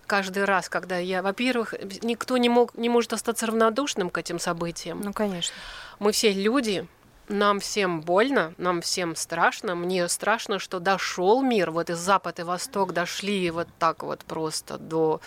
каждый 0.09 0.43
раз, 0.45 0.69
когда 0.69 0.97
я, 0.97 1.21
во-первых, 1.21 1.75
никто 2.01 2.37
не, 2.37 2.49
мог, 2.49 2.75
не 2.75 2.89
может 2.89 3.13
остаться 3.13 3.45
равнодушным 3.45 4.09
к 4.09 4.17
этим 4.17 4.39
событиям. 4.39 5.01
Ну, 5.01 5.13
конечно. 5.13 5.55
Мы 5.99 6.11
все 6.11 6.33
люди, 6.33 6.87
нам 7.29 7.59
всем 7.59 8.01
больно, 8.01 8.53
нам 8.57 8.81
всем 8.81 9.15
страшно. 9.15 9.75
Мне 9.75 10.07
страшно, 10.09 10.57
что 10.57 10.79
дошел 10.79 11.41
мир, 11.43 11.69
вот 11.71 11.91
и 11.91 11.93
Запад, 11.93 12.39
и 12.39 12.43
Восток 12.43 12.91
дошли 12.91 13.51
вот 13.51 13.67
так 13.77 14.03
вот 14.03 14.25
просто 14.25 14.79
до 14.79 15.21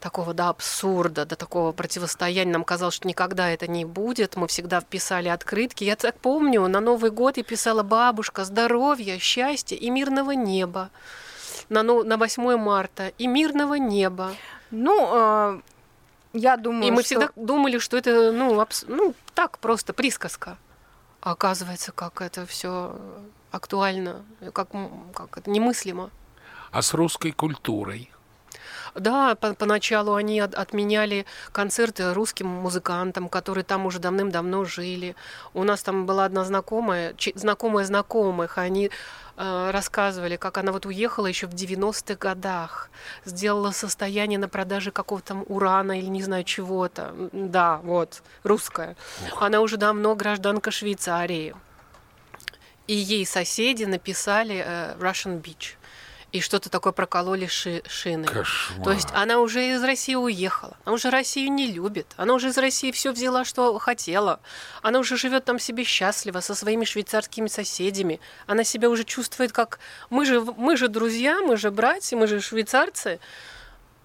такого 0.00 0.34
до 0.34 0.48
абсурда, 0.48 1.24
до 1.24 1.36
такого 1.36 1.72
противостояния. 1.72 2.52
Нам 2.52 2.64
казалось, 2.64 2.94
что 2.94 3.08
никогда 3.08 3.50
это 3.50 3.66
не 3.66 3.84
будет. 3.84 4.36
Мы 4.36 4.46
всегда 4.46 4.80
вписали 4.80 5.28
открытки. 5.28 5.84
Я 5.84 5.96
так 5.96 6.18
помню, 6.18 6.66
на 6.68 6.80
Новый 6.80 7.10
год 7.10 7.36
я 7.36 7.44
писала 7.44 7.82
«Бабушка, 7.82 8.44
здоровья, 8.44 9.18
счастья 9.18 9.76
и 9.76 9.90
мирного 9.90 10.32
неба» 10.32 10.90
на, 11.68 11.82
ну, 11.82 12.04
на 12.04 12.16
8 12.16 12.56
марта 12.56 13.12
и 13.18 13.26
мирного 13.26 13.74
неба. 13.74 14.32
Ну, 14.70 15.10
э, 15.12 15.60
я 16.32 16.56
думаю, 16.56 16.86
И 16.86 16.90
мы 16.90 17.02
что... 17.02 17.06
всегда 17.06 17.30
думали, 17.36 17.78
что 17.78 17.96
это, 17.96 18.32
ну, 18.32 18.60
абс... 18.60 18.84
ну, 18.86 19.14
так 19.34 19.58
просто 19.58 19.92
присказка. 19.92 20.58
А 21.20 21.32
оказывается, 21.32 21.92
как 21.92 22.20
это 22.20 22.46
все 22.46 22.96
актуально, 23.50 24.24
как, 24.52 24.68
как 25.12 25.38
это 25.38 25.50
немыслимо. 25.50 26.10
А 26.70 26.82
с 26.82 26.94
русской 26.94 27.32
культурой? 27.32 28.10
Да, 28.98 29.34
по 29.34 29.54
поначалу 29.54 30.14
они 30.14 30.40
от 30.40 30.54
отменяли 30.54 31.26
концерты 31.52 32.14
русским 32.14 32.46
музыкантам, 32.46 33.28
которые 33.28 33.64
там 33.64 33.86
уже 33.86 33.98
давным-давно 33.98 34.64
жили. 34.64 35.14
У 35.54 35.64
нас 35.64 35.82
там 35.82 36.06
была 36.06 36.24
одна 36.24 36.44
знакомая, 36.44 37.14
знакомая 37.34 37.84
знакомых, 37.84 38.58
они 38.58 38.90
э, 39.36 39.70
рассказывали, 39.70 40.36
как 40.36 40.58
она 40.58 40.72
вот 40.72 40.86
уехала 40.86 41.26
еще 41.26 41.46
в 41.46 41.54
90-х 41.54 42.14
годах, 42.14 42.90
сделала 43.24 43.70
состояние 43.72 44.38
на 44.38 44.48
продаже 44.48 44.90
какого-то 44.90 45.34
урана 45.46 45.98
или 45.98 46.06
не 46.06 46.22
знаю 46.22 46.44
чего-то. 46.44 47.12
Да, 47.32 47.80
вот, 47.82 48.22
русская. 48.44 48.96
Ух. 49.32 49.42
Она 49.42 49.60
уже 49.60 49.76
давно 49.76 50.14
гражданка 50.14 50.70
Швейцарии. 50.70 51.54
И 52.86 52.94
ей 52.94 53.26
соседи 53.26 53.84
написали 53.84 54.62
э, 54.64 54.96
Russian 54.98 55.42
Beach 55.42 55.76
и 56.36 56.40
что-то 56.40 56.70
такое 56.70 56.92
прокололи 56.92 57.46
ши 57.46 57.82
шины. 57.86 58.26
Кошмар. 58.26 58.84
То 58.84 58.92
есть 58.92 59.08
она 59.12 59.38
уже 59.38 59.72
из 59.72 59.82
России 59.82 60.14
уехала. 60.14 60.76
Она 60.84 60.94
уже 60.94 61.10
Россию 61.10 61.52
не 61.52 61.70
любит. 61.70 62.06
Она 62.16 62.34
уже 62.34 62.48
из 62.48 62.58
России 62.58 62.90
все 62.90 63.12
взяла, 63.12 63.44
что 63.44 63.78
хотела. 63.78 64.40
Она 64.82 64.98
уже 64.98 65.16
живет 65.16 65.44
там 65.44 65.58
себе 65.58 65.84
счастливо 65.84 66.40
со 66.40 66.54
своими 66.54 66.84
швейцарскими 66.84 67.48
соседями. 67.48 68.20
Она 68.46 68.64
себя 68.64 68.90
уже 68.90 69.04
чувствует 69.04 69.52
как 69.52 69.78
мы 70.10 70.26
же 70.26 70.40
мы 70.40 70.76
же 70.76 70.88
друзья, 70.88 71.40
мы 71.40 71.56
же 71.56 71.70
братья, 71.70 72.16
мы 72.16 72.26
же 72.26 72.40
швейцарцы. 72.40 73.18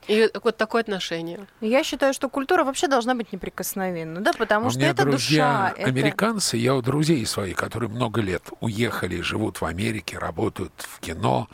И 0.07 0.29
вот 0.43 0.57
такое 0.57 0.81
отношение. 0.81 1.45
Я 1.61 1.83
считаю, 1.83 2.13
что 2.13 2.27
культура 2.27 2.63
вообще 2.63 2.87
должна 2.87 3.13
быть 3.13 3.31
неприкосновенна, 3.31 4.19
да, 4.21 4.33
потому 4.33 4.67
у 4.67 4.69
что 4.71 4.79
меня 4.79 4.89
это 4.89 5.03
друзья 5.03 5.73
душа. 5.75 5.87
Американцы, 5.87 6.57
это... 6.57 6.63
я 6.63 6.75
у 6.75 6.81
друзей 6.81 7.25
своих, 7.25 7.55
которые 7.55 7.89
много 7.89 8.21
лет 8.21 8.43
уехали, 8.61 9.21
живут 9.21 9.61
в 9.61 9.65
Америке, 9.65 10.17
работают 10.17 10.73
в 10.77 10.99
кино, 10.99 11.47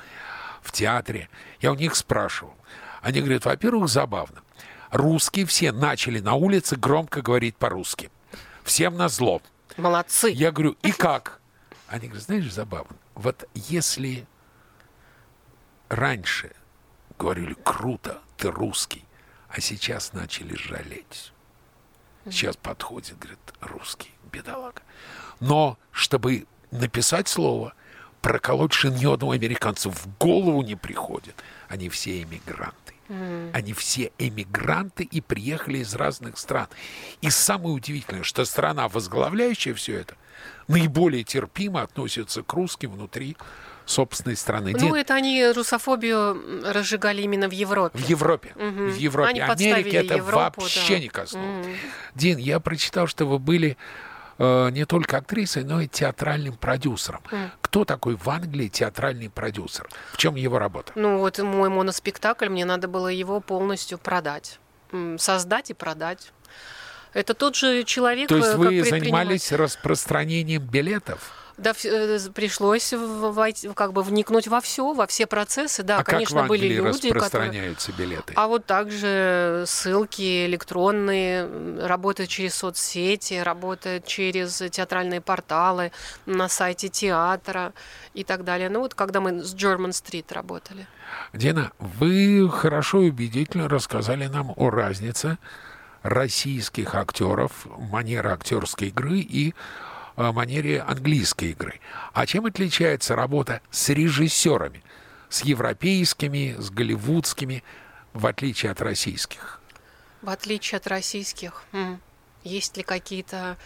в 0.68 0.72
театре. 0.72 1.30
Я 1.61 1.72
у 1.72 1.76
них 1.76 1.95
спрашивал. 1.95 2.53
Они 3.01 3.22
говорят, 3.22 3.45
во-первых, 3.45 3.88
забавно. 3.89 4.43
Русские 4.91 5.45
все 5.45 5.72
начали 5.72 6.20
на 6.20 6.34
улице 6.34 6.76
громко 6.76 7.22
говорить 7.22 7.55
по-русски. 7.55 8.11
Всем 8.63 8.97
на 8.97 9.07
зло. 9.07 9.41
Молодцы. 9.78 10.30
Я 10.30 10.51
говорю, 10.51 10.76
и 10.82 10.91
как? 10.91 11.39
Они 11.88 12.07
говорят, 12.07 12.26
знаешь, 12.26 12.51
забавно. 12.51 12.97
Вот 13.15 13.47
если 13.53 14.28
раньше 15.88 16.51
говорили, 17.18 17.55
круто, 17.63 18.20
ты 18.36 18.51
русский, 18.51 19.05
а 19.47 19.61
сейчас 19.61 20.11
начали 20.11 20.55
жалеть. 20.55 21.32
Сейчас 22.26 22.57
подходит, 22.57 23.18
говорит, 23.18 23.39
русский, 23.61 24.11
бедолага. 24.34 24.82
Но 25.39 25.78
чтобы 25.91 26.45
написать 26.72 27.30
слово– 27.30 27.74
проколоть 28.22 28.74
шин 28.74 28.95
ни 28.95 29.11
одному 29.11 29.32
американцу 29.32 29.91
в 29.91 30.07
голову 30.18 30.61
не 30.63 30.76
приходит. 30.76 31.36
Они 31.68 31.89
все 31.89 32.22
эмигранты. 32.22 32.93
Mm. 33.09 33.51
Они 33.53 33.74
все 33.74 34.11
эмигранты 34.18 35.03
и 35.03 35.22
приехали 35.22 35.80
из 35.80 35.95
разных 35.95 36.38
стран. 36.38 36.68
И 37.22 37.30
самое 37.30 37.74
удивительное, 37.74 38.24
что 38.24 38.43
страна, 38.45 38.88
возглавляющая 38.89 39.74
все 39.74 39.99
это, 39.99 40.15
наиболее 40.68 41.24
терпимо 41.24 41.82
относится 41.82 42.43
к 42.43 42.53
русским 42.53 42.91
внутри 42.91 43.38
собственной 43.86 44.36
страны. 44.36 44.74
Ну, 44.74 44.80
Дин... 44.80 44.95
это 44.95 45.15
они 45.15 45.51
русофобию 45.51 46.63
разжигали 46.74 47.22
именно 47.22 47.47
в 47.47 47.53
Европе. 47.53 47.97
В 47.97 48.09
Европе. 48.09 48.51
Угу. 48.55 48.89
В 48.89 48.97
Европе. 48.97 49.30
Они 49.30 49.39
Америке 49.39 49.97
это 49.97 50.15
Европу, 50.15 50.61
вообще 50.61 50.95
да. 50.95 50.99
не 50.99 51.07
коснулось. 51.07 51.65
Угу. 51.65 51.76
Дин, 52.15 52.38
я 52.38 52.59
прочитал, 52.59 53.07
что 53.07 53.26
вы 53.26 53.39
были 53.39 53.78
Э, 54.39 54.69
не 54.71 54.85
только 54.85 55.17
актрисой, 55.17 55.63
но 55.63 55.81
и 55.81 55.88
театральным 55.88 56.55
продюсером. 56.55 57.21
Mm. 57.31 57.49
Кто 57.61 57.85
такой 57.85 58.15
в 58.15 58.29
Англии 58.29 58.67
театральный 58.67 59.29
продюсер? 59.29 59.89
В 60.13 60.17
чем 60.17 60.35
его 60.35 60.59
работа? 60.59 60.91
Ну 60.95 61.17
вот 61.17 61.39
мой 61.39 61.69
моноспектакль, 61.69 62.49
мне 62.49 62.65
надо 62.65 62.88
было 62.88 63.07
его 63.07 63.39
полностью 63.39 63.97
продать. 63.97 64.59
Создать 65.17 65.71
и 65.71 65.73
продать. 65.73 66.31
Это 67.13 67.33
тот 67.33 67.55
же 67.55 67.83
человек. 67.83 68.29
То 68.29 68.38
есть 68.38 68.53
э, 68.53 68.57
вы 68.57 68.83
занимались 68.83 69.51
распространением 69.51 70.63
билетов? 70.63 71.46
Да, 71.57 71.73
э, 71.83 72.19
пришлось 72.35 72.93
войти, 72.93 73.69
как 73.73 73.91
бы 73.91 74.03
вникнуть 74.03 74.47
во 74.47 74.61
все, 74.61 74.93
во 74.93 75.07
все 75.07 75.25
процессы. 75.25 75.81
Да, 75.81 75.99
а 75.99 76.03
конечно, 76.03 76.41
как 76.41 76.45
в 76.45 76.49
были 76.49 76.67
люди, 76.67 77.09
распространяются 77.09 77.91
которые... 77.91 78.09
билеты? 78.09 78.33
А 78.35 78.47
вот 78.47 78.65
также 78.65 79.63
ссылки 79.65 80.45
электронные, 80.45 81.47
работают 81.85 82.29
через 82.29 82.53
соцсети, 82.53 83.35
работают 83.35 84.05
через 84.05 84.57
театральные 84.69 85.21
порталы, 85.21 85.91
на 86.27 86.47
сайте 86.47 86.89
театра 86.89 87.73
и 88.13 88.23
так 88.23 88.43
далее. 88.43 88.69
Ну 88.69 88.81
вот 88.81 88.93
когда 88.93 89.19
мы 89.19 89.43
с 89.43 89.55
German 89.55 89.89
Street 89.89 90.31
работали. 90.31 90.87
Дина, 91.33 91.71
вы 91.79 92.49
хорошо 92.51 93.01
и 93.01 93.09
убедительно 93.09 93.67
рассказали 93.67 94.27
нам 94.27 94.53
о 94.55 94.69
разнице 94.69 95.37
российских 96.03 96.93
актеров, 96.93 97.51
манеры 97.65 98.29
актерской 98.29 98.89
игры 98.89 99.19
и 99.19 99.55
манере 100.18 100.82
английской 100.82 101.51
игры. 101.51 101.80
А 102.13 102.26
чем 102.26 102.45
отличается 102.45 103.15
работа 103.15 103.61
с 103.72 103.89
режиссерами, 103.89 104.84
с 105.30 105.41
европейскими, 105.41 106.55
с 106.57 106.70
голливудскими? 106.70 107.63
в 108.18 108.26
отличие 108.26 108.72
от 108.72 108.82
российских? 108.82 109.61
В 110.22 110.30
отличие 110.30 110.78
от 110.78 110.88
российских, 110.88 111.63
есть 112.43 112.78
ли 112.78 112.84
какие-то 112.84 113.57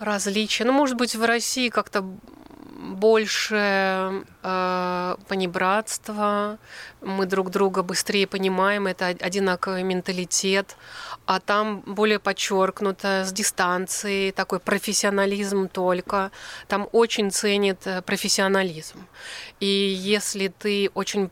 различия? 0.00 0.64
Ну, 0.64 0.72
может 0.72 0.96
быть, 0.96 1.14
в 1.14 1.24
России 1.24 1.68
как-то 1.68 2.04
больше 2.80 4.24
э, 4.42 5.16
понебратства, 5.28 6.58
мы 7.02 7.26
друг 7.26 7.50
друга 7.50 7.82
быстрее 7.82 8.26
понимаем, 8.26 8.86
это 8.86 9.06
одинаковый 9.06 9.82
менталитет, 9.82 10.76
а 11.26 11.40
там 11.40 11.80
более 11.80 12.18
подчеркнуто, 12.18 13.24
с 13.26 13.32
дистанцией, 13.32 14.32
такой 14.32 14.60
профессионализм 14.60 15.68
только. 15.68 16.30
Там 16.68 16.88
очень 16.92 17.30
ценит 17.30 17.86
э, 17.86 18.02
профессионализм. 18.02 19.06
И 19.60 19.66
если 19.66 20.48
ты 20.48 20.90
очень 20.94 21.30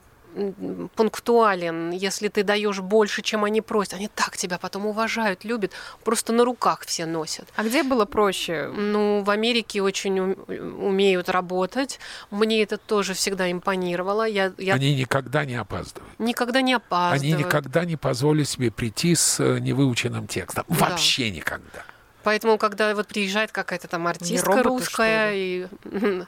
пунктуален, 0.94 1.90
если 1.90 2.28
ты 2.28 2.42
даешь 2.42 2.80
больше, 2.80 3.22
чем 3.22 3.44
они 3.44 3.60
просят, 3.60 3.94
они 3.94 4.08
так 4.08 4.36
тебя 4.36 4.58
потом 4.58 4.86
уважают, 4.86 5.44
любят, 5.44 5.72
просто 6.04 6.32
на 6.32 6.44
руках 6.44 6.84
все 6.86 7.06
носят. 7.06 7.48
А 7.56 7.64
где 7.64 7.82
было 7.82 8.04
проще? 8.04 8.70
Ну, 8.74 9.22
в 9.22 9.30
Америке 9.30 9.82
очень 9.82 10.18
умеют 10.18 11.28
работать. 11.28 11.98
Мне 12.30 12.62
это 12.62 12.76
тоже 12.78 13.14
всегда 13.14 13.50
импонировало. 13.50 14.26
Я, 14.26 14.52
я... 14.58 14.74
Они 14.74 14.94
никогда 14.94 15.44
не 15.44 15.56
опаздывают. 15.56 16.18
Никогда 16.18 16.60
не 16.62 16.74
опаздывают. 16.74 17.22
Они 17.22 17.44
никогда 17.44 17.84
не 17.84 17.96
позволят 17.96 18.48
себе 18.48 18.70
прийти 18.70 19.14
с 19.14 19.40
э, 19.40 19.58
невыученным 19.58 20.26
текстом. 20.26 20.64
Да. 20.68 20.74
Вообще 20.74 21.30
никогда. 21.30 21.84
Поэтому, 22.24 22.58
когда 22.58 22.94
вот 22.94 23.06
приезжает 23.06 23.52
какая-то 23.52 23.88
там 23.88 24.06
артистка 24.06 24.48
роботы, 24.48 24.68
русская 24.68 25.32
и 25.34 25.66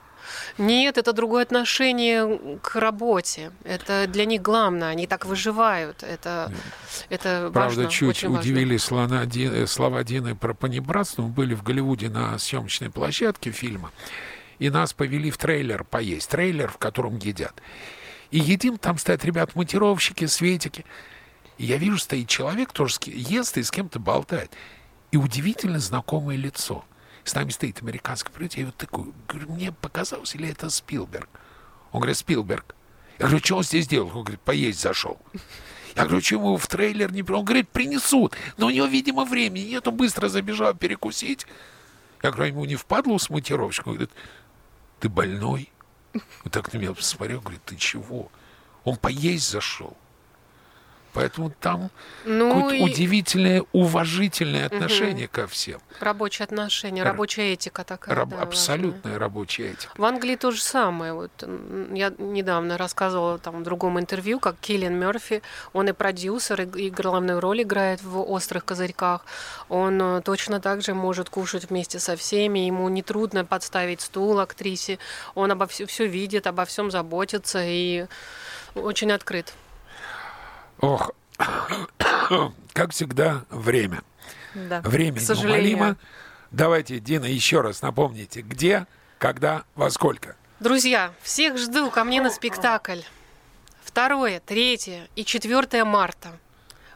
нет, 0.58 0.98
это 0.98 1.12
другое 1.12 1.42
отношение 1.42 2.58
к 2.62 2.76
работе. 2.76 3.52
Это 3.64 4.06
для 4.06 4.24
них 4.24 4.42
главное. 4.42 4.88
Они 4.88 5.06
так 5.06 5.26
выживают. 5.26 6.02
Это, 6.02 6.52
это 7.08 7.50
Правда, 7.52 7.76
важно, 7.76 7.90
чуть 7.90 8.24
очень 8.24 8.36
удивили. 8.36 8.76
Слова, 8.76 9.24
слова 9.66 10.04
Дины 10.04 10.34
про 10.34 10.54
понебратство. 10.54 11.22
Мы 11.22 11.28
были 11.28 11.54
в 11.54 11.62
Голливуде 11.62 12.08
на 12.08 12.38
съемочной 12.38 12.90
площадке 12.90 13.50
фильма, 13.50 13.92
и 14.58 14.70
нас 14.70 14.92
повели 14.92 15.30
в 15.30 15.38
трейлер 15.38 15.84
поесть. 15.84 16.30
Трейлер, 16.30 16.68
в 16.70 16.78
котором 16.78 17.16
едят. 17.18 17.54
И 18.30 18.38
едим, 18.38 18.78
там 18.78 18.98
стоят 18.98 19.24
ребят-монтировщики, 19.24 20.26
светики. 20.26 20.84
И 21.58 21.64
я 21.64 21.76
вижу, 21.76 21.98
стоит 21.98 22.28
человек, 22.28 22.72
тоже 22.72 22.96
ест 23.06 23.58
и 23.58 23.62
с 23.62 23.70
кем-то 23.70 23.98
болтает. 23.98 24.52
И 25.10 25.16
удивительно 25.16 25.78
знакомое 25.78 26.36
лицо– 26.36 26.84
с 27.24 27.34
нами 27.34 27.50
стоит 27.50 27.82
американский 27.82 28.30
продюсер. 28.30 28.60
Я 28.60 28.66
вот 28.66 28.76
такой, 28.76 29.12
говорю, 29.28 29.52
мне 29.52 29.72
показалось, 29.72 30.34
или 30.34 30.48
это 30.48 30.70
Спилберг? 30.70 31.28
Он 31.92 32.00
говорит, 32.00 32.16
Спилберг. 32.16 32.74
Я 33.18 33.26
говорю, 33.26 33.44
что 33.44 33.56
он 33.58 33.62
здесь 33.64 33.86
делал? 33.86 34.08
Он 34.08 34.24
говорит, 34.24 34.40
поесть 34.40 34.80
зашел. 34.80 35.18
Я 35.96 36.04
говорю, 36.04 36.20
почему 36.20 36.56
в 36.56 36.66
трейлер 36.66 37.12
не... 37.12 37.22
Он 37.22 37.44
говорит, 37.44 37.68
принесут. 37.68 38.34
Но 38.56 38.66
у 38.66 38.70
него, 38.70 38.86
видимо, 38.86 39.24
времени 39.24 39.64
нет. 39.64 39.88
Он 39.88 39.96
быстро 39.96 40.28
забежал 40.28 40.74
перекусить. 40.74 41.46
Я 42.22 42.30
говорю, 42.30 42.52
ему 42.52 42.64
не 42.64 42.76
впадло 42.76 43.18
с 43.18 43.28
монтировщиком? 43.28 43.92
Он 43.92 43.96
говорит, 43.98 44.14
ты 45.00 45.08
больной? 45.08 45.70
Вот 46.12 46.52
так 46.52 46.72
на 46.72 46.78
меня 46.78 46.92
посмотрел, 46.92 47.40
говорит, 47.40 47.62
ты 47.64 47.76
чего? 47.76 48.30
Он 48.84 48.96
поесть 48.96 49.50
зашел. 49.50 49.96
Поэтому 51.12 51.50
там 51.50 51.90
ну 52.24 52.70
и... 52.70 52.80
удивительное 52.82 53.64
уважительное 53.72 54.66
отношение 54.66 55.26
угу. 55.26 55.34
ко 55.34 55.46
всем. 55.46 55.80
Рабочие 56.00 56.44
отношения, 56.44 57.02
рабочая 57.02 57.52
этика 57.52 57.84
такая. 57.84 58.14
Раб... 58.14 58.30
Да, 58.30 58.42
абсолютная 58.42 59.12
важная. 59.12 59.18
рабочая 59.18 59.72
этика. 59.72 59.92
В 59.96 60.04
Англии 60.04 60.36
то 60.36 60.50
же 60.50 60.62
самое. 60.62 61.12
Вот 61.12 61.30
я 61.92 62.12
недавно 62.18 62.78
рассказывала 62.78 63.38
там 63.38 63.60
в 63.60 63.62
другом 63.62 63.98
интервью, 63.98 64.38
как 64.38 64.56
Киллиан 64.60 64.94
Мерфи, 64.94 65.42
он 65.72 65.88
и 65.88 65.92
продюсер, 65.92 66.62
и, 66.62 66.86
и 66.86 66.90
главную 66.90 67.40
роль 67.40 67.62
играет 67.62 68.02
в 68.02 68.20
«Острых 68.20 68.64
козырьках». 68.64 69.24
Он 69.68 70.00
э, 70.00 70.22
точно 70.22 70.60
так 70.60 70.82
же 70.82 70.94
может 70.94 71.28
кушать 71.28 71.70
вместе 71.70 71.98
со 71.98 72.16
всеми, 72.16 72.60
ему 72.60 72.88
нетрудно 72.88 73.44
подставить 73.44 74.00
стул 74.00 74.38
актрисе, 74.40 74.98
он 75.34 75.50
обо 75.50 75.66
все, 75.66 75.86
все 75.86 76.06
видит, 76.06 76.46
обо 76.46 76.64
всем 76.64 76.90
заботится 76.90 77.62
и 77.64 78.06
очень 78.74 79.12
открыт. 79.12 79.52
Ох, 80.80 81.12
как 82.72 82.92
всегда, 82.92 83.44
время. 83.50 84.02
Да, 84.54 84.80
время 84.80 85.20
неумолимо. 85.20 85.96
Давайте, 86.50 86.98
Дина, 86.98 87.26
еще 87.26 87.60
раз 87.60 87.82
напомните, 87.82 88.40
где, 88.40 88.86
когда, 89.18 89.64
во 89.74 89.90
сколько. 89.90 90.36
Друзья, 90.58 91.12
всех 91.22 91.58
жду 91.58 91.90
ко 91.90 92.04
мне 92.04 92.20
на 92.20 92.30
спектакль. 92.30 93.00
Второе, 93.82 94.40
третье 94.40 95.08
и 95.16 95.24
четвертое 95.24 95.84
марта. 95.84 96.32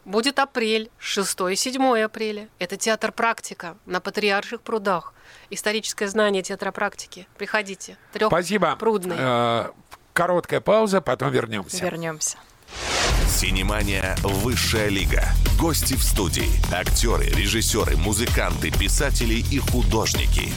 Будет 0.05 0.39
апрель, 0.39 0.91
6 0.99 1.41
и 1.53 1.57
7 1.57 1.99
апреля. 2.01 2.49
Это 2.59 2.77
театр 2.77 3.11
«Практика» 3.11 3.77
на 3.87 4.01
Патриарших 4.01 4.61
прудах. 4.61 5.15
Историческое 5.49 6.09
знание 6.09 6.43
театра 6.43 6.73
«Практики». 6.73 7.27
Приходите. 7.39 7.97
Трех 8.13 8.29
Спасибо. 8.29 8.77
Прудный. 8.77 9.17
Э, 9.19 9.71
короткая 10.13 10.61
пауза, 10.61 11.01
потом 11.01 11.31
вернемся. 11.31 11.83
Вернемся. 11.83 12.37
Синемания 13.35 14.17
«Высшая 14.23 14.89
лига». 14.89 15.25
Гости 15.59 15.95
в 15.95 16.05
студии. 16.05 16.49
Актеры, 16.73 17.25
режиссеры, 17.25 17.97
музыканты, 17.97 18.71
писатели 18.71 19.45
и 19.51 19.59
художники. 19.59 20.53